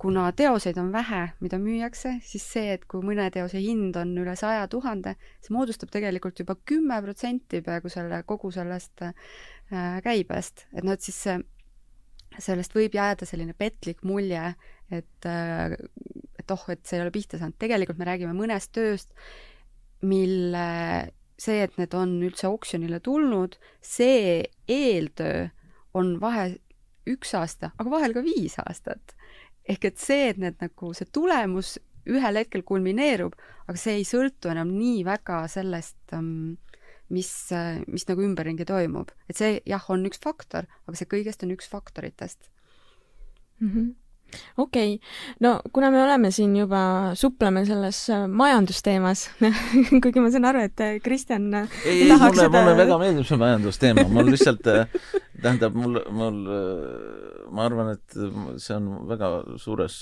kuna 0.00 0.30
teoseid 0.32 0.78
on 0.80 0.88
vähe, 0.94 1.26
mida 1.44 1.58
müüakse, 1.60 2.14
siis 2.24 2.44
see, 2.54 2.72
et 2.76 2.86
kui 2.88 3.04
mõne 3.04 3.26
teose 3.34 3.60
hind 3.60 3.98
on 4.00 4.14
üle 4.22 4.32
saja 4.38 4.64
tuhande, 4.72 5.16
see 5.44 5.52
moodustab 5.52 5.92
tegelikult 5.92 6.40
juba 6.40 6.56
kümme 6.68 6.96
protsenti 7.04 7.60
peaaegu 7.66 7.92
selle, 7.92 8.22
kogu 8.28 8.52
sellest 8.54 9.04
äh, 9.04 9.12
käibest, 10.06 10.64
et 10.72 10.86
noh, 10.86 10.96
et 10.96 11.04
siis 11.04 11.20
see, 11.26 11.36
sellest 12.40 12.72
võib 12.76 12.96
jääda 12.96 13.28
selline 13.28 13.52
petlik 13.58 14.00
mulje, 14.08 14.54
et 14.88 15.28
äh, 15.28 15.76
et 16.40 16.56
oh, 16.56 16.64
et 16.72 16.80
see 16.86 16.96
ei 16.96 17.04
ole 17.04 17.12
pihta 17.12 17.36
saanud, 17.36 17.60
tegelikult 17.60 18.00
me 18.00 18.08
räägime 18.08 18.32
mõnest 18.36 18.72
tööst, 18.72 19.12
mille 20.00 20.66
see, 21.40 21.60
et 21.60 21.76
need 21.76 21.92
on 21.96 22.16
üldse 22.24 22.48
oksjonile 22.48 23.02
tulnud, 23.04 23.60
see 23.84 24.46
eeltöö 24.64 25.50
on 25.92 26.16
vahe 26.22 26.54
üks 27.10 27.36
aasta, 27.36 27.74
aga 27.76 27.92
vahel 27.92 28.16
ka 28.16 28.24
viis 28.24 28.56
aastat 28.64 29.19
ehk 29.70 29.86
et 29.90 30.02
see, 30.02 30.28
et 30.32 30.40
need 30.42 30.58
nagu, 30.62 30.92
see 30.96 31.08
tulemus 31.12 31.76
ühel 32.10 32.40
hetkel 32.40 32.64
kulmineerub, 32.66 33.36
aga 33.68 33.78
see 33.78 34.00
ei 34.00 34.06
sõltu 34.08 34.50
enam 34.50 34.72
nii 34.74 35.04
väga 35.06 35.44
sellest, 35.52 35.98
ähm, 36.16 36.58
mis, 37.12 37.30
mis 37.90 38.06
nagu 38.08 38.24
ümberringi 38.24 38.66
toimub. 38.66 39.10
et 39.28 39.38
see 39.38 39.58
jah, 39.68 39.84
on 39.90 40.06
üks 40.08 40.22
faktor, 40.22 40.70
aga 40.86 40.98
see 40.98 41.10
kõigest 41.10 41.44
on 41.46 41.56
üks 41.56 41.70
faktoritest 41.70 42.50
mm. 43.60 43.68
-hmm 43.68 43.90
okei 44.56 44.94
okay., 44.94 45.08
no 45.40 45.60
kuna 45.72 45.90
me 45.90 46.02
oleme 46.02 46.30
siin 46.30 46.56
juba, 46.56 47.12
supleme 47.14 47.64
selles 47.66 48.10
äh, 48.10 48.26
majandusteemas 48.28 49.28
kuigi 50.02 50.22
ma 50.22 50.30
saan 50.30 50.48
aru, 50.50 50.64
et 50.68 50.80
äh, 50.84 50.98
Kristjan 51.02 51.48
äh, 51.54 51.78
ei, 51.84 52.02
ei, 52.02 52.12
mulle 52.12 52.30
seda..., 52.36 52.50
mulle 52.64 52.76
väga 52.78 52.98
meeldib 53.02 53.28
see 53.28 53.40
majandusteema, 53.40 54.06
mul 54.14 54.32
lihtsalt 54.34 54.62
tähendab, 55.42 55.74
mul, 55.76 56.00
mul, 56.14 56.40
ma 57.50 57.68
arvan, 57.68 57.94
et 57.96 58.18
see 58.62 58.76
on 58.76 58.90
väga 59.08 59.30
suures 59.58 59.96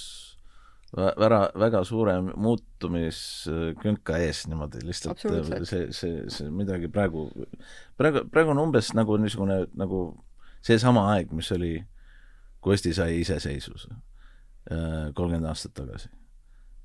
väga, 0.96 1.40
väga 1.58 1.82
suure 1.84 2.14
muutumiskünka 2.22 4.18
ees 4.24 4.46
niimoodi 4.48 4.84
lihtsalt 4.86 5.20
see, 5.68 5.82
see, 5.92 6.14
see 6.32 6.50
midagi 6.50 6.88
praegu, 6.92 7.28
praegu, 8.00 8.24
praegu 8.32 8.54
on 8.54 8.62
umbes 8.62 8.94
nagu 8.96 9.18
niisugune 9.20 9.66
nagu 9.76 10.02
seesama 10.64 11.08
aeg, 11.14 11.32
mis 11.36 11.50
oli, 11.54 11.74
kui 12.60 12.74
Eesti 12.74 12.94
sai 12.96 13.20
iseseisvuse 13.20 13.90
äh, 13.92 15.10
kolmkümmend 15.14 15.48
aastat 15.50 15.76
tagasi. 15.76 16.08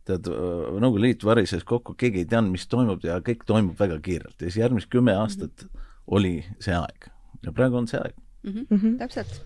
tead, 0.06 0.28
äh, 0.28 0.76
Nõukogude 0.76 1.08
Liit 1.08 1.24
varises 1.26 1.64
kokku, 1.64 1.96
keegi 1.98 2.24
ei 2.24 2.30
teadnud, 2.30 2.54
mis 2.58 2.68
toimub 2.68 3.04
ja 3.08 3.20
kõik 3.24 3.48
toimub 3.48 3.80
väga 3.80 4.02
kiirelt 4.04 4.36
ja 4.36 4.50
siis 4.50 4.62
järgmised 4.62 4.92
kümme 4.92 5.16
aastat 5.16 5.64
mm 5.64 5.70
-hmm. 5.70 5.90
oli 6.08 6.36
see 6.60 6.76
aeg 6.76 7.10
ja 7.44 7.56
praegu 7.56 7.80
on 7.80 7.88
see 7.88 8.00
aeg 8.00 8.16
mm. 8.44 8.68
-hmm. 8.70 8.98
täpselt. 9.00 9.46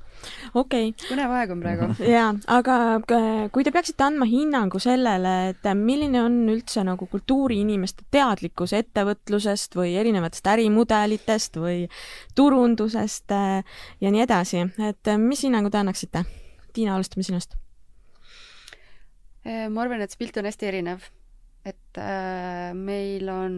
Okei 0.54 0.90
okay.. 0.92 1.10
põnev 1.10 1.34
aeg 1.38 1.54
on 1.54 1.62
praegu. 1.64 1.90
jaa, 2.16 2.30
aga 2.54 2.78
kui 3.54 3.66
te 3.66 3.74
peaksite 3.76 4.06
andma 4.08 4.28
hinnangu 4.30 4.82
sellele, 4.84 5.36
et 5.52 5.70
milline 5.78 6.22
on 6.24 6.40
üldse 6.54 6.84
nagu 6.88 7.08
kultuuriinimeste 7.12 8.08
teadlikkus 8.14 8.76
ettevõtlusest 8.78 9.78
või 9.78 9.96
erinevatest 10.02 10.50
ärimudelitest 10.54 11.62
või 11.62 11.86
turundusest 12.38 13.36
äh, 13.36 13.80
ja 14.02 14.14
nii 14.14 14.26
edasi, 14.26 14.66
et 14.90 15.14
mis 15.22 15.46
hinnangu 15.48 15.74
te 15.74 15.82
annaksite? 15.82 16.26
Tiina, 16.74 16.96
alustame 16.96 17.26
sinust. 17.26 17.58
Äh, 19.48 19.68
ma 19.72 19.86
arvan, 19.86 20.04
et 20.04 20.14
see 20.14 20.26
pilt 20.26 20.38
on 20.42 20.50
hästi 20.50 20.72
erinev 20.72 21.08
et 21.68 22.00
äh, 22.00 22.72
meil 22.78 23.28
on 23.28 23.56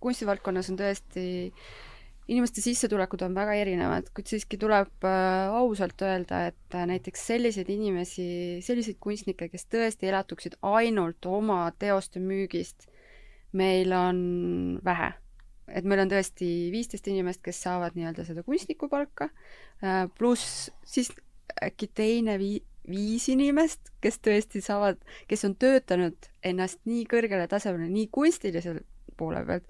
kunstivaldkonnas 0.00 0.70
on 0.72 0.78
tõesti 0.80 1.24
äh, 1.50 1.87
inimeste 2.28 2.62
sissetulekud 2.62 3.22
on 3.24 3.36
väga 3.36 3.54
erinevad, 3.56 4.10
kuid 4.16 4.28
siiski 4.28 4.58
tuleb 4.60 5.06
äh, 5.06 5.48
ausalt 5.58 6.02
öelda, 6.04 6.42
et 6.50 6.76
äh, 6.76 6.84
näiteks 6.90 7.24
selliseid 7.30 7.70
inimesi, 7.72 8.28
selliseid 8.64 8.98
kunstnikke, 9.02 9.48
kes 9.52 9.64
tõesti 9.72 10.10
elatuksid 10.10 10.58
ainult 10.66 11.28
oma 11.28 11.62
teoste 11.80 12.20
müügist, 12.20 12.88
meil 13.56 13.94
on 13.96 14.18
vähe. 14.84 15.14
et 15.68 15.84
meil 15.84 16.00
on 16.00 16.08
tõesti 16.08 16.46
viisteist 16.72 17.08
inimest, 17.12 17.42
kes 17.44 17.58
saavad 17.60 17.96
nii-öelda 17.96 18.24
seda 18.24 18.40
kunstniku 18.44 18.88
palka, 18.88 19.28
pluss 20.16 20.70
siis 20.88 21.10
äkki 21.60 21.90
teine 21.92 22.38
vii-, 22.40 22.62
viis 22.88 23.28
inimest, 23.28 23.92
kes 24.00 24.16
tõesti 24.24 24.62
saavad, 24.64 25.00
kes 25.28 25.44
on 25.44 25.56
töötanud 25.60 26.30
ennast 26.44 26.80
nii 26.88 27.04
kõrgele 27.10 27.44
tasemele 27.50 27.88
nii 27.92 28.08
kunstilisel 28.12 28.80
poole 29.18 29.42
pealt 29.44 29.66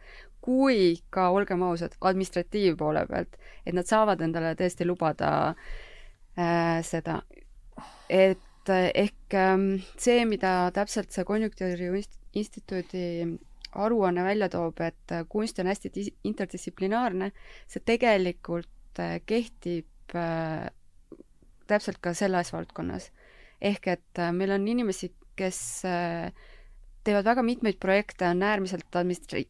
kui 0.49 0.97
ka, 1.13 1.29
olgem 1.37 1.63
ausad, 1.67 1.93
administratiivpoole 2.01 3.05
pealt, 3.11 3.37
et 3.67 3.77
nad 3.77 3.89
saavad 3.89 4.23
endale 4.25 4.55
tõesti 4.57 4.87
lubada 4.89 5.31
äh, 5.53 6.79
seda, 6.87 7.19
et 8.09 8.73
äh, 8.73 8.89
ehk 9.05 9.37
äh, 9.37 9.59
see, 10.01 10.25
mida 10.31 10.71
täpselt 10.77 11.13
see 11.13 11.27
konjunktuuri 11.29 12.01
instituudi 12.39 13.05
aruanne 13.77 14.25
välja 14.25 14.49
toob, 14.53 14.81
et 14.87 15.13
äh, 15.13 15.27
kunst 15.29 15.61
on 15.61 15.69
hästi 15.69 16.07
interdistsiplinaarne, 16.31 17.31
see 17.69 17.85
tegelikult 17.85 19.05
äh, 19.05 19.19
kehtib 19.29 19.87
täpselt 21.69 21.99
ka 22.01 22.15
selles 22.17 22.49
valdkonnas. 22.55 23.11
ehk 23.61 23.91
et 23.93 24.21
meil 24.33 24.55
on 24.55 24.63
inimesi, 24.73 25.11
kes 25.37 25.59
teevad 27.05 27.27
väga 27.29 27.45
mitmeid 27.45 27.77
projekte, 27.77 28.25
on 28.25 28.41
äärmiselt 28.43 28.97
administri-, 28.97 29.45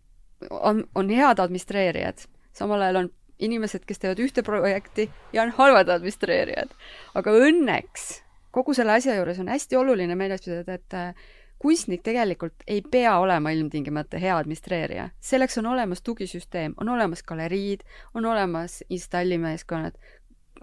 on, 0.50 0.84
on 0.94 1.10
head 1.10 1.38
administreerijad, 1.38 2.26
samal 2.52 2.82
ajal 2.82 3.02
on 3.04 3.10
inimesed, 3.38 3.84
kes 3.86 4.02
teevad 4.02 4.20
ühte 4.22 4.42
projekti 4.42 5.08
ja 5.32 5.42
on 5.42 5.52
halvad 5.54 5.88
administreerijad. 5.94 6.72
aga 7.14 7.34
õnneks 7.38 8.08
kogu 8.50 8.74
selle 8.74 8.96
asja 8.98 9.14
juures 9.18 9.38
on 9.38 9.50
hästi 9.52 9.76
oluline 9.76 10.16
meeles 10.18 10.42
pidada, 10.44 10.78
et 10.78 10.96
äh, 10.96 11.28
kunstnik 11.62 12.02
tegelikult 12.06 12.64
ei 12.66 12.82
pea 12.82 13.16
olema 13.18 13.50
ilmtingimata 13.54 14.18
hea 14.18 14.36
administreerija. 14.36 15.08
selleks 15.20 15.58
on 15.58 15.66
olemas 15.66 16.02
tugisüsteem, 16.02 16.74
on 16.80 16.88
olemas 16.88 17.22
galeriid, 17.22 17.84
on 18.14 18.24
olemas 18.24 18.82
installimeeskonnad, 18.90 19.98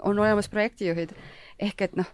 on 0.01 0.19
olemas 0.19 0.49
projektijuhid, 0.49 1.15
ehk 1.59 1.81
et 1.81 1.95
noh, 1.95 2.11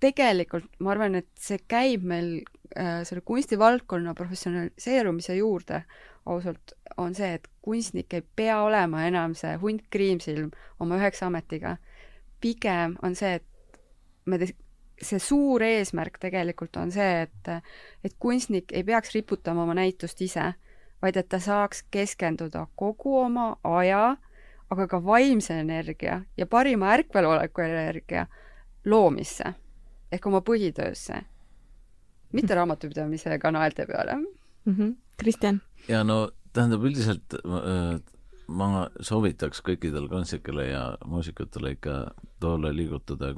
tegelikult 0.00 0.66
ma 0.78 0.94
arvan, 0.94 1.14
et 1.14 1.28
see 1.38 1.60
käib 1.68 2.02
meil 2.02 2.32
äh, 2.76 3.02
selle 3.06 3.22
kunstivaldkonna 3.26 4.14
professionaliseerumise 4.18 5.36
juurde 5.38 5.84
ausalt, 6.26 6.74
on 6.96 7.14
see, 7.14 7.34
et 7.34 7.48
kunstnik 7.62 8.14
ei 8.14 8.24
pea 8.36 8.60
olema 8.62 9.06
enam 9.06 9.34
see 9.38 9.54
hunt 9.62 9.86
kriimsilm 9.90 10.50
oma 10.80 10.98
üheksa 11.00 11.26
ametiga. 11.26 11.76
pigem 12.40 12.96
on 13.02 13.14
see, 13.14 13.34
et 13.38 13.80
me 14.26 14.38
te-, 14.38 14.56
see 15.02 15.18
suur 15.22 15.62
eesmärk 15.62 16.18
tegelikult 16.22 16.76
on 16.76 16.90
see, 16.94 17.22
et, 17.22 17.50
et 18.04 18.14
kunstnik 18.18 18.72
ei 18.72 18.84
peaks 18.84 19.14
riputama 19.14 19.62
oma 19.62 19.74
näitust 19.78 20.20
ise, 20.22 20.52
vaid 21.02 21.16
et 21.16 21.28
ta 21.28 21.38
saaks 21.42 21.84
keskenduda 21.90 22.66
kogu 22.78 23.16
oma 23.24 23.56
aja, 23.64 24.16
aga 24.70 24.86
ka 24.88 25.02
vaimse 25.04 25.54
energia 25.60 26.22
ja 26.36 26.46
parima 26.46 26.92
ärkveloleku 26.96 27.60
energia 27.60 28.26
loomisse 28.84 29.54
ehk 30.12 30.26
oma 30.26 30.40
põhitöösse, 30.44 31.22
mitte 32.32 32.54
raamatupidamise 32.58 33.38
kanalite 33.38 33.86
peale 33.86 34.16
mm. 34.16 34.74
-hmm. 34.74 34.94
Kristjan? 35.18 35.60
Ja 35.88 36.02
no 36.06 36.24
tähendab, 36.52 36.84
üldiselt 36.84 37.36
äh, 37.42 37.98
ma 38.52 38.86
soovitaks 39.04 39.62
kõikidele 39.64 40.08
kunstnikele 40.10 40.66
ja 40.68 40.82
muusikutele 41.08 41.74
ikka 41.76 41.96
toole 42.42 42.72
liigutada, 42.74 43.30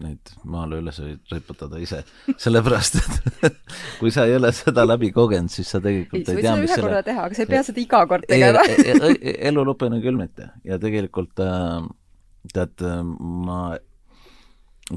neid 0.00 0.32
maale 0.48 0.80
üles 0.82 0.98
riputada 1.30 1.80
ise, 1.82 2.02
sellepärast 2.44 2.98
et 3.00 3.52
kui 4.00 4.12
sa 4.14 4.26
ei 4.28 4.36
ole 4.38 4.50
seda 4.56 4.86
läbi 4.88 5.12
kogenud, 5.14 5.52
siis 5.52 5.70
sa 5.74 5.82
tegelikult 5.84 6.32
ei, 6.32 6.38
ei 6.40 6.46
tea, 6.46 6.56
mis 6.62 6.74
selle 6.74 7.02
teha, 7.06 7.26
aga 7.28 7.38
sa 7.38 7.44
ei 7.44 7.52
pea 7.52 7.64
seda 7.68 7.84
iga 7.84 8.04
kord 8.10 8.28
tegema. 8.28 8.64
elu 9.50 9.66
lõpuni 9.70 10.00
küll 10.04 10.18
mitte 10.18 10.50
ja 10.68 10.80
tegelikult 10.82 11.44
äh, 11.44 11.84
tead, 12.54 12.86
ma 13.04 13.76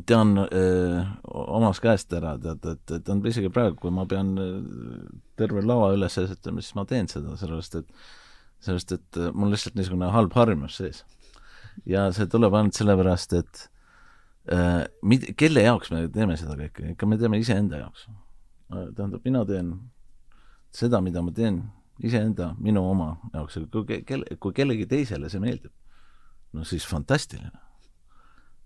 tean 0.07 0.37
öö, 0.37 0.99
äh, 0.99 1.07
omast 1.31 1.81
käest 1.83 2.13
ära, 2.15 2.37
tead, 2.39 2.65
et, 2.65 2.91
et 2.95 3.09
on 3.11 3.21
isegi 3.27 3.49
praegu, 3.51 3.75
kui 3.81 3.91
ma 3.91 4.05
pean 4.07 4.31
äh, 4.39 4.53
terve 5.39 5.63
lava 5.65 5.89
üles 5.95 6.15
asetama, 6.19 6.63
siis 6.63 6.75
ma 6.77 6.85
teen 6.87 7.09
seda, 7.11 7.35
sellepärast 7.39 7.75
et 7.81 7.89
sellepärast, 8.63 8.93
et 8.95 9.19
äh, 9.19 9.33
mul 9.35 9.51
lihtsalt 9.51 9.75
niisugune 9.75 10.11
halb 10.13 10.35
harjumus 10.37 10.77
sees. 10.79 11.03
ja 11.85 12.07
see 12.15 12.27
tuleb 12.31 12.55
ainult 12.55 12.77
sellepärast, 12.79 13.35
et 13.41 13.65
äh, 14.53 14.85
mid-, 15.03 15.33
kelle 15.39 15.65
jaoks 15.65 15.91
me 15.91 16.05
teeme 16.13 16.37
seda 16.39 16.55
kõike, 16.59 16.93
ikka 16.93 17.09
me 17.09 17.17
teeme 17.19 17.41
iseenda 17.41 17.81
jaoks. 17.83 18.07
tähendab, 18.71 19.19
mina 19.25 19.43
teen 19.45 19.73
seda, 20.71 21.01
mida 21.03 21.21
ma 21.21 21.35
teen 21.35 21.65
iseenda, 21.99 22.53
minu 22.59 22.85
oma 22.87 23.17
jaoks, 23.33 23.59
kui 23.73 23.99
kelle, 24.07 24.39
kui 24.39 24.55
kellegi 24.55 24.87
teisele 24.87 25.29
see 25.29 25.43
meeldib, 25.43 25.75
no 26.55 26.63
siis 26.63 26.87
fantastiline 26.87 27.51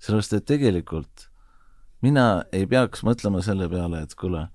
sellepärast, 0.05 0.37
et 0.37 0.45
tegelikult 0.49 1.29
mina 2.05 2.45
ei 2.53 2.67
peaks 2.69 3.03
mõtlema 3.07 3.41
selle 3.45 3.67
peale, 3.71 4.03
et 4.05 4.15
kuule 4.19 4.45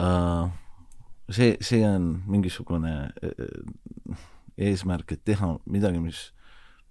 uh,, 0.00 0.50
see, 1.30 1.54
see 1.64 1.84
on 1.86 2.12
mingisugune 2.30 2.94
uh, 3.10 4.26
eesmärk, 4.60 5.16
et 5.16 5.24
teha 5.28 5.54
midagi, 5.70 6.00
mis, 6.02 6.26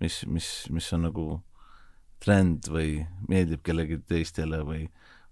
mis, 0.02 0.22
mis, 0.30 0.50
mis 0.74 0.90
on 0.96 1.08
nagu 1.10 1.28
trend 2.24 2.68
või 2.70 3.00
meeldib 3.32 3.64
kellelegi 3.66 4.02
teistele 4.10 4.62
või, 4.68 4.84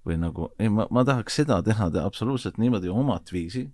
või 0.07 0.19
nagu, 0.21 0.51
ei, 0.59 0.71
ma, 0.71 0.87
ma 0.93 1.03
tahaks 1.07 1.41
seda 1.41 1.59
teha, 1.65 1.89
teha 1.93 2.07
absoluutselt 2.07 2.59
niimoodi 2.61 2.91
omat 2.93 3.33
viisi 3.33 3.67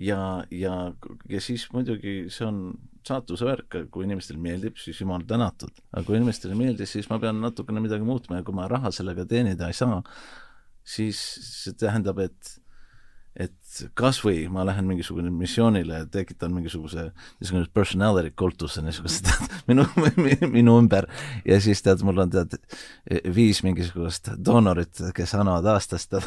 ja, 0.00 0.20
ja, 0.50 0.76
ja 1.28 1.40
siis 1.44 1.66
muidugi 1.74 2.14
see 2.32 2.46
on 2.48 2.62
saatuse 3.06 3.46
värk, 3.48 3.76
kui 3.92 4.04
inimestele 4.06 4.40
meeldib, 4.42 4.78
siis 4.80 5.00
jumal 5.00 5.24
tänatud. 5.28 5.72
aga 5.92 6.04
kui 6.06 6.18
inimestele 6.18 6.56
ei 6.56 6.60
meeldi, 6.62 6.88
siis 6.88 7.08
ma 7.10 7.18
pean 7.22 7.40
natukene 7.40 7.82
midagi 7.82 8.06
muutma 8.06 8.40
ja 8.40 8.46
kui 8.46 8.56
ma 8.56 8.68
raha 8.70 8.92
sellega 8.94 9.24
teenida 9.28 9.70
ei 9.70 9.76
saa, 9.76 10.00
siis 10.84 11.20
see 11.46 11.76
tähendab, 11.80 12.20
et 12.24 12.56
et 13.40 13.82
kas 13.98 14.18
või 14.24 14.42
ma 14.52 14.64
lähen 14.66 14.86
mingisugune 14.88 15.30
missioonile 15.32 16.00
ja 16.02 16.06
tekitan 16.10 16.52
mingisuguse 16.54 17.06
niisuguse 17.40 17.70
personality 17.74 18.32
kultuse 18.36 18.82
niisugust 18.84 19.30
minu, 19.70 19.86
minu 20.50 20.76
ümber. 20.80 21.06
Ja 21.46 21.60
siis 21.62 21.82
tead, 21.84 22.02
mul 22.06 22.20
on 22.24 22.32
tead 22.34 22.58
viis 23.34 23.62
mingisugust 23.66 24.32
doonorit, 24.44 25.00
kes 25.16 25.34
annavad 25.38 25.70
aastast 25.74 26.18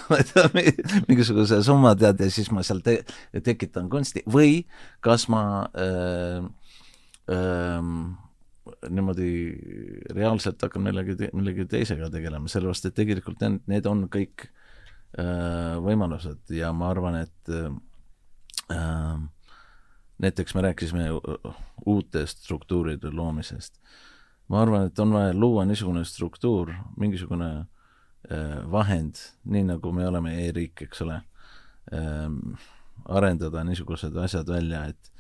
mingisuguse 1.10 1.62
summa 1.66 1.94
tead 2.00 2.24
ja 2.24 2.32
siis 2.34 2.50
ma 2.54 2.66
seal 2.66 2.82
te 2.86 3.02
tekitan 3.44 3.92
kunsti. 3.92 4.26
Või 4.30 4.64
kas 5.04 5.28
ma 5.32 5.44
öö, 5.78 6.42
öö, 7.30 7.78
niimoodi 8.90 9.30
reaalselt 10.16 10.62
hakkan 10.64 10.88
millegi, 10.88 11.30
millegi 11.36 11.68
teisega 11.70 12.10
tegelema, 12.14 12.50
sellepärast 12.50 12.90
et 12.90 12.98
tegelikult 12.98 13.44
need, 13.68 13.88
on 13.90 14.08
kõik 14.12 14.48
äh, 14.48 14.52
Äh, 14.54 14.63
võimalused 15.14 16.50
ja 16.58 16.72
ma 16.74 16.90
arvan, 16.90 17.20
et 17.22 17.52
äh, 18.74 19.18
näiteks 20.24 20.56
me 20.56 20.62
rääkisime 20.62 21.10
uute 21.86 22.26
struktuuride 22.28 23.12
loomisest. 23.12 23.80
ma 24.48 24.62
arvan, 24.62 24.88
et 24.88 25.00
on 25.00 25.14
vaja 25.14 25.34
luua 25.34 25.66
niisugune 25.66 26.06
struktuur, 26.06 26.74
mingisugune 26.98 27.50
äh, 27.60 28.72
vahend, 28.72 29.22
nii 29.46 29.64
nagu 29.64 29.92
me 29.92 30.08
oleme 30.08 30.36
e-riik, 30.48 30.82
eks 30.82 31.02
ole 31.02 31.22
äh,, 31.94 32.66
arendada 33.06 33.64
niisugused 33.64 34.18
asjad 34.18 34.50
välja, 34.50 34.86
et 34.86 35.12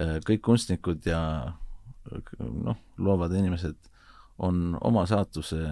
äh, 0.00 0.16
kõik 0.26 0.42
kunstnikud 0.48 1.06
ja 1.06 1.20
noh, 2.38 2.76
loovad 2.98 3.34
inimesed 3.34 3.76
on 4.38 4.78
oma 4.80 5.06
saatuse 5.06 5.62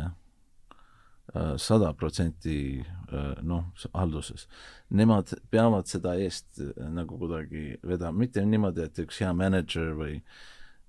sada 1.59 1.93
protsenti 1.93 2.85
äh, 3.13 3.43
noh, 3.43 3.65
halduses. 3.93 4.47
Nemad 4.95 5.33
peavad 5.51 5.89
seda 5.91 6.15
eest 6.21 6.61
äh, 6.63 6.91
nagu 6.95 7.19
kuidagi 7.19 7.79
vedama, 7.83 8.19
mitte 8.25 8.45
niimoodi, 8.47 8.85
et 8.87 8.99
üks 9.03 9.19
hea 9.23 9.33
mänedžer 9.35 9.95
või 9.99 10.21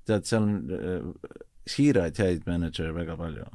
tead, 0.05 0.27
seal 0.29 0.43
on 0.45 0.53
äh, 0.69 1.01
siiraid 1.69 2.21
häid 2.21 2.45
mänedžere 2.45 2.93
väga 2.93 3.17
palju. 3.17 3.45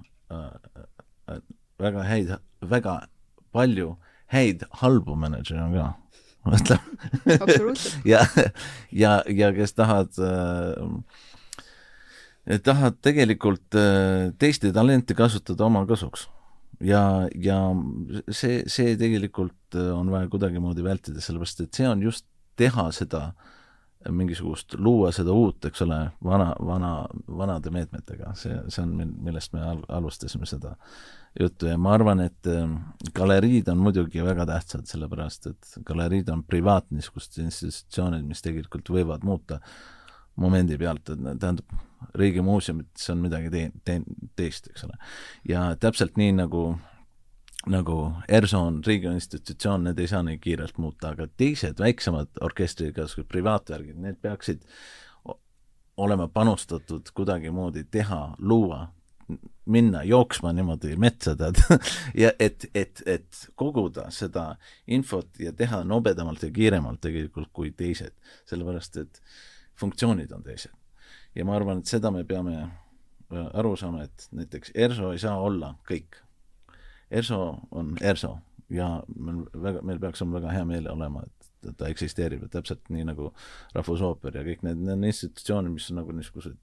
Väga 1.81 2.03
häid, 2.07 2.35
väga 2.67 2.95
palju 3.55 3.97
häid 4.35 4.67
halbu 4.83 5.15
mänedžere 5.19 5.63
on 5.69 5.75
ka. 5.79 5.89
Ja, 8.09 8.25
ja, 8.91 9.23
ja 9.29 9.51
kes 9.53 9.75
tahavad 9.77 10.19
äh, 10.25 10.75
tahavad 12.65 12.97
tegelikult 13.05 13.77
teiste 14.41 14.73
talenti 14.73 15.15
kasutada 15.15 15.65
oma 15.69 15.85
kasuks 15.87 16.27
ja, 16.81 17.29
ja 17.35 17.61
see, 18.33 18.65
see 18.71 18.97
tegelikult 19.01 19.79
äh, 19.79 19.93
on 19.95 20.11
vaja 20.13 20.29
kuidagimoodi 20.33 20.85
vältida, 20.85 21.23
sellepärast 21.25 21.65
et 21.65 21.81
see 21.81 21.89
on 21.89 22.03
just 22.05 22.27
teha 22.61 22.91
seda 22.95 23.31
mingisugust, 24.09 24.79
luua 24.81 25.11
seda 25.13 25.33
uut, 25.37 25.65
eks 25.69 25.83
ole, 25.85 25.99
vana, 26.25 26.55
vana, 26.65 26.93
vanade 27.37 27.73
meetmetega, 27.75 28.33
see, 28.39 28.57
see 28.73 28.85
on, 28.87 28.95
millest 29.27 29.53
me 29.53 29.61
al-, 29.61 29.83
alustasime 29.93 30.49
seda 30.49 30.73
juttu. 31.41 31.69
Ja 31.69 31.77
ma 31.79 31.93
arvan, 31.99 32.25
et 32.25 32.49
äh, 32.49 32.65
galeriid 33.17 33.69
on 33.73 33.83
muidugi 33.85 34.25
väga 34.25 34.49
tähtsad, 34.49 34.89
sellepärast 34.89 35.51
et 35.53 35.75
galeriid 35.87 36.33
on 36.33 36.47
privaat 36.49 36.89
niisugused 36.95 37.37
institutsioonid, 37.45 38.25
mis 38.29 38.41
tegelikult 38.45 38.89
võivad 38.89 39.27
muuta 39.29 39.61
momendi 40.41 40.81
pealt, 40.81 41.13
et 41.13 41.21
tähendab, 41.43 41.77
riigimuuseumites 42.15 43.11
on 43.11 43.25
midagi 43.25 43.51
te-, 43.51 43.71
te-, 43.85 44.03
teist, 44.37 44.71
eks 44.73 44.85
ole. 44.85 44.97
ja 45.49 45.71
täpselt 45.81 46.17
nii, 46.21 46.33
nagu 46.39 46.65
nagu 47.69 47.97
ERSO 48.29 48.61
on 48.71 48.79
riigiinstitutsioon, 48.87 49.85
need 49.85 49.99
ei 50.01 50.09
saa 50.09 50.23
nii 50.25 50.39
kiirelt 50.41 50.79
muuta, 50.81 51.11
aga 51.13 51.27
teised 51.37 51.81
väiksemad 51.81 52.41
orkestrid, 52.41 52.97
või 52.97 53.27
privaatvärgid, 53.29 53.99
need 54.01 54.17
peaksid 54.23 54.65
olema 56.01 56.29
panustatud 56.29 57.11
kuidagimoodi 57.15 57.85
teha, 57.91 58.35
luua, 58.39 58.87
minna 59.67 60.03
jooksma 60.03 60.53
niimoodi 60.53 60.97
metsa, 60.97 61.37
tead 61.37 61.61
ja 62.23 62.33
et, 62.39 62.67
et, 62.75 63.03
et 63.07 63.45
koguda 63.55 64.09
seda 64.15 64.55
infot 64.87 65.29
ja 65.39 65.53
teha 65.53 65.85
nobedamalt 65.85 66.43
ja 66.43 66.51
kiiremalt 66.51 67.01
tegelikult 67.05 67.53
kui 67.53 67.71
teised, 67.77 68.17
sellepärast 68.49 68.97
et 69.05 69.23
funktsioonid 69.81 70.33
on 70.33 70.43
teised. 70.43 70.73
Ja 71.35 71.47
ma 71.47 71.57
arvan, 71.57 71.81
et 71.81 71.91
seda 71.91 72.11
me 72.15 72.25
peame 72.29 72.57
äh, 72.61 73.47
aru 73.59 73.75
saama, 73.79 74.05
et 74.09 74.29
näiteks 74.37 74.75
ERSO 74.75 75.13
ei 75.15 75.23
saa 75.23 75.37
olla 75.41 75.75
kõik. 75.89 76.21
ERSO 77.11 77.41
on 77.71 77.95
ERSO 78.01 78.37
ja 78.71 78.89
meil 79.17 79.45
väga, 79.63 79.83
meil 79.87 80.01
peaks 80.03 80.23
olema 80.23 80.41
väga 80.41 80.57
hea 80.59 80.67
meel 80.69 80.91
olema, 80.91 81.25
et 81.27 81.77
ta 81.77 81.89
eksisteerib, 81.91 82.45
et 82.47 82.55
täpselt 82.55 82.87
nii 82.93 83.05
nagu 83.09 83.33
Rahvusooper 83.77 84.39
ja 84.39 84.45
kõik 84.47 84.65
need, 84.67 84.83
need 84.87 85.11
institutsioonid, 85.11 85.75
mis 85.75 85.91
on 85.93 86.01
nagu 86.01 86.15
niisugused 86.17 86.57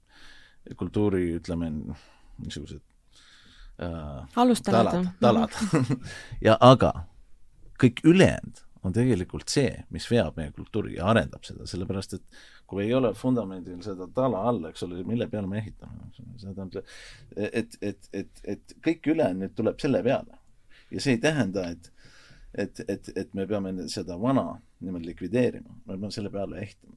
kultuuri, 0.78 1.24
ütleme, 1.38 1.70
niisugused 2.42 2.82
äh, 3.84 4.40
alustalad, 4.40 4.90
talad, 5.20 5.52
talad. 5.54 6.00
ja 6.46 6.56
aga 6.60 6.92
kõik 7.78 8.02
ülejäänud 8.08 8.64
on 8.84 8.94
tegelikult 8.94 9.50
see, 9.52 9.70
mis 9.94 10.06
veab 10.10 10.38
meie 10.38 10.52
kultuuri 10.54 10.96
ja 10.96 11.08
arendab 11.10 11.44
seda, 11.46 11.66
sellepärast 11.68 12.16
et 12.18 12.40
kui 12.68 12.84
ei 12.84 12.94
ole 12.94 13.12
vundamendil 13.16 13.80
seda 13.84 14.08
tala 14.14 14.42
all, 14.50 14.62
eks 14.70 14.84
ole, 14.86 15.02
mille 15.08 15.28
peale 15.32 15.50
me 15.50 15.60
ehitame, 15.62 16.10
see 16.14 16.54
tähendab, 16.54 16.94
et, 17.36 17.78
et, 17.80 18.10
et, 18.12 18.42
et 18.44 18.76
kõik 18.84 19.10
ülejäänud 19.14 19.56
tuleb 19.58 19.80
selle 19.82 20.02
peale. 20.06 20.38
ja 20.90 21.02
see 21.04 21.16
ei 21.16 21.22
tähenda, 21.22 21.66
et, 21.74 21.92
et, 22.54 22.80
et, 22.88 23.12
et 23.16 23.34
me 23.34 23.46
peame 23.46 23.74
seda 23.92 24.16
vana 24.20 24.46
niimoodi 24.80 25.10
likvideerima, 25.10 25.80
me 25.84 25.96
peame 25.96 26.14
selle 26.14 26.32
peale 26.32 26.62
ehitama. 26.64 26.96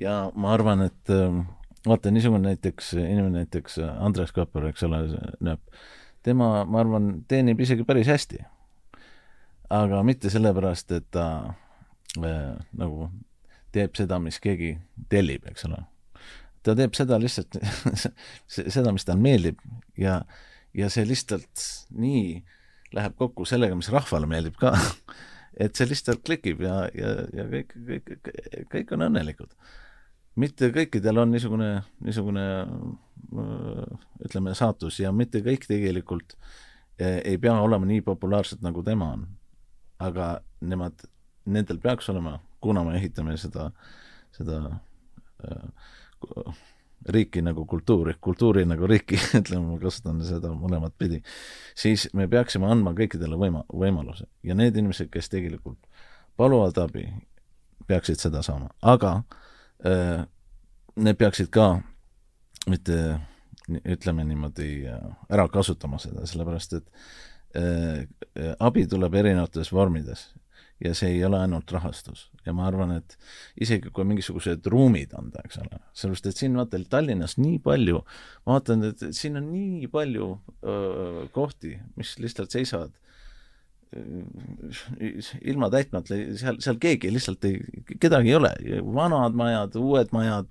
ja 0.00 0.18
ma 0.34 0.52
arvan, 0.54 0.86
et 0.88 1.14
äh, 1.14 1.42
vaata, 1.86 2.12
niisugune 2.14 2.52
näiteks 2.52 2.92
inimene, 2.98 3.42
näiteks 3.42 3.78
Andres 3.98 4.32
Kapper, 4.32 4.68
eks 4.70 4.86
ole, 4.86 5.02
näeb, 5.44 5.62
tema, 6.26 6.64
ma 6.68 6.82
arvan, 6.82 7.10
teenib 7.28 7.60
isegi 7.60 7.86
päris 7.88 8.10
hästi. 8.10 8.42
Aga 9.74 10.02
mitte 10.06 10.30
sellepärast, 10.32 10.92
et 10.96 11.08
ta 11.14 11.26
äh, 12.18 12.54
nagu 12.78 13.08
teeb 13.74 13.96
seda, 13.98 14.20
mis 14.22 14.40
keegi 14.40 14.74
tellib, 15.12 15.46
eks 15.50 15.66
ole. 15.68 15.82
ta 16.62 16.74
teeb 16.78 16.96
seda 16.96 17.18
lihtsalt 17.20 17.58
seda, 18.76 18.92
mis 18.92 19.06
talle 19.08 19.22
meeldib 19.22 19.60
ja, 20.00 20.22
ja 20.76 20.88
see 20.92 21.06
lihtsalt 21.08 21.66
nii 21.96 22.40
läheb 22.96 23.18
kokku 23.20 23.44
sellega, 23.48 23.76
mis 23.76 23.90
rahvale 23.92 24.28
meeldib 24.30 24.56
ka 24.60 24.72
et 25.62 25.76
see 25.76 25.88
lihtsalt 25.90 26.24
klikib 26.24 26.64
ja, 26.64 26.80
ja, 26.96 27.12
ja 27.36 27.44
kõik, 27.52 27.76
kõik, 27.90 28.32
kõik 28.72 28.96
on 28.96 29.06
õnnelikud 29.10 29.52
mitte 30.38 30.70
kõikidel 30.74 31.22
on 31.22 31.32
niisugune, 31.34 31.70
niisugune 32.04 32.44
ütleme, 34.24 34.54
saatus 34.58 35.00
ja 35.02 35.12
mitte 35.14 35.42
kõik 35.44 35.66
tegelikult 35.68 36.36
eh, 36.98 37.20
ei 37.24 37.38
pea 37.42 37.56
olema 37.60 37.88
nii 37.88 38.04
populaarsed, 38.06 38.62
nagu 38.64 38.84
tema 38.86 39.12
on. 39.16 39.26
Aga 39.98 40.38
nemad, 40.60 41.04
nendel 41.46 41.80
peaks 41.82 42.08
olema, 42.12 42.38
kuna 42.60 42.84
me 42.86 42.96
ehitame 42.98 43.36
seda, 43.40 43.70
seda 44.34 44.60
äh, 45.44 46.58
riiki 47.08 47.42
nagu 47.42 47.64
kultuuri, 47.66 48.14
kultuuri 48.20 48.64
nagu 48.66 48.86
riiki, 48.86 49.18
ütleme, 49.40 49.74
ma 49.74 49.78
kasutan 49.82 50.20
seda 50.26 50.52
mõlemat 50.54 50.94
pidi, 50.98 51.20
siis 51.78 52.08
me 52.14 52.28
peaksime 52.30 52.68
andma 52.70 52.94
kõikidele 52.98 53.38
võima-, 53.38 53.64
võimaluse. 53.72 54.28
Ja 54.46 54.56
need 54.58 54.76
inimesed, 54.76 55.10
kes 55.12 55.30
tegelikult 55.32 55.78
paluvad 56.38 56.78
abi, 56.82 57.06
peaksid 57.88 58.20
seda 58.20 58.42
saama, 58.46 58.70
aga 58.82 59.20
äh, 59.86 60.26
need 60.98 61.18
peaksid 61.18 61.50
ka 61.54 61.78
mitte 62.68 62.98
ütleme 63.68 64.24
niimoodi 64.24 64.86
äh, 64.88 65.00
ära 65.30 65.48
kasutama 65.52 66.00
seda, 66.02 66.26
sellepärast 66.26 66.78
et 66.78 66.86
abi 68.58 68.86
tuleb 68.90 69.14
erinevates 69.18 69.72
vormides 69.74 70.28
ja 70.84 70.92
see 70.94 71.16
ei 71.16 71.24
ole 71.26 71.40
ainult 71.42 71.72
rahastus. 71.74 72.28
ja 72.46 72.54
ma 72.56 72.68
arvan, 72.68 72.94
et 72.96 73.16
isegi 73.60 73.90
kui 73.92 74.06
mingisugused 74.08 74.66
ruumid 74.72 75.12
anda, 75.18 75.42
eks 75.44 75.58
ole, 75.60 75.80
sellepärast 75.92 76.30
et 76.30 76.40
siin 76.40 76.54
vaata 76.56 76.80
Tallinnas 76.90 77.36
nii 77.40 77.58
palju, 77.64 78.00
ma 78.46 78.56
vaatan, 78.56 78.86
et 78.92 79.02
siin 79.16 79.36
on 79.40 79.50
nii 79.52 79.90
palju 79.92 80.30
öö, 80.62 81.26
kohti, 81.34 81.74
mis 81.98 82.14
lihtsalt 82.22 82.54
seisavad 82.54 82.94
ilma 85.48 85.70
täitmata, 85.72 86.16
seal, 86.36 86.58
seal 86.60 86.76
keegi 86.80 87.10
lihtsalt 87.12 87.44
ei, 87.48 87.60
kedagi 88.00 88.34
ei 88.34 88.36
ole, 88.36 88.50
vanad 88.84 89.36
majad, 89.38 89.78
uued 89.80 90.12
majad, 90.12 90.50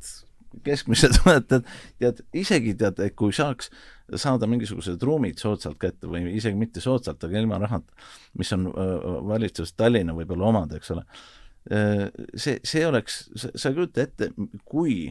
keskmised 0.65 1.19
tead, 1.49 1.67
tead, 1.99 2.23
isegi 2.37 2.75
tead, 2.79 2.99
et 3.03 3.15
kui 3.17 3.35
saaks 3.35 3.71
saada 4.15 4.47
mingisugused 4.47 5.01
ruumid 5.03 5.39
soodsalt 5.41 5.79
kätte 5.81 6.09
või 6.09 6.25
isegi 6.37 6.57
mitte 6.59 6.83
soodsalt, 6.83 7.23
aga 7.27 7.41
ilma 7.41 7.59
rahata, 7.63 8.07
mis 8.39 8.53
on 8.55 8.69
valitsus 9.27 9.73
Tallinna 9.75 10.15
võib-olla 10.15 10.51
omad, 10.51 10.77
eks 10.77 10.93
ole, 10.95 11.03
see, 12.35 12.59
see 12.63 12.85
oleks, 12.87 13.25
sa 13.35 13.69
ei 13.69 13.75
kujuta 13.75 14.05
ette, 14.07 14.31
kui 14.63 15.09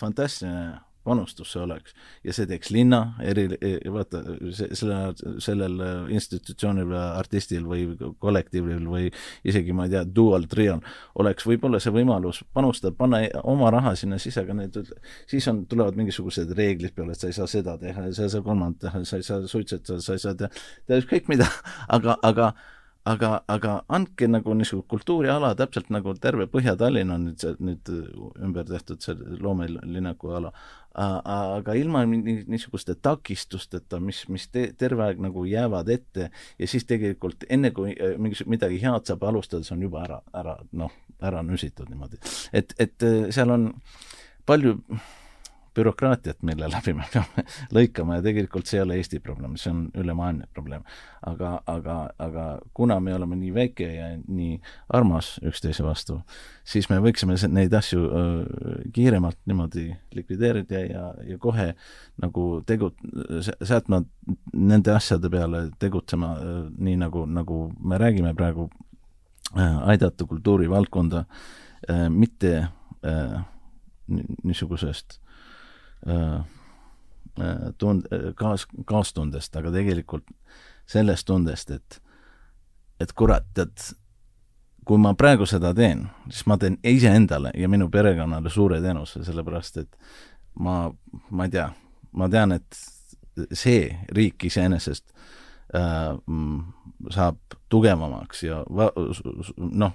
fantastiline 0.00 0.78
panustus 1.04 1.52
see 1.54 1.62
oleks. 1.62 1.94
ja 2.24 2.34
see 2.36 2.46
teeks 2.50 2.70
linna 2.74 3.00
eri, 3.24 3.46
vaata, 3.92 4.22
selle, 4.52 4.98
sellel 5.42 5.76
institutsioonil 6.12 6.88
või 6.90 7.00
artistil 7.00 7.68
või 7.68 7.86
kollektiivil 8.22 8.86
või 8.90 9.10
isegi 9.44 9.74
ma 9.76 9.86
ei 9.88 9.94
tea, 9.94 10.04
dual, 10.04 10.46
trial, 10.50 10.82
oleks 11.20 11.46
võib-olla 11.48 11.80
see 11.82 11.94
võimalus 11.94 12.42
panustada, 12.54 12.94
panna 12.96 13.22
oma 13.42 13.70
raha 13.74 13.94
sinna 13.98 14.18
sisse, 14.20 14.44
aga 14.44 14.56
need, 14.60 14.80
siis 15.30 15.48
on, 15.50 15.64
tulevad 15.70 15.96
mingisugused 16.00 16.52
reeglid 16.56 16.94
peale, 16.96 17.16
et 17.16 17.22
sa 17.22 17.30
ei 17.30 17.36
saa 17.36 17.48
seda 17.50 17.78
teha 17.80 18.08
ja 18.08 18.16
sa 18.16 18.26
ei 18.26 18.34
saa 18.34 18.44
kolmandat 18.46 18.84
teha, 18.88 19.04
sa 19.08 19.20
ei 19.20 19.26
saa 19.26 19.46
suitsetada, 19.48 20.00
sa 20.04 20.18
ei 20.18 20.22
saa 20.22 20.36
teha, 20.36 20.52
teha 20.86 21.00
ükskõik 21.04 21.32
mida, 21.32 21.48
aga, 21.96 22.18
aga 22.26 22.52
aga, 23.10 23.30
aga 23.50 23.76
andke 23.92 24.28
nagu 24.30 24.54
niisugune 24.56 24.88
kultuuriala, 24.90 25.54
täpselt 25.58 25.90
nagu 25.94 26.14
terve 26.20 26.46
Põhja-Tallinn 26.50 27.14
on 27.14 27.26
nüüd 27.28 27.42
see, 27.42 27.56
nüüd 27.62 27.90
ümber 28.44 28.68
tehtud 28.68 29.02
see 29.04 29.16
loomelinnaku 29.40 30.34
ala, 30.38 30.52
aga 30.94 31.74
ilma 31.78 32.02
niisuguste 32.08 32.96
takistusteta, 33.02 34.00
mis, 34.02 34.24
mis 34.28 34.48
te, 34.50 34.66
terve 34.78 35.06
aeg 35.06 35.22
nagu 35.22 35.44
jäävad 35.46 35.90
ette 35.94 36.30
ja 36.58 36.70
siis 36.70 36.86
tegelikult 36.88 37.46
enne, 37.48 37.70
kui 37.76 37.94
äh, 37.94 38.16
mingi, 38.18 38.42
midagi 38.50 38.80
head 38.82 39.06
saab 39.06 39.24
alustada, 39.30 39.66
see 39.66 39.76
on 39.76 39.86
juba 39.86 40.02
ära, 40.06 40.20
ära 40.34 40.56
noh, 40.72 40.92
ära 41.22 41.44
nüsitud 41.46 41.90
niimoodi. 41.90 42.18
et, 42.52 42.74
et 42.78 43.06
äh, 43.06 43.30
seal 43.34 43.54
on 43.54 43.70
palju 44.48 44.80
bürokraatiat, 45.74 46.42
mille 46.42 46.68
läbi 46.70 46.94
me 46.96 47.06
peame 47.12 47.44
lõikama 47.76 48.18
ja 48.18 48.24
tegelikult 48.24 48.66
see 48.66 48.78
ei 48.80 48.84
ole 48.84 48.96
Eesti 48.98 49.20
probleem, 49.22 49.54
see 49.60 49.70
on 49.72 49.84
ülemaailmne 49.98 50.48
probleem. 50.54 50.82
aga, 51.26 51.60
aga, 51.66 51.96
aga 52.18 52.44
kuna 52.74 52.96
me 53.00 53.14
oleme 53.14 53.36
nii 53.36 53.52
väike 53.54 53.88
ja 53.94 54.08
nii 54.26 54.60
armas 54.88 55.34
üksteise 55.46 55.84
vastu, 55.84 56.20
siis 56.64 56.88
me 56.90 56.98
võiksime 57.04 57.36
neid 57.52 57.74
asju 57.76 58.06
kiiremalt 58.92 59.38
niimoodi 59.46 59.90
likvideerida 60.16 60.84
ja, 60.86 61.06
ja 61.28 61.38
kohe 61.38 61.74
nagu 62.22 62.46
tegu-, 62.66 62.94
sätma 63.44 64.02
nende 64.52 64.94
asjade 64.94 65.30
peale 65.30 65.66
tegutsema 65.78 66.34
nii, 66.78 66.96
nagu, 67.04 67.26
nagu 67.26 67.62
me 67.84 68.00
räägime 68.00 68.34
praegu 68.34 68.70
aidata 69.54 70.24
kultuurivaldkonda 70.24 71.24
mitte 72.10 72.68
niisugusest 74.42 75.18
äh, 75.18 75.29
tund-, 77.78 78.06
äh, 78.12 78.32
kaas-, 78.34 78.68
kaastundest, 78.86 79.56
aga 79.56 79.72
tegelikult 79.74 80.28
sellest 80.90 81.26
tundest, 81.26 81.70
et 81.70 82.00
et 83.00 83.12
kurat, 83.16 83.46
et 83.56 83.92
kui 84.84 84.98
ma 85.00 85.14
praegu 85.16 85.46
seda 85.48 85.70
teen, 85.76 86.02
siis 86.28 86.44
ma 86.50 86.58
teen 86.60 86.76
iseendale 86.84 87.52
ja 87.56 87.68
minu 87.68 87.88
perekonnale 87.88 88.50
suure 88.52 88.80
teenuse, 88.84 89.22
sellepärast 89.24 89.78
et 89.80 89.96
ma, 90.60 90.90
ma 91.30 91.46
ei 91.46 91.54
tea, 91.54 91.70
ma 92.12 92.28
tean, 92.28 92.52
et 92.52 92.80
see 93.56 93.86
riik 94.12 94.44
iseenesest 94.50 95.06
äh, 95.78 96.12
saab 97.14 97.56
tugevamaks 97.72 98.44
ja 98.44 98.60
noh 99.56 99.94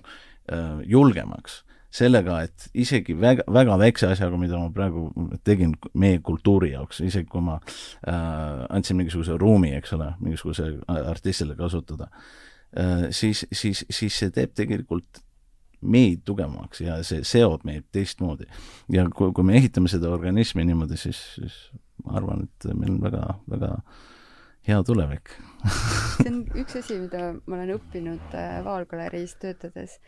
äh,, 0.50 0.82
julgemaks 0.90 1.65
sellega, 1.96 2.40
et 2.46 2.68
isegi 2.86 3.16
väga, 3.20 3.46
väga 3.52 3.78
väikse 3.80 4.10
asjaga, 4.12 4.40
mida 4.40 4.60
ma 4.60 4.72
praegu 4.76 5.08
tegin 5.48 5.76
meie 5.98 6.20
kultuuri 6.26 6.74
jaoks, 6.74 7.02
isegi 7.06 7.30
kui 7.32 7.44
ma 7.46 7.60
äh, 7.60 8.66
andsin 8.70 9.00
mingisuguse 9.00 9.38
ruumi, 9.42 9.74
eks 9.80 9.96
ole, 9.98 10.12
mingisuguse 10.24 10.72
artistile 10.96 11.56
kasutada 11.60 12.10
äh,, 12.10 13.08
siis, 13.16 13.46
siis, 13.52 13.86
siis 13.90 14.20
see 14.24 14.34
teeb 14.36 14.56
tegelikult 14.58 15.24
meid 15.86 16.24
tugevamaks 16.26 16.82
ja 16.82 17.00
see 17.06 17.24
seob 17.28 17.66
meid 17.68 17.88
teistmoodi. 17.94 18.48
ja 18.92 19.06
kui, 19.14 19.32
kui 19.36 19.48
me 19.48 19.58
ehitame 19.60 19.92
seda 19.92 20.10
organismi 20.14 20.66
niimoodi, 20.66 20.98
siis, 21.00 21.22
siis 21.38 21.60
ma 22.04 22.20
arvan, 22.20 22.48
et 22.48 22.70
meil 22.74 22.96
on 22.96 23.02
väga, 23.04 23.26
väga 23.52 23.72
hea 24.66 24.82
tulevik 24.84 25.36
see 25.70 26.32
on 26.32 26.40
üks 26.62 26.78
asi, 26.80 26.98
mida 27.02 27.34
ma 27.46 27.58
olen 27.58 27.76
õppinud 27.78 28.38
äh, 28.38 28.60
Vaalgaleriis 28.66 29.36
töötades. 29.42 30.00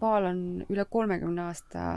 Vaal 0.00 0.30
on 0.30 0.40
üle 0.68 0.84
kolmekümne 0.90 1.48
aasta 1.48 1.88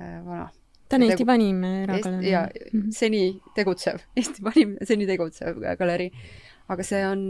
äh, 0.00 0.18
vana. 0.26 0.48
ta 0.88 0.96
on 0.96 1.02
Eesti 1.02 1.22
tegu... 1.22 1.30
vanim 1.32 1.64
eragalerii. 1.64 2.30
ja 2.30 2.48
mm 2.48 2.80
-hmm. 2.80 2.90
seni 2.92 3.40
tegutsev, 3.54 4.02
Eesti 4.16 4.44
vanim, 4.44 4.76
seni 4.82 5.06
tegutsev 5.06 5.62
galerii 5.78 6.12
aga 6.72 6.86
see 6.86 7.02
on, 7.06 7.22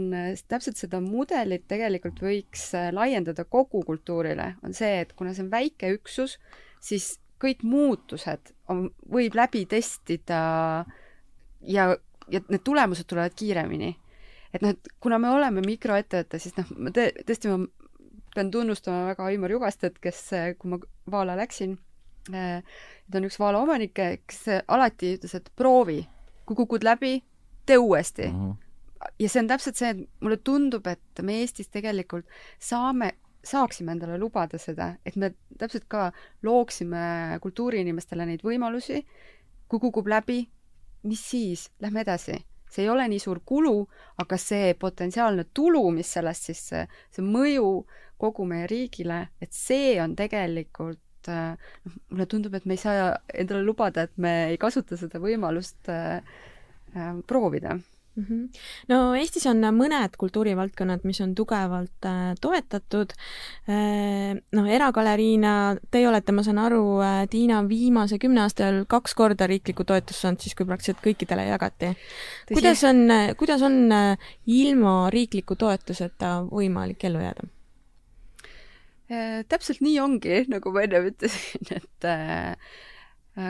täpselt 0.49 0.79
seda 0.79 0.99
mudelit 1.03 1.67
tegelikult 1.69 2.21
võiks 2.23 2.71
äh, 2.77 2.89
laiendada 2.95 3.45
kogu 3.45 3.83
kultuurile, 3.85 4.55
on 4.65 4.73
see, 4.73 5.03
et 5.03 5.13
kuna 5.17 5.33
see 5.33 5.45
on 5.45 5.51
väike 5.51 5.91
üksus, 5.93 6.37
siis 6.81 7.17
kõik 7.41 7.61
muutused 7.67 8.53
on, 8.71 8.87
võib 9.13 9.37
läbi 9.37 9.65
testida 9.69 10.41
ja, 11.61 11.87
ja 12.33 12.41
need 12.49 12.63
tulemused 12.65 13.07
tulevad 13.09 13.35
kiiremini. 13.37 13.93
et 14.53 14.63
noh, 14.63 14.73
et 14.73 14.93
kuna 15.03 15.19
me 15.21 15.29
oleme 15.29 15.61
mikroettevõte, 15.65 16.39
siis 16.41 16.57
noh, 16.57 16.71
ma 16.77 16.93
tõ-, 16.95 17.11
tõesti 17.27 17.51
ma 17.51 17.61
pean 18.37 18.51
tunnustama 18.53 19.09
väga 19.11 19.25
Aimar 19.31 19.51
Jugastet, 19.51 19.97
kes, 20.03 20.21
äh, 20.37 20.51
kui 20.59 20.71
ma 20.75 20.79
Vaala 21.11 21.35
läksin, 21.39 21.73
äh, 22.29 22.61
ta 23.09 23.19
on 23.19 23.27
üks 23.27 23.39
Vaala 23.41 23.63
omanik, 23.65 23.97
kes 23.97 24.45
alati 24.67 25.15
ütles, 25.17 25.35
et 25.37 25.51
proovi, 25.57 25.99
kui 26.45 26.61
kukud 26.61 26.85
läbi, 26.87 27.17
tee 27.65 27.81
uuesti 27.81 28.29
mm. 28.29 28.39
-hmm 28.39 28.55
ja 29.19 29.29
see 29.29 29.41
on 29.43 29.49
täpselt 29.51 29.79
see, 29.79 29.93
et 29.93 30.03
mulle 30.23 30.39
tundub, 30.43 30.87
et 30.89 31.23
me 31.25 31.39
Eestis 31.41 31.71
tegelikult 31.73 32.27
saame, 32.63 33.13
saaksime 33.45 33.93
endale 33.93 34.17
lubada 34.19 34.59
seda, 34.61 34.93
et 35.05 35.15
me 35.15 35.31
täpselt 35.59 35.87
ka 35.91 36.09
looksime 36.45 37.37
kultuuriinimestele 37.43 38.27
neid 38.27 38.43
võimalusi, 38.45 39.03
kui 39.67 39.83
kukub 39.83 40.09
läbi, 40.11 40.41
mis 41.07 41.23
siis, 41.31 41.69
lähme 41.83 42.05
edasi. 42.05 42.43
see 42.67 42.83
ei 42.83 42.89
ole 42.91 43.05
nii 43.07 43.19
suur 43.23 43.39
kulu, 43.47 43.87
aga 44.19 44.37
see 44.37 44.73
potentsiaalne 44.75 45.45
tulu, 45.55 45.85
mis 45.95 46.09
sellest 46.13 46.49
siis, 46.49 46.65
see 46.67 47.23
mõju 47.23 47.85
kogu 48.17 48.45
meie 48.49 48.67
riigile, 48.69 49.27
et 49.41 49.53
see 49.53 49.97
on 50.01 50.15
tegelikult 50.17 51.03
noh, 51.27 51.97
mulle 52.11 52.27
tundub, 52.29 52.55
et 52.55 52.65
me 52.65 52.77
ei 52.77 52.81
saa 52.81 53.11
endale 53.33 53.65
lubada, 53.65 54.07
et 54.07 54.15
me 54.21 54.33
ei 54.53 54.57
kasuta 54.61 54.97
seda 54.99 55.19
võimalust 55.19 55.91
äh, 55.91 56.23
äh, 56.95 57.13
proovida 57.27 57.77
mm. 58.17 58.25
-hmm. 58.29 58.59
no 58.87 59.15
Eestis 59.15 59.45
on 59.45 59.61
mõned 59.75 60.17
kultuurivaldkonnad, 60.17 61.03
mis 61.03 61.21
on 61.21 61.35
tugevalt 61.35 62.05
äh, 62.05 62.35
toetatud 62.41 63.13
äh,. 63.69 64.37
noh, 64.51 64.69
eragaleriina, 64.69 65.77
teie 65.91 66.07
olete, 66.09 66.31
ma 66.31 66.43
saan 66.43 66.57
aru 66.57 66.99
äh,, 67.01 67.27
Tiina, 67.29 67.61
viimase 67.69 68.19
kümne 68.19 68.41
aasta 68.41 68.67
ajal 68.67 68.85
kaks 68.87 69.15
korda 69.15 69.47
riiklikku 69.47 69.83
toetust 69.83 70.21
saanud, 70.21 70.39
siis 70.39 70.55
kui 70.55 70.65
praktiliselt 70.65 71.03
kõikidele 71.03 71.47
jagati. 71.47 71.93
kuidas 72.53 72.83
on, 72.83 73.05
kuidas 73.37 73.61
on 73.61 73.91
äh, 73.91 74.17
ilma 74.45 75.09
riikliku 75.09 75.55
toetuseta 75.55 76.41
võimalik 76.51 77.03
ellu 77.03 77.19
jääda? 77.19 77.56
Äh, 79.07 79.43
täpselt 79.47 79.79
nii 79.81 79.99
ongi, 80.03 80.41
nagu 80.53 80.71
ma 80.75 80.83
enne 80.83 80.99
ütlesin, 81.07 81.69
et 81.71 82.07
äh, 82.07 82.55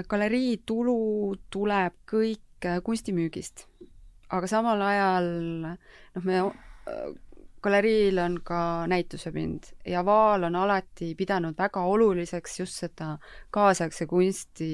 galerii 0.10 0.60
tulu 0.66 1.36
tuleb 1.54 1.96
kõik 2.10 2.68
kunstimüügist. 2.86 3.66
Aga 4.34 4.50
samal 4.50 4.82
ajal 4.84 5.28
noh, 5.64 6.26
me 6.26 6.42
galeriil 7.64 8.20
on 8.22 8.38
ka 8.46 8.60
näitusepind 8.90 9.72
ja 9.88 10.04
Vaal 10.06 10.48
on 10.48 10.56
alati 10.56 11.14
pidanud 11.18 11.58
väga 11.58 11.84
oluliseks 11.90 12.60
just 12.60 12.82
seda 12.84 13.16
kaasaegse 13.52 14.06
kunsti 14.10 14.72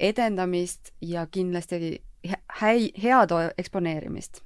edendamist 0.00 0.92
ja 1.00 1.26
kindlasti 1.30 2.02
häi-, 2.60 2.92
head 3.02 3.34
eksponeerimist 3.58 4.42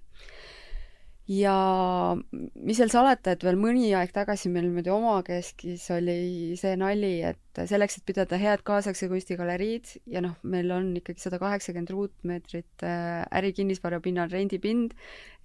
ja 1.27 2.15
mis 2.55 2.79
seal 2.79 2.91
salata, 2.93 3.35
et 3.35 3.43
veel 3.43 3.59
mõni 3.59 3.89
aeg 3.99 4.13
tagasi 4.15 4.51
meil 4.53 4.69
niimoodi 4.69 4.93
omakeskis 4.95 5.89
oli 5.97 6.55
see 6.59 6.77
nali, 6.79 7.19
et 7.27 7.63
selleks, 7.67 7.99
et 7.99 8.07
pidada 8.07 8.39
head 8.39 8.63
kaasaegse 8.67 9.09
kunstigaleriid 9.11 9.97
ja 10.13 10.23
noh, 10.23 10.37
meil 10.47 10.71
on 10.75 10.93
ikkagi 11.01 11.25
sada 11.25 11.41
kaheksakümmend 11.43 11.91
ruutmeetrit 11.91 12.87
äh, 12.87 13.25
ärikinnisvara 13.41 13.99
pinnal 14.05 14.31
rendipind, 14.31 14.95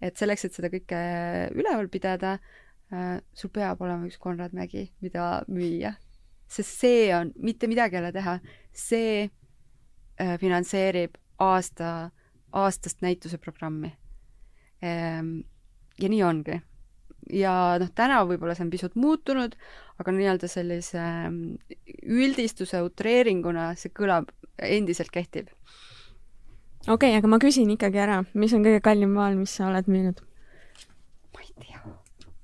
et 0.01 0.21
selleks, 0.21 0.45
et 0.45 0.57
seda 0.57 0.69
kõike 0.73 1.01
üleval 1.57 1.89
pidada, 1.93 2.37
äh, 2.93 3.17
sul 3.33 3.53
peab 3.53 3.81
olema 3.81 4.09
üks 4.09 4.21
Konrad 4.21 4.53
Mägi, 4.57 4.91
mida 5.01 5.41
müüa. 5.49 5.95
sest 6.51 6.81
see 6.83 7.05
on, 7.15 7.31
mitte 7.39 7.69
midagi 7.71 7.95
ei 7.95 8.03
ole 8.03 8.11
teha, 8.13 8.37
see 8.75 9.23
äh, 9.25 10.35
finantseerib 10.37 11.17
aasta, 11.41 12.11
aastast 12.53 13.01
näituseprogrammi 13.01 13.89
ehm, 14.83 15.39
ja 16.01 16.09
nii 16.11 16.23
ongi. 16.25 16.59
ja 17.31 17.53
noh, 17.79 17.91
täna 17.95 18.23
võib-olla 18.27 18.55
see 18.57 18.65
on 18.65 18.73
pisut 18.73 18.97
muutunud, 18.99 19.55
aga 20.01 20.13
nii-öelda 20.15 20.49
sellise 20.51 20.99
ähm, 20.99 21.39
üldistuse 22.03 22.81
utreeringuna 22.85 23.71
see 23.79 23.93
kõlab, 23.95 24.31
endiselt 24.57 25.13
kehtib. 25.13 25.51
okei 26.87 26.93
okay,, 26.95 27.17
aga 27.21 27.31
ma 27.31 27.41
küsin 27.41 27.69
ikkagi 27.77 28.01
ära, 28.01 28.21
mis 28.33 28.53
on 28.57 28.65
kõige 28.65 28.81
kallim 28.83 29.13
maal, 29.17 29.37
mis 29.39 29.55
sa 29.57 29.69
oled 29.69 29.89
müünud? 29.91 30.23
ma 31.31 31.45
ei 31.45 31.53
tea 31.61 31.83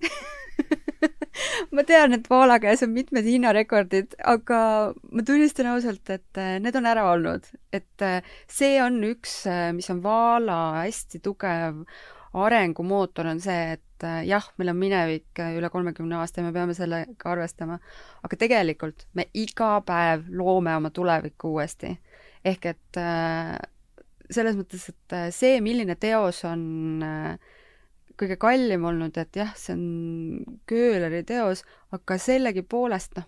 ma 1.76 1.84
tean, 1.88 2.16
et 2.18 2.28
Voala 2.30 2.58
käes 2.64 2.84
on 2.86 2.94
mitmed 2.96 3.28
hinnarekordid, 3.28 4.16
aga 4.26 4.60
ma 4.94 5.26
tunnistan 5.26 5.72
ausalt, 5.74 6.10
et 6.14 6.42
äh, 6.42 6.58
need 6.64 6.78
on 6.80 6.90
ära 6.90 7.08
olnud. 7.12 7.50
et 7.74 8.06
äh, 8.06 8.22
see 8.50 8.78
on 8.84 9.02
üks, 9.08 9.40
äh, 9.50 9.72
mis 9.76 9.90
on 9.94 10.04
Voala 10.04 10.60
hästi 10.84 11.22
tugev 11.24 11.84
arengumootor 12.46 13.28
on 13.32 13.40
see, 13.42 13.78
et 13.78 14.06
äh, 14.06 14.22
jah, 14.28 14.46
meil 14.60 14.72
on 14.72 14.80
minevik 14.80 15.40
äh, 15.42 15.56
üle 15.58 15.70
kolmekümne 15.74 16.20
aasta 16.20 16.42
ja 16.42 16.48
me 16.48 16.54
peame 16.56 16.76
sellega 16.78 17.32
arvestama, 17.32 17.80
aga 18.24 18.40
tegelikult 18.40 19.08
me 19.18 19.28
iga 19.38 19.78
päev 19.88 20.28
loome 20.30 20.76
oma 20.78 20.92
tulevikku 20.94 21.56
uuesti. 21.56 21.96
ehk 22.46 22.66
et 22.74 23.00
äh, 23.02 23.56
selles 24.30 24.58
mõttes, 24.60 24.90
et 24.92 25.18
see, 25.34 25.62
milline 25.64 25.96
teos 25.96 26.44
on 26.46 27.40
kõige 28.20 28.36
kallim 28.42 28.84
olnud, 28.90 29.16
et 29.18 29.40
jah, 29.40 29.54
see 29.56 29.76
on 29.78 30.58
Köhleri 30.68 31.22
teos, 31.24 31.64
aga 31.96 32.18
sellegipoolest 32.20 33.16
noh, 33.16 33.28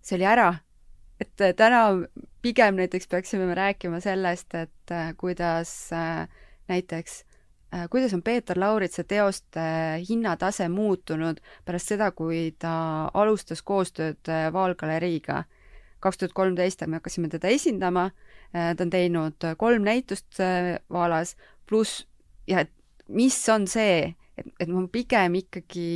see 0.00 0.18
oli 0.18 0.28
ära. 0.30 0.52
et 1.18 1.34
täna 1.58 1.80
pigem 2.42 2.76
näiteks 2.78 3.08
peaksime 3.10 3.48
me 3.48 3.56
rääkima 3.58 3.98
sellest, 4.00 4.54
et 4.54 4.94
kuidas 5.18 5.72
näiteks 6.70 7.24
kuidas 7.90 8.14
on 8.14 8.22
Peeter 8.22 8.58
Lauritsa 8.60 9.04
teoste 9.04 9.60
hinnatase 10.08 10.68
muutunud 10.68 11.40
pärast 11.64 11.92
seda, 11.92 12.10
kui 12.16 12.54
ta 12.58 12.72
alustas 13.14 13.62
koostööd 13.62 14.28
äh, 14.28 14.48
Vaalgaleriiga. 14.52 15.44
kaks 16.00 16.18
tuhat 16.18 16.32
kolmteist 16.32 16.86
me 16.86 16.96
hakkasime 16.96 17.28
teda 17.28 17.48
esindama, 17.48 18.10
äh, 18.54 18.74
ta 18.76 18.84
on 18.84 18.90
teinud 18.90 19.48
kolm 19.58 19.82
näitust 19.82 20.40
Vaalas, 20.90 21.36
pluss 21.66 22.06
ja 22.46 22.60
et 22.60 22.72
mis 23.08 23.36
on 23.48 23.66
see, 23.66 24.14
et, 24.38 24.46
et 24.60 24.68
ma 24.68 24.86
pigem 24.92 25.34
ikkagi 25.42 25.88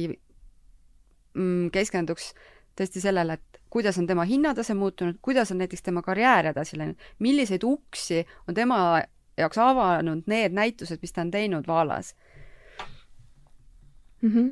mm, 1.34 1.70
keskenduks 1.72 2.32
tõesti 2.76 3.00
sellele, 3.00 3.38
et 3.38 3.60
kuidas 3.72 3.96
on 4.00 4.06
tema 4.06 4.24
hinnatase 4.28 4.74
muutunud, 4.74 5.16
kuidas 5.24 5.52
on 5.52 5.62
näiteks 5.62 5.82
tema 5.82 6.02
karjäär 6.04 6.50
edasi 6.52 6.78
läinud, 6.80 7.00
milliseid 7.18 7.64
uksi 7.64 8.26
on 8.48 8.54
tema 8.54 9.00
jaoks 9.42 9.60
avanud 9.60 10.26
need 10.30 10.56
näitused, 10.56 11.02
mis 11.02 11.12
ta 11.12 11.26
on 11.26 11.30
teinud 11.34 11.68
Vaalas 11.68 12.14
mm. 14.22 14.30
-hmm 14.30 14.50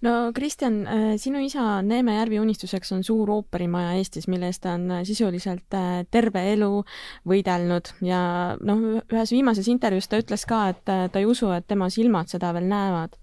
no 0.00 0.32
Kristjan, 0.34 0.86
äh, 0.86 1.16
sinu 1.16 1.40
isa 1.42 1.82
Neeme 1.82 2.14
Järvi 2.14 2.40
unistuseks 2.40 2.92
on 2.92 3.04
suur 3.04 3.30
ooperimaja 3.30 3.92
Eestis, 3.98 4.28
mille 4.30 4.50
eest 4.50 4.62
ta 4.64 4.74
on 4.78 4.90
äh, 4.90 5.02
sisuliselt 5.06 5.74
äh, 5.74 6.04
terve 6.10 6.44
elu 6.52 6.70
võidelnud 7.28 7.92
ja 8.06 8.20
noh, 8.60 8.84
ühes 9.02 9.34
viimases 9.34 9.68
intervjuus 9.72 10.08
ta 10.08 10.22
ütles 10.22 10.46
ka, 10.48 10.62
et 10.74 10.84
ta 10.86 11.20
ei 11.20 11.26
usu, 11.26 11.50
et 11.54 11.66
tema 11.68 11.90
silmad 11.92 12.30
seda 12.30 12.52
veel 12.56 12.68
näevad. 12.70 13.18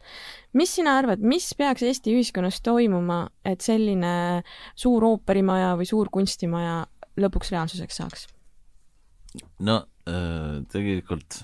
mis 0.54 0.76
sina 0.76 0.98
arvad, 1.00 1.24
mis 1.24 1.54
peaks 1.58 1.84
Eesti 1.84 2.16
ühiskonnas 2.16 2.62
toimuma, 2.64 3.26
et 3.46 3.62
selline 3.62 4.44
suur 4.76 5.04
ooperimaja 5.04 5.76
või 5.80 5.88
suur 5.88 6.12
kunstimaja 6.12 6.86
lõpuks 7.18 7.52
reaalsuseks 7.56 8.02
saaks? 8.02 8.28
no 9.60 9.84
tegelikult 10.72 11.40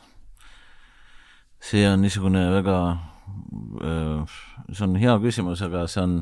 see 1.62 1.86
on 1.86 2.02
niisugune 2.02 2.42
väga, 2.56 2.78
äh, 3.86 4.38
see 4.74 4.86
on 4.86 4.96
hea 5.02 5.18
küsimus, 5.22 5.62
aga 5.66 5.86
see 5.90 6.02
on 6.04 6.16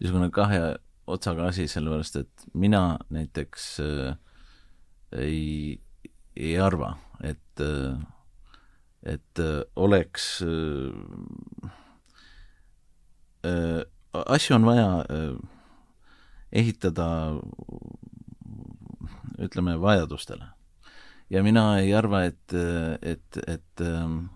niisugune 0.00 0.30
kahe 0.34 0.62
otsaga 1.08 1.48
asi, 1.52 1.68
sellepärast 1.68 2.16
et 2.22 2.48
mina 2.54 2.98
näiteks 3.12 3.68
äh, 3.84 4.16
ei, 5.12 5.80
ei 6.36 6.56
arva, 6.60 6.94
et, 7.24 7.62
et 9.08 9.40
oleks 9.76 10.26
asju 14.36 14.56
on 14.58 14.68
vaja 14.68 14.90
ehitada 16.52 17.08
ütleme, 19.38 19.78
vajadustele. 19.80 20.52
Ja 21.30 21.42
mina 21.42 21.78
ei 21.82 21.94
arva, 21.94 22.24
et, 22.28 22.56
et, 23.02 23.40
et 23.46 23.84
ähm, 23.84 24.26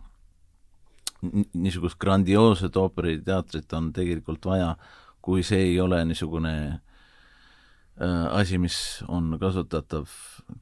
niisugust 1.55 1.99
grandioosset 2.03 2.77
ooperiteatrit 2.77 3.73
on 3.79 3.93
tegelikult 3.93 4.45
vaja, 4.47 4.75
kui 5.23 5.45
see 5.47 5.71
ei 5.71 5.81
ole 5.81 6.03
niisugune 6.05 6.55
äh, 6.69 8.27
asi, 8.35 8.59
mis 8.59 8.77
on 9.09 9.37
kasutatav 9.41 10.11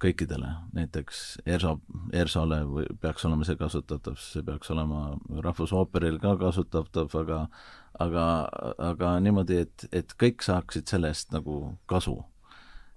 kõikidele, 0.02 0.52
näiteks 0.76 1.40
ERSO, 1.46 1.78
ERSO-le 2.12 2.62
või 2.68 2.86
peaks 3.00 3.24
olema 3.26 3.48
see 3.48 3.58
kasutatav, 3.58 4.20
see 4.20 4.44
peaks 4.46 4.70
olema 4.74 5.16
Rahvusooperil 5.46 6.20
ka 6.22 6.36
kasutatav, 6.40 7.14
aga 7.24 7.46
aga, 7.98 8.24
aga 8.78 9.14
niimoodi, 9.24 9.64
et, 9.64 9.86
et 9.92 10.14
kõik 10.20 10.44
saaksid 10.44 10.88
sellest 10.90 11.34
nagu 11.34 11.76
kasu. 11.90 12.20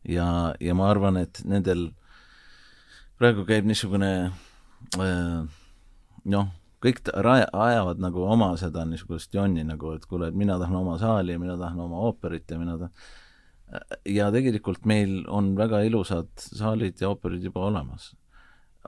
ja, 0.07 0.53
ja 0.59 0.75
ma 0.75 0.89
arvan, 0.91 1.17
et 1.17 1.41
nendel 1.47 1.91
praegu 3.19 3.45
käib 3.47 3.65
niisugune 3.69 4.11
äh, 4.99 5.41
noh, 6.25 6.53
kõik 6.83 7.03
raja, 7.13 7.47
ajavad 7.53 8.01
nagu 8.03 8.25
oma 8.27 8.53
seda 8.59 8.85
niisugust 8.85 9.33
jonni 9.33 9.63
nagu, 9.67 9.93
et 9.95 10.05
kuule, 10.05 10.29
et 10.31 10.37
mina 10.37 10.57
tahan 10.59 10.81
oma 10.81 10.97
saali 11.01 11.35
ja 11.35 11.41
mina 11.41 11.57
tahan 11.57 11.79
oma 11.85 12.01
ooperit 12.09 12.49
ja 12.51 12.59
mina 12.59 12.77
tahan 12.77 12.95
ja 14.05 14.29
tegelikult 14.33 14.85
meil 14.89 15.23
on 15.31 15.53
väga 15.57 15.81
ilusad 15.87 16.29
saalid 16.35 17.01
ja 17.01 17.09
ooperid 17.13 17.43
juba 17.43 17.65
olemas. 17.69 18.13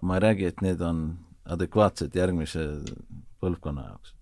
ma 0.01 0.17
ei 0.17 0.19
räägi, 0.19 0.45
et 0.45 0.61
need 0.61 0.82
on 0.82 1.17
adekvaatsed 1.45 2.15
järgmise 2.15 2.65
põlvkonna 3.39 3.86
jaoks 3.88 4.13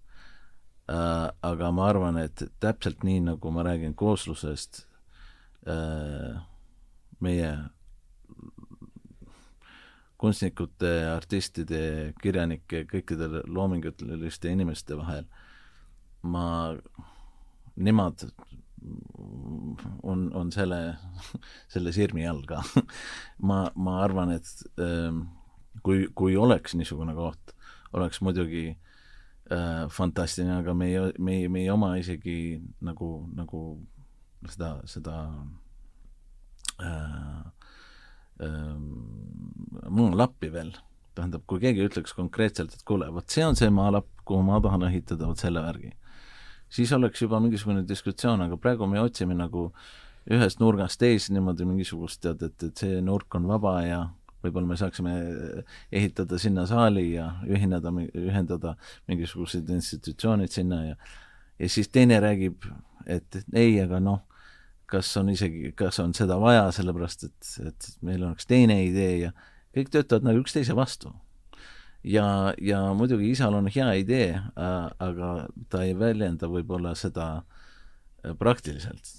äh,. 0.89 1.31
aga 1.41 1.71
ma 1.71 1.87
arvan, 1.89 2.17
et 2.17 2.43
täpselt 2.59 3.03
nii, 3.03 3.19
nagu 3.31 3.51
ma 3.51 3.63
räägin 3.63 3.95
kooslusest 3.95 4.85
äh,, 5.67 6.41
meie 7.19 7.51
kunstnikute, 10.23 10.91
artistide, 11.11 12.13
kirjanike, 12.23 12.85
kõikide 12.87 13.43
loominguliste 13.51 14.51
inimeste 14.53 14.95
vahel. 14.95 15.25
ma, 16.23 16.45
nemad 17.75 18.23
on, 20.03 20.29
on 20.33 20.51
selle, 20.51 20.79
selle 21.73 21.91
sirmi 21.95 22.27
all 22.27 22.43
ka 22.47 22.61
ma, 23.49 23.65
ma 23.75 23.97
arvan, 24.03 24.31
et 24.37 24.47
ähm, 24.79 25.25
kui, 25.83 26.07
kui 26.15 26.37
oleks 26.39 26.77
niisugune 26.79 27.15
koht, 27.17 27.51
oleks 27.93 28.21
muidugi 28.23 28.69
äh, 28.71 29.89
fantastiline, 29.91 30.61
aga 30.61 30.75
meie, 30.77 31.09
meie, 31.19 31.49
meie 31.51 31.71
oma 31.73 31.95
isegi 31.99 32.61
nagu, 32.83 33.11
nagu 33.35 33.65
seda, 34.47 34.77
seda 34.87 35.17
äh, 36.79 37.62
mul 38.39 40.07
on 40.09 40.17
lappi 40.17 40.49
veel, 40.53 40.71
tähendab, 41.17 41.43
kui 41.47 41.61
keegi 41.61 41.85
ütleks 41.87 42.15
konkreetselt, 42.17 42.73
et 42.73 42.85
kuule, 42.87 43.09
vot 43.13 43.29
see 43.29 43.45
on 43.45 43.57
see 43.59 43.69
maalapp, 43.73 44.09
kuhu 44.25 44.41
ma 44.45 44.61
tahan 44.63 44.87
ehitada 44.89 45.29
vot 45.29 45.39
selle 45.39 45.61
värgi, 45.63 45.93
siis 46.73 46.93
oleks 46.95 47.21
juba 47.21 47.41
mingisugune 47.43 47.85
diskussioon, 47.87 48.41
aga 48.47 48.57
praegu 48.57 48.87
me 48.89 49.01
otsime 49.03 49.37
nagu 49.37 49.69
ühest 50.33 50.61
nurgast 50.63 51.01
teise 51.01 51.33
niimoodi 51.35 51.67
mingisugust 51.67 52.23
tead, 52.23 52.41
et, 52.47 52.57
et 52.63 52.85
see 52.85 53.01
nurk 53.03 53.35
on 53.35 53.47
vaba 53.49 53.75
ja 53.83 54.03
võib-olla 54.43 54.73
me 54.73 54.77
saaksime 54.79 55.11
ehitada 55.91 56.39
sinna 56.39 56.65
saali 56.67 57.13
ja 57.13 57.29
ühineda, 57.47 57.91
ühendada 58.19 58.73
mingisugused 59.07 59.69
institutsioonid 59.71 60.51
sinna 60.51 60.81
ja 60.87 60.97
ja 61.59 61.69
siis 61.69 61.87
teine 61.93 62.19
räägib, 62.19 62.65
et 63.05 63.37
ei, 63.53 63.77
aga 63.83 63.99
noh, 64.03 64.21
kas 64.93 65.09
on 65.17 65.31
isegi, 65.33 65.73
kas 65.77 65.99
on 66.03 66.13
seda 66.17 66.37
vaja, 66.41 66.67
sellepärast 66.75 67.27
et, 67.27 67.51
et 67.67 67.89
meil 68.05 68.23
oleks 68.27 68.47
teine 68.49 68.77
idee 68.85 69.13
ja 69.25 69.33
kõik 69.73 69.89
töötavad 69.93 70.27
nagu 70.27 70.43
üksteise 70.43 70.75
vastu. 70.77 71.13
ja, 72.03 72.53
ja 72.61 72.81
muidugi 72.93 73.31
isal 73.31 73.55
on 73.57 73.69
hea 73.71 73.89
idee, 74.03 74.41
aga 74.55 75.33
ta 75.69 75.83
ei 75.87 75.95
väljenda 75.97 76.49
võib-olla 76.51 76.93
seda 76.99 77.27
äh, 77.39 78.35
praktiliselt, 78.39 79.09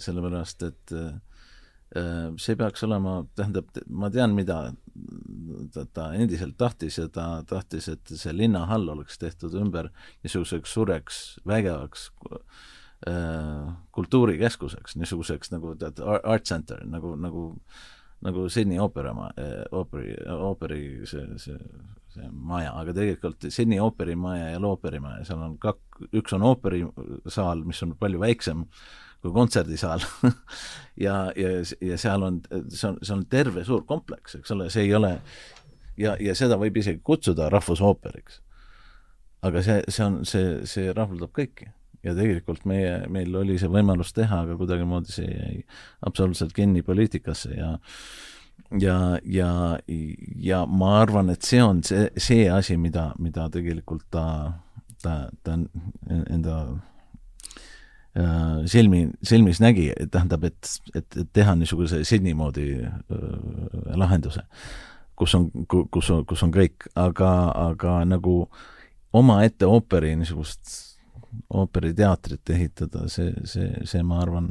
sellepärast 0.00 0.62
et 0.68 0.94
äh, 0.96 1.12
see 2.38 2.56
peaks 2.58 2.84
olema, 2.86 3.20
tähendab, 3.38 3.70
ma 3.88 4.10
tean, 4.14 4.34
mida 4.38 4.60
ta, 5.74 5.84
ta 5.84 6.10
endiselt 6.14 6.56
tahtis 6.58 7.00
ja 7.00 7.08
ta 7.10 7.28
tahtis, 7.50 7.88
et 7.90 8.14
see 8.14 8.34
linnahall 8.36 8.88
oleks 8.94 9.18
tehtud 9.18 9.56
ümber 9.58 9.90
niisuguseks 10.22 10.76
suureks 10.76 11.24
vägevaks 11.50 12.10
kultuurikeskuseks, 13.96 14.96
niisuguseks 15.00 15.54
nagu 15.54 15.72
tead, 15.80 16.02
art 16.04 16.44
center, 16.44 16.82
nagu, 16.84 17.14
nagu 17.16 17.44
nagu 18.20 18.48
Sydney 18.48 18.78
oopera, 18.78 19.10
äh, 19.10 19.64
ooperi, 19.72 20.14
ooperi 20.28 21.06
see, 21.08 21.22
see, 21.40 21.56
see 22.12 22.26
maja, 22.32 22.72
aga 22.76 22.92
tegelikult 22.96 23.46
Sydney 23.48 23.80
ooperimaja 23.80 24.50
ja 24.50 24.58
looperimaja, 24.60 25.24
seal 25.28 25.40
on 25.46 25.54
kak-, 25.62 26.02
üks 26.12 26.34
on 26.36 26.44
ooperisaal, 26.50 27.64
mis 27.64 27.80
on 27.86 27.96
palju 28.00 28.20
väiksem 28.20 28.66
kui 29.20 29.32
kontserdisaal 29.36 30.04
ja, 31.06 31.16
ja, 31.36 31.54
ja 31.80 31.98
seal 32.00 32.28
on, 32.28 32.42
see 32.68 32.90
on, 32.90 33.00
see 33.00 33.16
on 33.16 33.24
terve 33.32 33.64
suur 33.68 33.84
kompleks, 33.88 34.36
eks 34.40 34.52
ole, 34.56 34.68
see 34.72 34.84
ei 34.88 34.94
ole 34.96 35.16
ja, 36.00 36.16
ja 36.20 36.36
seda 36.36 36.60
võib 36.60 36.76
isegi 36.80 37.00
kutsuda 37.04 37.48
rahvusooperiks. 37.52 38.40
aga 39.48 39.64
see, 39.64 39.82
see 39.88 40.04
on, 40.04 40.22
see, 40.28 40.56
see 40.68 40.92
rahuldab 40.96 41.32
kõiki 41.36 41.72
ja 42.04 42.14
tegelikult 42.16 42.64
meie, 42.68 43.04
meil 43.12 43.34
oli 43.36 43.58
see 43.60 43.70
võimalus 43.70 44.14
teha, 44.16 44.44
aga 44.44 44.56
kuidagimoodi 44.58 45.12
see 45.12 45.30
jäi 45.30 45.62
absoluutselt 46.06 46.54
kinni 46.56 46.82
poliitikasse 46.86 47.54
ja 47.56 47.76
ja, 48.78 49.18
ja, 49.24 49.78
ja 50.36 50.66
ma 50.66 51.00
arvan, 51.00 51.30
et 51.30 51.46
see 51.46 51.62
on 51.62 51.82
see, 51.86 52.08
see 52.20 52.46
asi, 52.52 52.76
mida, 52.78 53.10
mida 53.18 53.48
tegelikult 53.52 54.06
ta, 54.12 54.24
ta, 55.02 55.16
ta 55.44 55.56
enda 56.30 56.58
äh, 58.14 58.60
silmi, 58.70 59.06
silmis 59.26 59.62
nägi, 59.62 59.90
tähendab, 60.10 60.44
et, 60.50 60.74
et, 60.94 61.08
et 61.16 61.32
teha 61.32 61.56
niisuguse 61.58 62.04
Sydney 62.04 62.36
moodi 62.36 62.68
äh, 62.84 62.94
lahenduse, 63.98 64.44
kus 65.18 65.34
on, 65.34 65.50
kus 65.66 66.12
on, 66.14 66.24
kus 66.28 66.44
on 66.46 66.54
kõik, 66.54 66.88
aga, 66.98 67.32
aga 67.70 68.00
nagu 68.08 68.44
omaette 69.16 69.66
ooperi 69.66 70.14
niisugust 70.16 70.89
ooperiteatrit 71.54 72.50
ehitada, 72.50 73.06
see, 73.08 73.32
see, 73.44 73.70
see, 73.84 74.02
ma 74.06 74.20
arvan, 74.22 74.48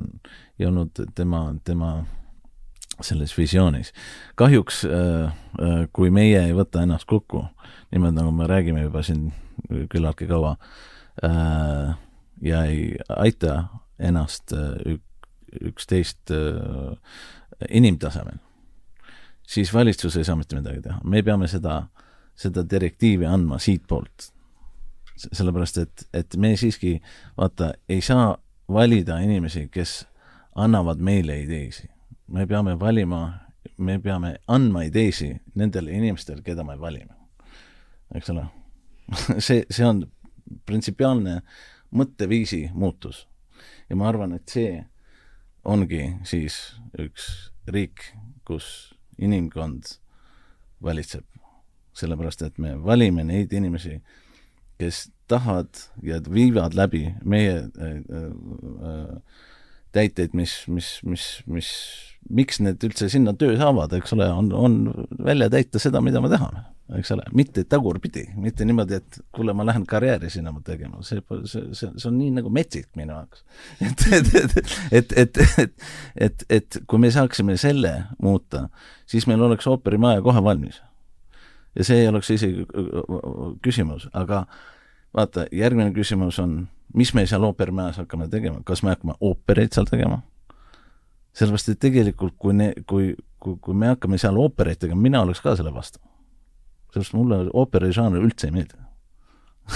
ei 0.59 0.67
olnud 0.69 1.03
tema, 1.15 1.43
tema 1.63 1.91
selles 3.01 3.37
visioonis. 3.37 3.93
kahjuks 4.35 4.83
äh, 4.85 5.31
äh, 5.61 5.83
kui 5.93 6.11
meie 6.11 6.41
ei 6.45 6.55
võta 6.55 6.83
ennast 6.83 7.07
kokku, 7.07 7.45
niimoodi 7.91 8.19
nagu 8.19 8.31
me 8.35 8.47
räägime 8.47 8.83
juba 8.87 9.03
siin 9.03 9.29
küllaltki 9.91 10.27
kaua 10.27 10.55
äh,, 11.23 11.95
ja 12.41 12.63
ei 12.65 12.95
aita 13.09 13.63
ennast 13.99 14.53
ük, 14.53 15.03
üksteist 15.71 16.31
inimtasemel, 17.69 18.37
siis 19.43 19.73
valitsus 19.73 20.15
ei 20.15 20.23
saa 20.23 20.37
mitte 20.39 20.55
midagi 20.55 20.83
teha. 20.85 20.99
me 21.03 21.23
peame 21.23 21.47
seda, 21.51 21.81
seda 22.37 22.63
direktiivi 22.69 23.27
andma 23.27 23.59
siitpoolt 23.59 24.29
sellepärast 25.27 25.77
et, 25.77 26.05
et 26.13 26.35
me 26.37 26.55
siiski, 26.57 26.99
vaata, 27.37 27.73
ei 27.89 28.01
saa 28.01 28.37
valida 28.69 29.19
inimesi, 29.19 29.67
kes 29.71 30.07
annavad 30.55 30.99
meile 30.99 31.41
ideesi. 31.41 31.89
me 32.27 32.45
peame 32.47 32.79
valima, 32.79 33.39
me 33.77 33.99
peame 33.99 34.35
andma 34.47 34.83
ideesi 34.83 35.33
nendele 35.55 35.91
inimestele, 35.91 36.41
keda 36.41 36.63
me 36.63 36.79
valime. 36.79 37.13
eks 38.15 38.29
ole 38.29 38.45
see, 39.47 39.65
see 39.71 39.85
on 39.85 40.03
printsipiaalne 40.65 41.39
mõtteviisi 41.95 42.69
muutus. 42.73 43.27
ja 43.89 43.95
ma 43.95 44.07
arvan, 44.09 44.33
et 44.37 44.49
see 44.49 44.83
ongi 45.65 46.03
siis 46.23 46.59
üks 46.99 47.51
riik, 47.67 48.13
kus 48.45 48.93
inimkond 49.17 49.97
valitseb. 50.83 51.25
sellepärast, 51.93 52.41
et 52.45 52.57
me 52.57 52.77
valime 52.83 53.25
neid 53.27 53.51
inimesi, 53.53 53.97
kes 54.79 55.07
tahavad 55.29 55.83
ja 56.03 56.21
viivad 56.33 56.73
läbi 56.77 57.05
meie 57.23 57.57
äh, 57.57 57.99
äh, 57.99 59.15
täiteid, 59.91 60.33
mis, 60.37 60.63
mis, 60.67 60.99
mis, 61.03 61.25
mis, 61.49 61.69
miks 62.29 62.59
need 62.61 62.83
üldse 62.85 63.09
sinna 63.09 63.33
töö 63.37 63.55
saavad, 63.57 63.93
eks 63.97 64.13
ole, 64.17 64.27
on, 64.31 64.51
on 64.53 65.07
välja 65.25 65.49
täita 65.49 65.81
seda, 65.81 66.01
mida 66.05 66.21
me 66.21 66.29
tahame, 66.29 66.61
eks 66.99 67.09
ole, 67.15 67.25
mitte 67.37 67.63
tagurpidi, 67.69 68.27
mitte 68.37 68.67
niimoodi, 68.69 68.99
et 68.99 69.19
kuule, 69.35 69.55
ma 69.57 69.65
lähen 69.65 69.87
karjääri 69.89 70.29
sinna 70.33 70.53
tegema, 70.65 71.01
see, 71.05 71.23
see, 71.49 71.63
see, 71.73 71.89
see 71.95 72.09
on 72.11 72.19
nii 72.19 72.35
nagu 72.37 72.53
metsik 72.53 72.89
minu 72.99 73.17
jaoks. 73.17 73.45
et, 73.87 74.05
et, 74.19 74.35
et, 74.43 74.59
et, 74.91 75.17
et, 75.23 75.41
et, 75.65 75.89
et, 76.27 76.45
et 76.59 76.79
kui 76.85 77.01
me 77.01 77.09
saaksime 77.13 77.57
selle 77.61 77.95
muuta, 78.21 78.67
siis 79.09 79.25
meil 79.29 79.41
oleks 79.49 79.69
ooperimaja 79.69 80.21
kohe 80.25 80.45
valmis 80.45 80.83
ja 81.75 81.85
see 81.85 82.03
ei 82.03 82.09
oleks 82.09 82.31
isegi 82.33 82.65
küsimus, 83.65 84.07
aga 84.13 84.45
vaata, 85.15 85.45
järgmine 85.51 85.93
küsimus 85.95 86.39
on, 86.41 86.61
mis 86.93 87.13
me 87.13 87.25
seal 87.29 87.45
ooperimajas 87.45 88.01
hakkame 88.03 88.29
tegema, 88.29 88.63
kas 88.65 88.83
me 88.83 88.95
hakkame 88.95 89.17
oopereid 89.19 89.75
seal 89.75 89.89
tegema? 89.89 90.21
Sellepärast, 91.37 91.69
et 91.69 91.79
tegelikult 91.79 92.35
kui 92.41 92.55
ne-, 92.57 92.73
kui, 92.89 93.13
kui, 93.39 93.55
kui 93.61 93.77
me 93.77 93.91
hakkame 93.93 94.17
seal 94.21 94.37
oopereid 94.41 94.81
tegema, 94.81 95.01
mina 95.01 95.21
oleks 95.21 95.41
ka 95.45 95.55
selle 95.55 95.73
vastu. 95.73 96.01
sellepärast 96.89 97.17
mulle 97.17 97.43
ooperižanr 97.53 98.21
üldse 98.21 98.49
ei 98.49 98.55
meeldi 98.55 98.88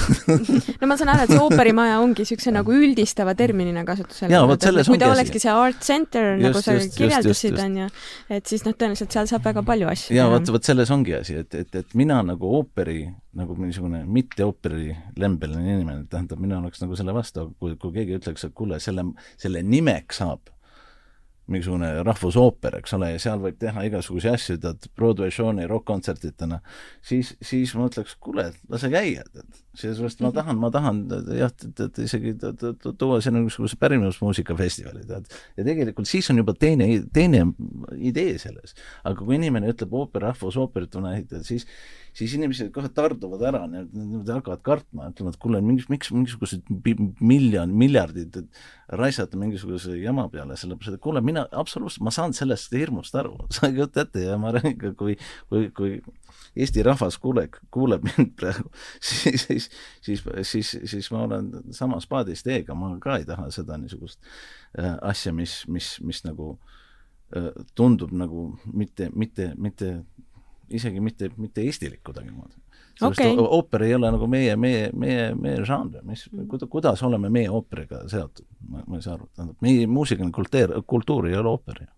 no 0.82 0.90
ma 0.90 0.98
saan 0.99 1.11
aru, 1.14 1.26
et 1.26 1.34
see 1.34 1.41
ooperimaja 1.41 1.99
ongi 2.03 2.24
niisuguse 2.24 2.53
nagu 2.56 2.76
üldistava 2.76 3.36
terminina 3.38 3.84
kasutusel. 3.88 4.32
selles 4.64 4.90
kui 4.90 5.02
ta 5.02 5.11
olekski 5.14 5.41
see 5.44 5.53
art 5.53 5.84
center, 5.86 6.34
nagu 6.41 6.61
sa 6.64 6.78
just, 6.78 6.95
kirjeldasid, 6.98 7.60
on 7.64 7.78
ju, 7.84 7.90
et 8.38 8.49
siis 8.49 8.65
noh, 8.68 8.76
tõenäoliselt 8.78 9.15
seal 9.15 9.30
saab 9.30 9.45
väga 9.49 9.65
palju 9.68 9.91
asju 9.91 10.18
jaa, 10.18 10.30
vot, 10.32 10.53
vot 10.56 10.72
selles 10.72 10.94
ongi 10.94 11.18
asi, 11.20 11.38
et, 11.44 11.60
et, 11.60 11.80
et 11.84 11.99
mina 11.99 12.22
nagu 12.26 12.56
ooperi, 12.60 13.03
nagu 13.40 13.57
niisugune 13.60 14.03
mitte 14.10 14.45
ooperi 14.48 14.91
lembeline 15.20 15.78
inimene, 15.78 16.07
tähendab, 16.11 16.41
mina 16.41 16.60
oleks 16.61 16.84
nagu 16.84 16.98
selle 16.99 17.15
vastu, 17.15 17.49
kui, 17.60 17.78
kui 17.82 17.95
keegi 17.99 18.20
ütleks, 18.22 18.48
et 18.48 18.57
kuule, 18.57 18.82
selle, 18.84 19.06
selle 19.41 19.64
nimeks 19.65 20.24
saab 20.24 20.53
mingisugune 21.52 21.90
rahvusooper, 22.07 22.78
eks 22.80 22.95
ole, 22.95 23.10
ja 23.14 23.20
seal 23.20 23.41
võib 23.44 23.57
teha 23.60 23.84
igasuguseid 23.90 24.38
asju, 24.38 24.57
tead, 24.64 24.88
Broadway 24.95 25.34
show'ni 25.34 25.65
rokk-kontsertidena, 25.68 26.61
siis, 27.03 27.34
siis 27.44 27.74
ma 27.76 27.90
ütleks, 27.90 28.15
kuule, 28.24 28.48
lase 28.72 28.91
käia, 28.94 29.26
tead. 29.34 29.49
Seepärast 29.78 30.22
ma 30.22 30.32
tahan, 30.36 30.60
ma 30.62 30.70
tahan 30.74 31.02
jah, 31.38 31.52
tead, 31.64 31.98
isegi 32.04 32.36
tuua 33.00 33.20
sinna 33.24 33.41
niisuguse 33.41 33.78
pärimusmuusikafestivali, 33.82 35.06
tead. 35.10 35.34
ja 35.58 35.66
tegelikult 35.66 36.10
siis 36.10 36.30
on 36.30 36.44
juba 36.44 36.54
teine, 36.58 36.88
teine 37.14 37.48
idee 37.98 38.38
selles. 38.41 38.78
aga 39.04 39.18
kui 39.26 39.40
inimene 39.40 39.74
ütleb 39.74 39.94
ooper, 39.98 40.28
rahvusooperit 40.30 41.02
on 41.02 41.10
ehitada, 41.14 41.44
siis 41.48 41.68
siis 42.14 42.36
inimesed 42.38 42.70
kohe 42.74 42.90
tarduvad 42.94 43.41
ära, 43.50 43.64
need 43.70 44.30
hakkavad 44.30 44.62
kartma, 44.66 45.10
ütlevad, 45.10 45.38
kuule, 45.41 45.62
miks, 45.66 45.88
miks 45.90 46.12
mingisugused 46.14 46.70
miljon, 47.22 47.74
miljardid 47.78 48.38
raisata 48.94 49.40
mingisuguse 49.40 49.98
jama 49.98 50.28
peale, 50.34 50.58
sellepärast 50.60 51.00
et 51.00 51.04
kuule, 51.04 51.24
mina 51.26 51.48
absoluutselt, 51.52 52.06
ma 52.06 52.14
saan 52.14 52.36
sellest 52.38 52.74
hirmust 52.78 53.18
aru, 53.18 53.40
sa 53.54 53.70
ei 53.70 53.78
kujuta 53.80 54.06
ette 54.06 54.28
ja 54.28 54.38
ma 54.41 54.54
räägin 54.54 54.78
ka, 54.82 54.94
kui, 55.00 55.18
kui, 55.50 55.70
kui 55.74 55.98
Eesti 56.54 56.84
rahvas 56.86 57.16
kuuleb, 57.18 57.56
kuuleb 57.74 58.04
mind 58.06 58.36
praegu, 58.38 58.70
siis, 59.10 59.62
siis, 60.02 60.23
siis, 60.23 60.69
siis, 60.72 60.91
siis 60.91 61.11
ma 61.11 61.23
olen 61.27 61.52
samas 61.76 62.07
paadis 62.10 62.44
teiega, 62.44 62.76
ma 62.76 62.95
ka 63.03 63.18
ei 63.22 63.27
taha 63.30 63.49
seda 63.53 63.77
niisugust 63.81 64.19
äh, 64.80 64.95
asja, 65.02 65.34
mis, 65.34 65.64
mis, 65.68 65.95
mis 66.03 66.23
nagu 66.27 66.56
äh, 67.35 67.52
tundub 67.76 68.14
nagu 68.15 68.52
mitte, 68.73 69.10
mitte, 69.15 69.53
mitte 69.57 69.95
isegi 70.73 70.99
mitte, 70.99 71.30
mitte 71.38 71.61
eestilik 71.61 72.03
kuidagimoodi. 72.03 72.56
okay. 73.02 73.35
ooper 73.38 73.84
ei 73.84 73.95
ole 73.95 74.11
nagu 74.11 74.27
meie, 74.27 74.56
meie, 74.56 74.90
meie, 74.94 75.34
meie 75.35 75.65
žanr, 75.65 76.03
mis, 76.07 76.27
kuidas 76.69 77.03
oleme 77.03 77.30
meie 77.34 77.49
ooperiga 77.49 78.03
seotud, 78.10 78.45
ma, 78.69 78.84
ei 78.95 79.02
saa 79.02 79.18
aru, 79.18 79.30
tähendab, 79.34 79.57
meie 79.65 79.88
muusikaline 79.90 80.34
kultuur, 80.35 80.76
kultuur 80.88 81.30
ei 81.30 81.38
ole 81.40 81.53
ooper 81.56 81.84
ju. 81.85 81.91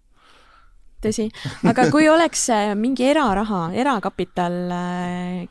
Tõsi, 1.06 1.26
aga 1.69 1.82
kui 1.94 2.06
oleks 2.11 2.44
äh, 2.53 2.73
mingi 2.80 3.03
eraraha, 3.11 3.64
erakapital, 3.77 4.56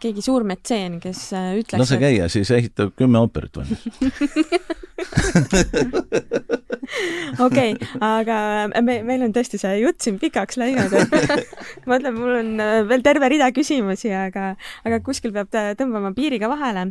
keegi 0.02 0.22
suur 0.24 0.42
metseen, 0.48 0.92
kes 1.02 1.20
äh, 1.36 1.52
ütleks 1.60 1.80
lase 1.84 1.96
käia, 2.02 2.24
siis 2.32 2.48
ehita 2.54 2.82
kümme 2.98 3.18
ooperit 3.22 3.54
valmis. 3.60 3.82
okei 7.38 7.74
okay,, 7.74 7.88
aga 8.04 8.36
me, 8.84 8.98
meil 9.06 9.24
on 9.26 9.32
tõesti 9.34 9.58
see 9.60 9.78
jutt 9.80 10.04
siin 10.04 10.18
pikaks 10.22 10.58
läinud, 10.60 10.92
et 10.94 11.10
ma 11.86 11.96
mõtlen, 11.96 12.14
mul 12.16 12.34
on 12.38 12.50
äh, 12.62 12.76
veel 12.88 13.02
terve 13.04 13.28
rida 13.32 13.50
küsimusi, 13.54 14.12
aga, 14.14 14.54
aga 14.86 15.00
kuskil 15.04 15.32
peab 15.34 15.50
tõmbama 15.78 16.12
piiri 16.16 16.38
ka 16.42 16.48
vahele. 16.52 16.86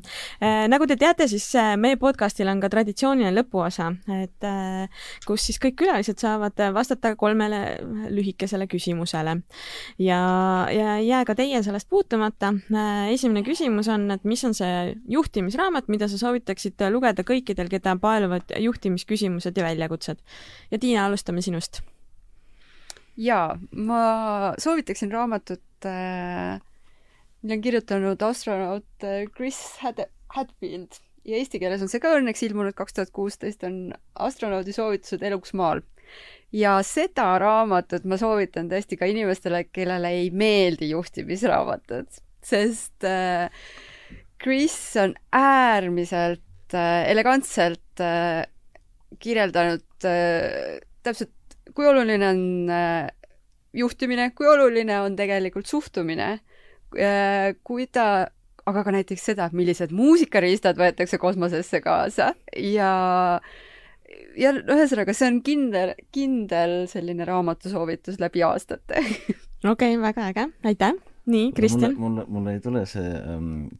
nagu 0.72 0.84
te 0.90 0.96
teate, 1.00 1.28
siis 1.32 1.48
äh, 1.60 1.74
meie 1.80 1.98
podcastil 2.02 2.48
on 2.52 2.60
ka 2.64 2.68
traditsiooniline 2.74 3.34
lõpuosa, 3.38 3.86
et 4.20 4.42
äh, 4.48 5.06
kus 5.28 5.42
siis 5.50 5.60
kõik 5.64 5.76
külalised 5.84 6.18
saavad 6.22 6.56
vastata 6.76 7.10
kolmele 7.20 7.62
lühikesele 8.14 8.53
küsimusele. 8.70 9.38
ja, 10.00 10.20
ja 10.72 10.98
ei 10.98 11.08
jää 11.08 11.24
ka 11.26 11.36
teie 11.36 11.64
sellest 11.64 11.90
puutumata. 11.90 12.54
esimene 13.12 13.44
küsimus 13.46 13.90
on, 13.92 14.10
et 14.12 14.24
mis 14.24 14.44
on 14.46 14.54
see 14.58 14.96
juhtimisraamat, 15.10 15.88
mida 15.88 16.08
sa 16.08 16.20
soovitaksid 16.22 16.82
lugeda 16.92 17.26
kõikidel, 17.28 17.70
keda 17.70 17.96
paeluvad 18.02 18.56
juhtimisküsimused 18.60 19.58
ja 19.58 19.64
väljakutsed? 19.70 20.22
ja 20.72 20.80
Tiina, 20.80 21.06
alustame 21.08 21.42
sinust. 21.42 21.82
jaa, 23.18 23.58
ma 23.72 24.04
soovitaksin 24.58 25.12
raamatut 25.12 25.86
äh,, 25.86 26.60
mille 27.42 27.58
on 27.60 27.62
kirjutanud 27.62 28.22
astronaut 28.22 29.04
äh, 29.04 29.26
Chris 29.36 29.60
Had-, 29.84 30.10
Hadfield 30.34 31.02
ja 31.28 31.40
eesti 31.40 31.60
keeles 31.62 31.84
on 31.84 31.92
see 31.92 32.02
ka 32.04 32.14
õnneks 32.18 32.44
ilmunud 32.48 32.76
kaks 32.78 32.98
tuhat 32.98 33.12
kuusteist, 33.16 33.64
on 33.68 33.94
astronaudi 34.28 34.76
soovitused 34.76 35.24
eluks 35.24 35.56
maal. 35.58 35.84
Ja 36.54 36.78
seda 36.86 37.34
raamatut 37.42 38.06
ma 38.10 38.20
soovitan 38.22 38.70
tõesti 38.72 39.00
ka 39.00 39.10
inimestele, 39.10 39.66
kellele 39.74 40.14
ei 40.20 40.30
meeldi 40.30 40.92
juhtimisraamatud, 40.94 42.22
sest 42.44 43.08
äh, 43.08 43.50
Chris 44.44 44.78
on 45.02 45.16
äärmiselt 45.34 46.76
äh, 46.76 47.10
elegantselt 47.12 48.04
äh, 48.04 48.44
kirjeldanud 49.24 50.08
äh, 50.08 50.80
täpselt, 51.04 51.34
kui 51.74 51.88
oluline 51.88 52.30
on 52.30 52.46
äh, 52.70 53.10
juhtimine, 53.74 54.32
kui 54.38 54.48
oluline 54.50 55.02
on 55.02 55.18
tegelikult 55.18 55.70
suhtumine 55.70 56.30
äh,, 56.98 57.56
kui 57.66 57.88
ta, 57.88 58.28
aga 58.70 58.84
ka 58.86 58.94
näiteks 58.96 59.30
seda, 59.32 59.50
millised 59.56 59.94
muusikariistad 59.96 60.78
võetakse 60.80 61.18
kosmosesse 61.22 61.82
kaasa. 61.84 62.34
Ja 62.54 62.92
ja 64.40 64.52
ühesõnaga, 64.58 65.16
see 65.16 65.30
on 65.32 65.40
kindel, 65.46 65.94
kindel 66.14 66.84
selline 66.92 67.26
raamatusoovitus 67.28 68.20
läbi 68.22 68.44
aastate 68.46 69.02
okei 69.04 69.96
okay,, 69.96 70.02
väga 70.02 70.28
äge, 70.32 70.48
aitäh. 70.70 71.00
nii, 71.26 71.52
Kristjan? 71.56 71.96
mulle, 72.00 72.26
mulle 72.28 72.58
ei 72.58 72.62
tule 72.64 72.86
see, 72.90 73.10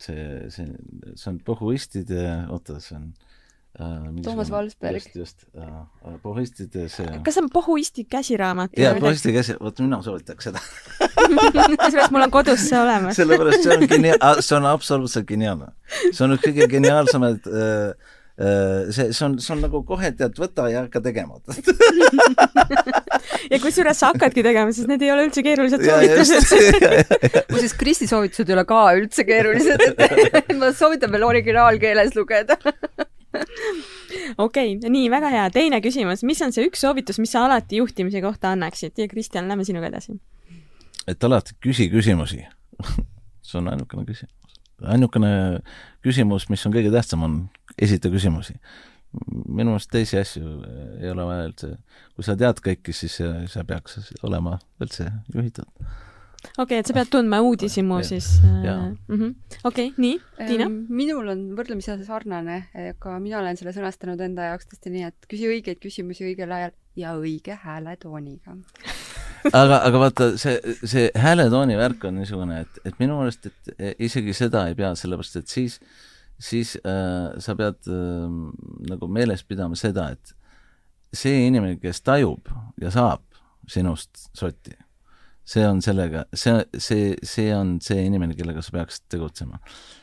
see, 0.02 0.26
see, 0.54 0.72
see 1.16 1.30
on 1.34 1.40
pohhuistide, 1.46 2.26
oota, 2.54 2.80
see 2.84 2.98
on 2.98 3.10
äh, 3.80 4.24
Toomas 4.24 4.52
Valsberg. 4.54 5.02
just, 5.02 5.16
just 5.16 5.46
äh,, 5.58 6.18
pohhuistide 6.24 6.88
see 6.94 7.20
kas 7.26 7.40
see 7.40 7.46
on 7.46 7.52
Pohuisti 7.54 8.08
käsiraamat? 8.10 8.78
jaa, 8.78 8.96
pohhuistide 9.00 9.38
käsi, 9.40 9.58
vot 9.62 9.84
mina 9.84 10.02
soovitaks 10.06 10.52
seda 10.52 10.64
kusjuures 11.84 12.12
mul 12.12 12.28
on 12.28 12.34
kodus 12.34 12.68
see 12.70 12.80
olemas. 12.80 13.18
sellepärast 13.20 13.66
see 13.66 13.78
on 13.78 13.88
genia-, 13.90 14.20
see 14.46 14.58
on 14.58 14.68
absoluutselt 14.72 15.28
geniaalne. 15.30 15.74
see 16.10 16.26
on 16.26 16.38
üks 16.38 16.48
kõige 16.48 16.70
geniaalsemaid 16.78 17.50
äh, 17.50 17.64
äh, 17.64 18.20
see, 18.38 19.14
see 19.14 19.26
on, 19.26 19.40
see 19.40 19.54
on 19.54 19.62
nagu 19.62 19.84
kohe 19.86 20.10
tead, 20.18 20.34
võta 20.42 20.66
ja 20.72 20.82
hakka 20.86 21.02
tegema. 21.06 21.38
ja 23.54 23.60
kusjuures 23.62 24.00
sa 24.00 24.10
hakkadki 24.12 24.44
tegema, 24.46 24.74
sest 24.74 24.90
need 24.90 25.04
ei 25.06 25.12
ole 25.14 25.28
üldse 25.28 25.44
keerulised 25.46 25.84
soovitused. 25.86 26.44
muuseas, 27.52 27.76
Kristi 27.78 28.10
soovitused 28.10 28.50
ei 28.50 28.58
ole 28.58 28.66
ka 28.70 28.82
üldse 28.98 29.26
keerulised, 29.28 29.86
et 29.86 30.54
ma 30.62 30.74
soovitan 30.74 31.14
veel 31.14 31.28
originaalkeeles 31.30 32.18
lugeda. 32.18 32.58
okei 34.38 34.78
okay,, 34.78 34.90
nii, 34.90 35.08
väga 35.14 35.30
hea. 35.34 35.48
teine 35.54 35.82
küsimus, 35.86 36.26
mis 36.26 36.42
on 36.46 36.54
see 36.56 36.68
üks 36.70 36.82
soovitus, 36.86 37.22
mis 37.22 37.34
sa 37.34 37.46
alati 37.48 37.82
juhtimise 37.82 38.22
kohta 38.26 38.54
annaksid 38.54 38.98
ja 38.98 39.10
Kristjan, 39.10 39.50
lähme 39.50 39.66
sinuga 39.68 39.90
edasi. 39.90 40.18
et 41.08 41.24
alati 41.24 41.58
küsi 41.64 41.90
küsimusi. 41.94 42.44
see 43.46 43.62
on 43.62 43.70
ainukene 43.74 44.06
küsimus. 44.10 44.34
ainukene 44.84 45.34
küsimus, 46.06 46.50
mis 46.50 46.66
on 46.68 46.76
kõige 46.76 46.92
tähtsam, 46.94 47.26
on 47.26 47.38
esita 47.78 48.12
küsimusi. 48.14 48.56
minu 49.46 49.70
meelest 49.70 49.92
teisi 49.94 50.18
asju 50.18 50.56
ei 50.98 51.12
ole 51.12 51.26
vaja 51.28 51.44
üldse, 51.46 51.68
kui 52.16 52.26
sa 52.26 52.34
tead 52.38 52.64
kõike, 52.66 52.96
siis 52.98 53.20
sa, 53.20 53.28
sa 53.50 53.62
peaks 53.68 54.00
olema 54.26 54.56
üldse 54.82 55.12
juhitud. 55.34 55.70
okei 56.58 56.64
okay,, 56.64 56.80
et 56.80 56.90
sa 56.90 56.96
pead 56.98 57.12
tundma 57.14 57.42
uudishimu 57.46 58.00
siis 58.04 58.32
jaa. 58.66 58.90
äh,. 58.90 59.28
okei, 59.70 59.92
nii, 59.98 60.18
Tiina? 60.48 60.70
minul 60.70 61.30
on 61.36 61.44
võrdlemisi 61.58 62.00
sarnane, 62.08 62.64
aga 62.90 63.20
mina 63.20 63.42
olen 63.44 63.60
selle 63.60 63.76
sõnastanud 63.76 64.22
enda 64.26 64.50
jaoks 64.54 64.72
tõesti 64.72 64.94
nii, 64.96 65.12
et 65.12 65.30
küsi 65.30 65.50
õigeid 65.52 65.82
küsimusi 65.84 66.26
õigel 66.32 66.52
ajal 66.58 66.74
ja 66.96 67.14
õige 67.18 67.58
hääletooniga. 67.64 68.58
aga, 69.62 69.80
aga 69.84 70.02
vaata, 70.06 70.30
see, 70.42 70.56
see 70.88 71.10
hääletooni 71.20 71.78
värk 71.80 72.10
on 72.10 72.18
niisugune, 72.22 72.64
et, 72.66 72.82
et 72.88 73.00
minu 73.02 73.20
meelest, 73.20 73.50
et 73.50 74.02
isegi 74.10 74.36
seda 74.38 74.68
ei 74.70 74.78
pea, 74.78 74.94
sellepärast 75.00 75.42
et 75.42 75.52
siis, 75.52 75.80
siis 76.40 76.76
äh, 76.86 77.34
sa 77.40 77.56
pead 77.60 77.80
äh, 77.88 78.38
nagu 78.90 79.10
meeles 79.12 79.44
pidama 79.48 79.78
seda, 79.80 80.10
et 80.16 80.34
see 81.14 81.48
inimene, 81.48 81.78
kes 81.82 82.02
tajub 82.02 82.50
ja 82.82 82.92
saab 82.94 83.24
sinust 83.70 84.28
sotti, 84.36 84.74
see 85.48 85.66
on 85.68 85.82
sellega, 85.84 86.26
see, 86.34 86.64
see, 86.78 87.12
see 87.24 87.52
on 87.56 87.78
see 87.84 88.06
inimene, 88.08 88.36
kellega 88.38 88.64
sa 88.64 88.74
peaksid 88.80 89.06
tegutsema. 89.14 89.60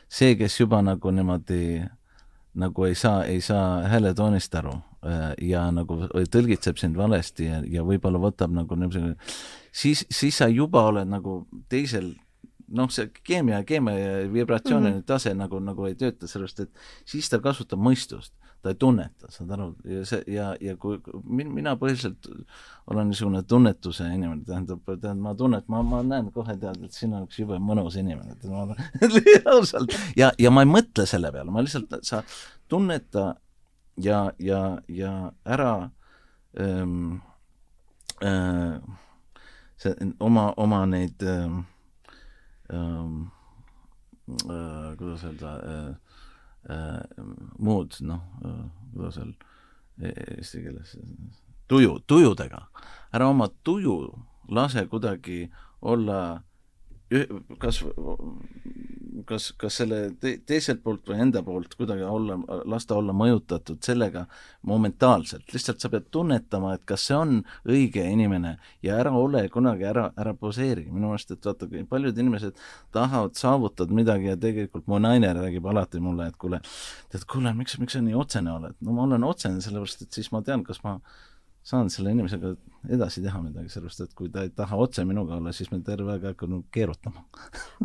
see, 0.09 0.35
kes 0.39 0.59
juba 0.59 0.81
nagu 0.83 1.11
niimoodi 1.11 1.81
nagu 2.53 2.85
ei 2.85 2.95
saa, 2.95 3.23
ei 3.23 3.41
saa 3.41 3.83
hääletoonist 3.87 4.55
aru 4.59 4.73
äh, 5.07 5.31
ja 5.47 5.67
nagu 5.71 6.01
tõlgitseb 6.11 6.79
sind 6.79 6.97
valesti 6.99 7.47
ja, 7.47 7.61
ja 7.63 7.83
võib-olla 7.87 8.19
võtab 8.19 8.51
nagu 8.55 8.75
niisugune, 8.75 9.15
siis, 9.71 10.03
siis 10.11 10.41
sa 10.41 10.49
juba 10.51 10.83
oled 10.89 11.07
nagu 11.07 11.45
teisel 11.71 12.11
noh, 12.75 12.91
see 12.93 13.09
keemia, 13.23 13.63
keemia 13.67 13.97
ja 13.97 14.11
vibratsiooniline 14.33 14.95
mm 14.95 15.01
-hmm. 15.01 15.07
tase 15.07 15.33
nagu, 15.37 15.59
nagu 15.59 15.85
ei 15.87 15.95
tööta, 15.95 16.27
sellepärast 16.27 16.59
et 16.59 16.71
siis 17.05 17.29
ta 17.29 17.39
kasutab 17.39 17.79
mõistust. 17.79 18.33
ta 18.61 18.69
ei 18.69 18.75
tunneta, 18.75 19.25
saad 19.33 19.49
aru, 19.51 19.71
ja 19.89 20.03
see 20.05 20.23
ja, 20.27 20.51
ja 20.61 20.75
kui 20.77 20.99
min, 21.25 21.47
mina 21.53 21.71
põhiliselt 21.75 22.27
olen 22.87 23.07
niisugune 23.09 23.41
tunnetuse 23.43 24.05
inimene, 24.05 24.43
tähendab, 24.45 24.83
tähendab, 24.85 25.17
ma 25.17 25.33
tunnet-, 25.33 25.67
ma, 25.67 25.81
ma 25.83 26.03
näen 26.03 26.31
kohe, 26.31 26.57
tead, 26.57 26.83
et 26.85 26.93
siin 26.93 27.13
on 27.13 27.23
üks 27.25 27.39
jube 27.39 27.57
mõnus 27.57 27.97
inimene, 27.97 28.31
et 28.31 28.45
ma 28.45 28.67
ausalt, 29.55 29.97
ja, 30.15 30.29
ja 30.37 30.51
ma 30.51 30.61
ei 30.61 30.69
mõtle 30.69 31.07
selle 31.09 31.31
peale, 31.31 31.49
ma 31.51 31.65
lihtsalt, 31.65 31.97
sa 32.05 32.21
tunneta 32.69 33.35
ja, 33.97 34.31
ja, 34.37 34.77
ja 34.87 35.31
ära 35.45 35.89
ähm, 36.59 37.15
äh, 38.23 38.77
see 39.81 39.95
oma, 40.19 40.51
oma 40.57 40.85
neid 40.85 41.23
ähm, 41.25 41.65
ähm, 42.71 43.31
äh, 44.47 44.97
kuidas 44.97 45.23
öelda 45.23 45.55
äh,, 45.59 45.95
äh, 46.69 47.25
muud 47.59 47.97
noh 48.01 48.21
äh,, 48.45 48.65
kuidas 48.93 49.17
öelda 49.17 49.49
eesti 50.01 50.63
keeles, 50.63 50.95
tuju, 51.67 51.99
tujudega. 52.07 52.67
ära 53.13 53.27
oma 53.29 53.49
tuju 53.63 53.95
lase 54.49 54.85
kuidagi 54.87 55.51
olla 55.81 56.41
kas, 57.59 57.83
kas, 59.27 59.51
kas 59.59 59.79
selle 59.81 59.99
te, 60.21 60.33
teiselt 60.47 60.81
poolt 60.83 61.07
või 61.09 61.19
enda 61.25 61.41
poolt 61.45 61.75
kuidagi 61.79 62.05
olla, 62.07 62.37
lasta 62.69 62.95
olla 62.97 63.13
mõjutatud 63.15 63.81
sellega 63.85 64.25
momentaalselt, 64.67 65.47
lihtsalt 65.53 65.81
sa 65.83 65.91
pead 65.93 66.09
tunnetama, 66.13 66.75
et 66.77 66.85
kas 66.89 67.07
see 67.09 67.17
on 67.17 67.33
õige 67.69 68.03
inimene 68.07 68.55
ja 68.85 68.99
ära 69.01 69.13
ole 69.17 69.47
kunagi 69.53 69.87
ära, 69.89 70.09
ära 70.19 70.35
poseeri, 70.37 70.87
minu 70.91 71.11
meelest, 71.11 71.33
et 71.35 71.49
vaata, 71.49 71.69
paljud 71.89 72.21
inimesed 72.23 72.61
tahavad 72.95 73.35
saavutada 73.39 73.95
midagi 73.95 74.31
ja 74.31 74.37
tegelikult 74.39 74.87
mu 74.91 74.99
naine 75.01 75.33
räägib 75.37 75.67
alati 75.71 76.01
mulle, 76.03 76.29
et 76.31 76.39
kuule, 76.41 76.61
tead, 77.11 77.25
kuule, 77.29 77.53
miks, 77.57 77.79
miks 77.81 77.97
sa 77.97 78.05
nii 78.05 78.17
otsene 78.17 78.53
oled? 78.53 78.77
no 78.81 78.95
ma 78.95 79.07
olen 79.07 79.27
otsene 79.27 79.61
sellepärast, 79.63 80.05
et 80.05 80.21
siis 80.21 80.31
ma 80.33 80.43
tean, 80.45 80.65
kas 80.67 80.83
ma 80.85 80.99
saan 81.63 81.89
selle 81.93 82.13
inimesega 82.15 82.55
edasi 82.89 83.21
teha 83.21 83.41
midagi, 83.43 83.69
sellepärast 83.69 84.05
et 84.07 84.13
kui 84.17 84.31
ta 84.33 84.45
ei 84.45 84.53
taha 84.55 84.79
otse 84.81 85.05
minuga 85.05 85.37
olla, 85.37 85.53
siis 85.53 85.69
me 85.73 85.81
terve 85.85 86.15
aeg 86.15 86.31
hakkame 86.31 86.63
keerutama. 86.73 87.25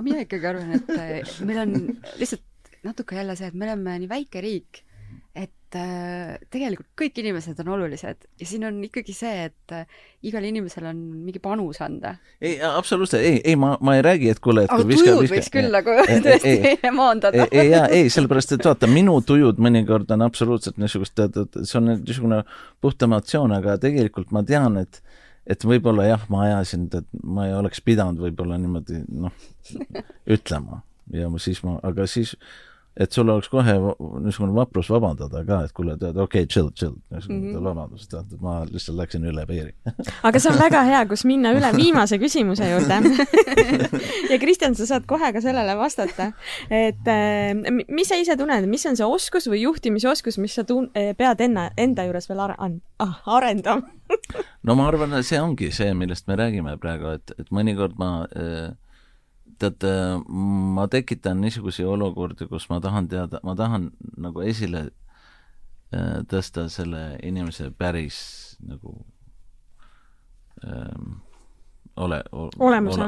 Mina 0.01 0.25
ikkagi 0.25 0.49
arvan, 0.49 0.73
et 0.79 0.93
eh, 0.97 1.35
meil 1.49 1.63
on 1.67 1.75
lihtsalt 2.17 2.73
natuke 2.87 3.19
jälle 3.19 3.37
see, 3.37 3.51
et 3.51 3.59
me 3.59 3.69
oleme 3.69 3.99
nii 4.03 4.11
väike 4.11 4.43
riik 4.45 4.86
et 5.77 6.43
äh, 6.43 6.47
tegelikult 6.53 6.89
kõik 6.99 7.19
inimesed 7.21 7.59
on 7.63 7.71
olulised 7.77 8.27
ja 8.41 8.49
siin 8.49 8.65
on 8.69 8.79
ikkagi 8.87 9.15
see, 9.17 9.47
et 9.49 9.75
äh, 9.75 9.85
igal 10.27 10.45
inimesel 10.47 10.89
on 10.91 11.03
mingi 11.27 11.41
panus 11.43 11.81
anda. 11.85 12.17
ei, 12.41 12.57
absoluutselt, 12.65 13.23
ei, 13.23 13.41
ei, 13.45 13.57
ma, 13.61 13.75
ma 13.85 13.97
ei 13.99 14.05
räägi, 14.07 14.31
et 14.33 14.41
kuule, 14.43 14.67
et 14.67 14.73
aga 14.73 14.87
viska, 14.89 15.11
tujud 15.11 15.23
viska, 15.25 15.37
võiks 15.37 15.53
küll 15.55 15.71
nagu 15.75 15.97
tõesti 16.27 16.91
maandada. 17.01 17.49
ei, 17.51 17.71
jaa, 17.73 17.85
ei, 17.93 18.11
sellepärast, 18.13 18.57
et 18.57 18.69
vaata, 18.69 18.91
minu 18.91 19.19
tujud 19.27 19.61
mõnikord 19.63 20.11
on 20.17 20.27
absoluutselt 20.27 20.81
niisugust, 20.83 21.23
see 21.63 21.79
on 21.81 21.93
niisugune 21.93 22.43
puht 22.85 23.07
emotsioon, 23.07 23.55
aga 23.59 23.79
tegelikult 23.83 24.35
ma 24.37 24.45
tean, 24.47 24.81
et 24.83 25.03
et 25.47 25.63
võib-olla 25.63 26.09
jah, 26.09 26.23
ma 26.33 26.41
ajasin, 26.49 26.89
et 26.91 27.07
ma 27.23 27.45
ei 27.47 27.53
oleks 27.55 27.79
pidanud 27.87 28.19
võib-olla 28.19 28.57
niimoodi 28.59 29.05
noh, 29.15 29.35
ütlema 30.37 30.81
ja 31.15 31.29
siis 31.39 31.61
ma, 31.63 31.77
aga 31.87 32.07
siis 32.11 32.35
et 32.97 33.13
sul 33.13 33.29
oleks 33.29 33.49
kohe 33.53 33.75
niisugune 34.25 34.55
vaprus 34.57 34.89
vabandada 34.89 35.43
ka, 35.47 35.59
et 35.67 35.75
kuule, 35.77 35.97
tead, 36.01 36.17
okei 36.17 36.45
okay,, 36.45 36.49
chill, 36.49 36.71
chill, 36.73 36.95
niisugune 37.13 37.41
mm 37.41 37.57
-hmm. 37.57 37.65
vabandust, 37.69 38.11
tead, 38.11 38.37
ma 38.41 38.59
lihtsalt 38.71 38.97
läksin 39.01 39.27
üle 39.29 39.47
piiri 39.47 39.75
aga 40.29 40.41
see 40.41 40.53
on 40.53 40.59
väga 40.61 40.83
hea, 40.89 41.03
kus 41.11 41.25
minna 41.29 41.53
üle 41.57 41.73
viimase 41.83 42.19
küsimuse 42.23 42.71
juurde 42.71 43.01
ja 44.33 44.39
Kristjan, 44.41 44.75
sa 44.75 44.87
saad 44.87 45.07
kohe 45.07 45.33
ka 45.33 45.41
sellele 45.41 45.77
vastata. 45.77 46.33
et 46.71 47.09
äh, 47.09 47.85
mis 47.89 48.09
sa 48.09 48.17
ise 48.17 48.37
tunned, 48.37 48.67
mis 48.67 48.87
on 48.87 48.97
see 48.97 49.07
oskus 49.07 49.49
või 49.51 49.61
juhtimisoskus, 49.67 50.39
mis 50.39 50.55
sa 50.55 50.65
tun-, 50.65 50.91
eh, 50.95 51.15
pead 51.17 51.41
enne, 51.41 51.71
enda 51.77 52.05
juures 52.05 52.29
veel 52.29 52.41
are-, 52.41 52.81
ah, 52.99 53.21
arendama 53.27 53.83
no 54.63 54.75
ma 54.75 54.89
arvan, 54.89 55.13
et 55.19 55.27
see 55.27 55.41
ongi 55.41 55.71
see, 55.75 55.93
millest 55.95 56.29
me 56.31 56.37
räägime 56.39 56.77
praegu, 56.83 57.17
et, 57.19 57.33
et 57.39 57.51
mõnikord 57.55 57.99
ma 57.99 58.11
äh, 58.33 58.73
tead, 59.59 59.87
ma 60.77 60.87
tekitan 60.93 61.41
niisuguseid 61.41 61.89
olukordi, 61.89 62.49
kus 62.51 62.69
ma 62.71 62.81
tahan 62.81 63.09
teada, 63.09 63.41
ma 63.47 63.57
tahan 63.59 63.91
nagu 64.21 64.45
esile 64.45 64.87
äh, 64.87 66.23
tõsta 66.31 66.69
selle 66.73 67.05
inimese 67.23 67.71
päris 67.71 68.19
nagu 68.67 68.99
ähm, 70.65 71.21
ole, 71.97 72.23
ole, 72.33 72.51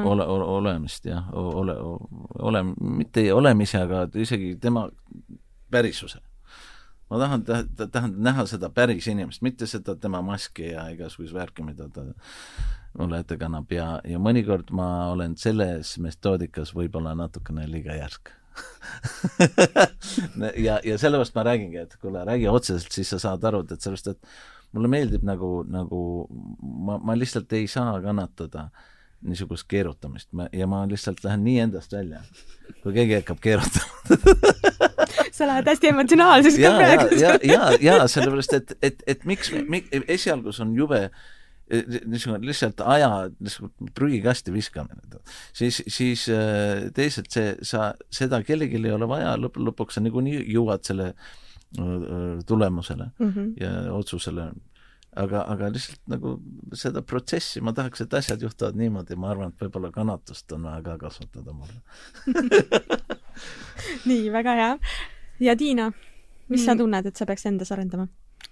ole, 0.03 0.25
ole, 0.25 0.43
olemist 0.43 1.05
jah, 1.05 1.29
ole, 1.33 1.75
ole, 2.39 2.63
mitte 2.79 3.33
olemise, 3.33 3.77
aga 3.81 4.07
isegi 4.15 4.55
tema 4.61 4.89
pärisuse. 5.71 6.19
ma 7.09 7.17
tahan, 7.17 7.43
tahan 7.91 8.13
näha 8.21 8.45
seda 8.45 8.69
päris 8.69 9.07
inimest, 9.07 9.41
mitte 9.41 9.67
seda 9.67 9.95
tema 9.95 10.21
maski 10.21 10.71
ja 10.71 10.87
igasugust 10.93 11.33
värki, 11.33 11.63
mida 11.65 11.89
ta 11.89 12.05
mulle 12.97 13.21
ette 13.23 13.37
kannab. 13.39 13.71
Ja, 13.73 13.87
ja 14.07 14.19
mõnikord 14.21 14.71
ma 14.75 15.09
olen 15.13 15.35
selles 15.39 15.95
metoodikas 16.01 16.73
võib-olla 16.75 17.15
natukene 17.17 17.67
liiga 17.69 17.97
järsk. 17.99 18.33
Ja, 20.59 20.79
ja 20.83 20.97
sellepärast 20.99 21.35
ma 21.35 21.43
räägingi, 21.47 21.77
et 21.83 21.93
kuule, 22.01 22.23
räägi 22.25 22.47
otseselt, 22.49 22.91
siis 22.91 23.09
sa 23.13 23.19
saad 23.21 23.43
aru, 23.47 23.61
et 23.71 23.81
sellest, 23.83 24.09
et 24.11 24.75
mulle 24.75 24.89
meeldib 24.91 25.23
nagu, 25.27 25.61
nagu 25.69 25.99
ma, 26.59 26.97
ma 26.97 27.15
lihtsalt 27.15 27.53
ei 27.55 27.67
saa 27.71 27.93
kannatada 28.03 28.67
niisugust 29.23 29.67
keerutamist. 29.69 30.29
Ma, 30.35 30.49
ja 30.55 30.67
ma 30.67 30.81
lihtsalt 30.89 31.23
lähen 31.23 31.45
nii 31.45 31.57
endast 31.67 31.93
välja, 31.95 32.19
kui 32.83 32.95
keegi 32.97 33.19
hakkab 33.19 33.39
keerutama. 33.43 34.19
Sa 35.37 35.47
lähed 35.47 35.69
hästi 35.71 35.93
emotsionaalseks 35.93 36.59
ka 36.59 36.75
praegu. 36.75 37.09
ja, 37.15 37.35
ja, 37.43 37.71
ja, 37.79 37.97
ja 37.99 38.07
sellepärast, 38.11 38.55
et, 38.59 38.77
et, 38.81 39.03
et 39.07 39.27
miks, 39.29 39.53
miks, 39.71 39.93
esialgu 40.07 40.51
see 40.55 40.65
on 40.65 40.75
jube 40.75 41.03
äh, 41.05 41.27
niisugune 41.69 42.47
lihtsalt 42.47 42.81
aja 42.81 43.09
niisugune 43.39 43.91
prügikasti 43.95 44.53
viskamine, 44.53 45.21
siis, 45.53 45.81
siis 45.87 46.25
äh, 46.33 46.87
teisalt 46.95 47.29
see, 47.33 47.53
sa, 47.65 47.91
seda 48.13 48.41
kellelgi 48.45 48.81
ei 48.81 48.95
ole 48.95 49.09
vaja, 49.09 49.35
lõpp, 49.39 49.59
lõpuks 49.69 49.97
sa 49.97 50.03
niikuinii 50.03 50.41
jõuad 50.53 50.85
selle 50.87 51.11
äh, 51.13 52.41
tulemusele 52.49 53.11
mm 53.11 53.29
-hmm. 53.29 53.53
ja 53.61 53.93
otsusele. 53.93 54.51
aga, 55.15 55.41
aga 55.51 55.69
lihtsalt 55.73 56.01
nagu 56.07 56.35
seda 56.73 57.01
protsessi, 57.01 57.61
ma 57.61 57.73
tahaks, 57.73 58.01
et 58.01 58.13
asjad 58.13 58.41
juhtuvad 58.41 58.75
niimoodi, 58.77 59.15
ma 59.15 59.31
arvan, 59.31 59.49
et 59.49 59.61
võib-olla 59.61 59.91
kannatust 59.91 60.51
on 60.51 60.63
vaja 60.63 60.81
ka 60.81 60.97
kasvatada 60.97 61.53
mulle 61.53 61.81
nii, 64.09 64.31
väga 64.31 64.53
hea. 64.55 64.77
ja 65.39 65.55
Tiina, 65.55 65.91
mis 66.47 66.61
mm. 66.61 66.65
sa 66.65 66.75
tunned, 66.75 67.05
et 67.05 67.15
sa 67.15 67.25
peaks 67.25 67.45
endas 67.45 67.71
arendama? 67.71 68.07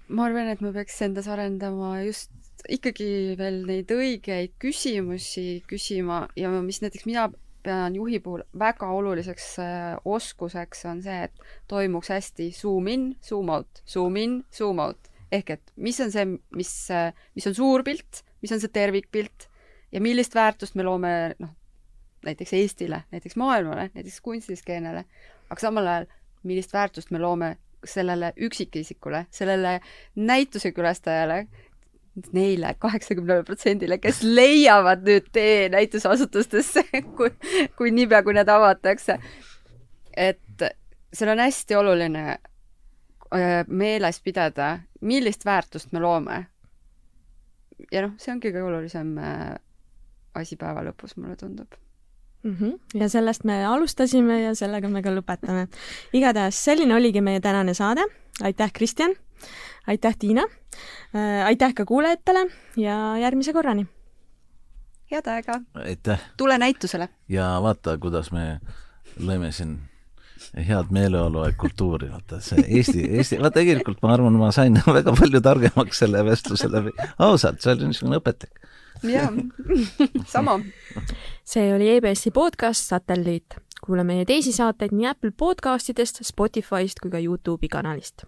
ma 0.07 0.25
arvan, 0.25 0.47
et 0.47 0.61
ma 0.61 0.71
peaks 0.71 1.01
endas 1.01 1.27
arendama 1.27 2.01
just 2.05 2.31
ikkagi 2.67 3.35
veel 3.37 3.61
neid 3.67 3.91
õigeid 3.93 4.55
küsimusi 4.61 5.63
küsima 5.69 6.25
ja 6.39 6.49
mis 6.61 6.81
näiteks 6.83 7.05
mina 7.09 7.27
pean 7.67 7.95
juhi 7.95 8.19
puhul 8.23 8.45
väga 8.59 8.89
oluliseks 8.95 9.47
äh, 9.59 9.97
oskuseks, 10.05 10.85
on 10.87 11.01
see, 11.03 11.27
et 11.27 11.47
toimuks 11.67 12.11
hästi 12.13 12.49
zoom 12.55 12.87
in, 12.91 13.07
zoom 13.23 13.51
out, 13.53 13.83
zoom 13.87 14.17
in, 14.21 14.39
zoom 14.53 14.79
out. 14.83 15.11
ehk 15.31 15.49
et 15.57 15.71
mis 15.83 15.97
on 15.99 16.11
see, 16.13 16.23
mis, 16.55 16.73
äh, 16.93 17.11
mis 17.35 17.47
on 17.49 17.55
suur 17.57 17.83
pilt, 17.83 18.23
mis 18.41 18.53
on 18.55 18.61
see 18.63 18.71
tervikpilt 18.71 19.49
ja 19.91 19.99
millist 20.03 20.35
väärtust 20.35 20.77
me 20.79 20.85
loome, 20.87 21.13
noh, 21.43 21.51
näiteks 22.23 22.53
Eestile, 22.55 23.03
näiteks 23.11 23.35
maailmale, 23.39 23.89
näiteks 23.93 24.21
kunstiskeenele, 24.23 25.03
aga 25.49 25.59
samal 25.61 25.87
ajal, 25.87 26.07
millist 26.47 26.73
väärtust 26.73 27.11
me 27.11 27.19
loome 27.19 27.57
sellele 27.87 28.33
üksikisikule, 28.41 29.25
sellele 29.31 29.79
näituse 30.15 30.71
külastajale, 30.71 31.45
neile 32.33 32.73
kaheksakümnele 32.79 33.43
protsendile, 33.47 33.99
kes 34.01 34.23
leiavad 34.23 35.05
nüüd 35.07 35.29
tee 35.33 35.69
näitusasutustesse, 35.73 36.83
kui, 37.17 37.31
kui 37.77 37.93
niipea, 37.93 38.23
kui 38.25 38.35
need 38.37 38.49
avatakse. 38.49 39.19
et 40.17 40.65
seal 41.13 41.31
on 41.31 41.39
hästi 41.39 41.75
oluline 41.75 42.25
äh, 42.29 43.65
meeles 43.67 44.21
pidada, 44.21 44.79
millist 45.01 45.45
väärtust 45.45 45.91
me 45.91 45.99
loome. 45.99 46.45
ja 47.91 48.01
noh, 48.01 48.15
see 48.17 48.33
ongi 48.33 48.49
kõige 48.49 48.65
olulisem 48.65 49.17
äh, 49.21 49.51
asi 50.37 50.57
päeva 50.57 50.81
lõpus, 50.85 51.13
mulle 51.17 51.35
tundub 51.37 51.77
mm. 52.43 52.55
-hmm. 52.59 52.99
ja 52.99 53.09
sellest 53.09 53.43
me 53.43 53.65
alustasime 53.65 54.41
ja 54.41 54.55
sellega 54.55 54.89
me 54.89 55.01
ka 55.01 55.13
lõpetame. 55.13 55.67
igatahes 56.13 56.63
selline 56.63 56.95
oligi 56.95 57.21
meie 57.21 57.39
tänane 57.39 57.73
saade. 57.73 58.05
aitäh, 58.43 58.73
Kristjan! 58.73 59.15
Aitäh, 59.87 60.15
Tiina! 60.19 60.41
Äh, 61.15 61.45
aitäh 61.45 61.73
ka 61.73 61.85
kuulajatele 61.85 62.47
ja 62.77 63.17
järgmise 63.17 63.53
korrani! 63.53 63.87
head 65.11 65.27
aega! 65.27 65.61
aitäh! 65.73 66.19
tule 66.37 66.57
näitusele! 66.57 67.09
ja 67.29 67.59
vaata, 67.61 67.97
kuidas 67.97 68.31
me 68.31 68.59
lõime 69.19 69.51
siin 69.51 69.77
head 70.67 70.91
meeleolu 70.91 71.45
ja 71.45 71.53
kultuuri, 71.57 72.11
vaata 72.11 72.39
see 72.43 72.63
Eesti, 72.67 73.05
Eesti, 73.17 73.39
vaata 73.41 73.59
tegelikult 73.61 74.01
ma 74.03 74.13
arvan, 74.13 74.39
ma 74.39 74.51
sain 74.51 74.79
väga 74.99 75.15
palju 75.15 75.41
targemaks 75.41 76.03
selle 76.03 76.25
vestluse 76.25 76.71
läbi, 76.71 76.93
ausalt, 77.19 77.61
see 77.63 77.73
oli 77.73 77.91
niisugune 77.91 78.19
õpetlik. 78.21 78.67
jaa, 79.07 79.31
sama. 80.35 80.59
see 81.47 81.71
oli 81.73 81.93
EBS-i 81.95 82.33
podcast 82.35 82.91
Satelliit. 82.91 83.59
kuula 83.85 84.03
meie 84.03 84.25
teisi 84.25 84.51
saateid 84.51 84.91
nii 84.91 85.07
Apple 85.07 85.31
podcastidest, 85.31 86.23
Spotify'st 86.27 86.99
kui 86.99 87.13
ka 87.13 87.21
Youtube'i 87.23 87.71
kanalist 87.71 88.27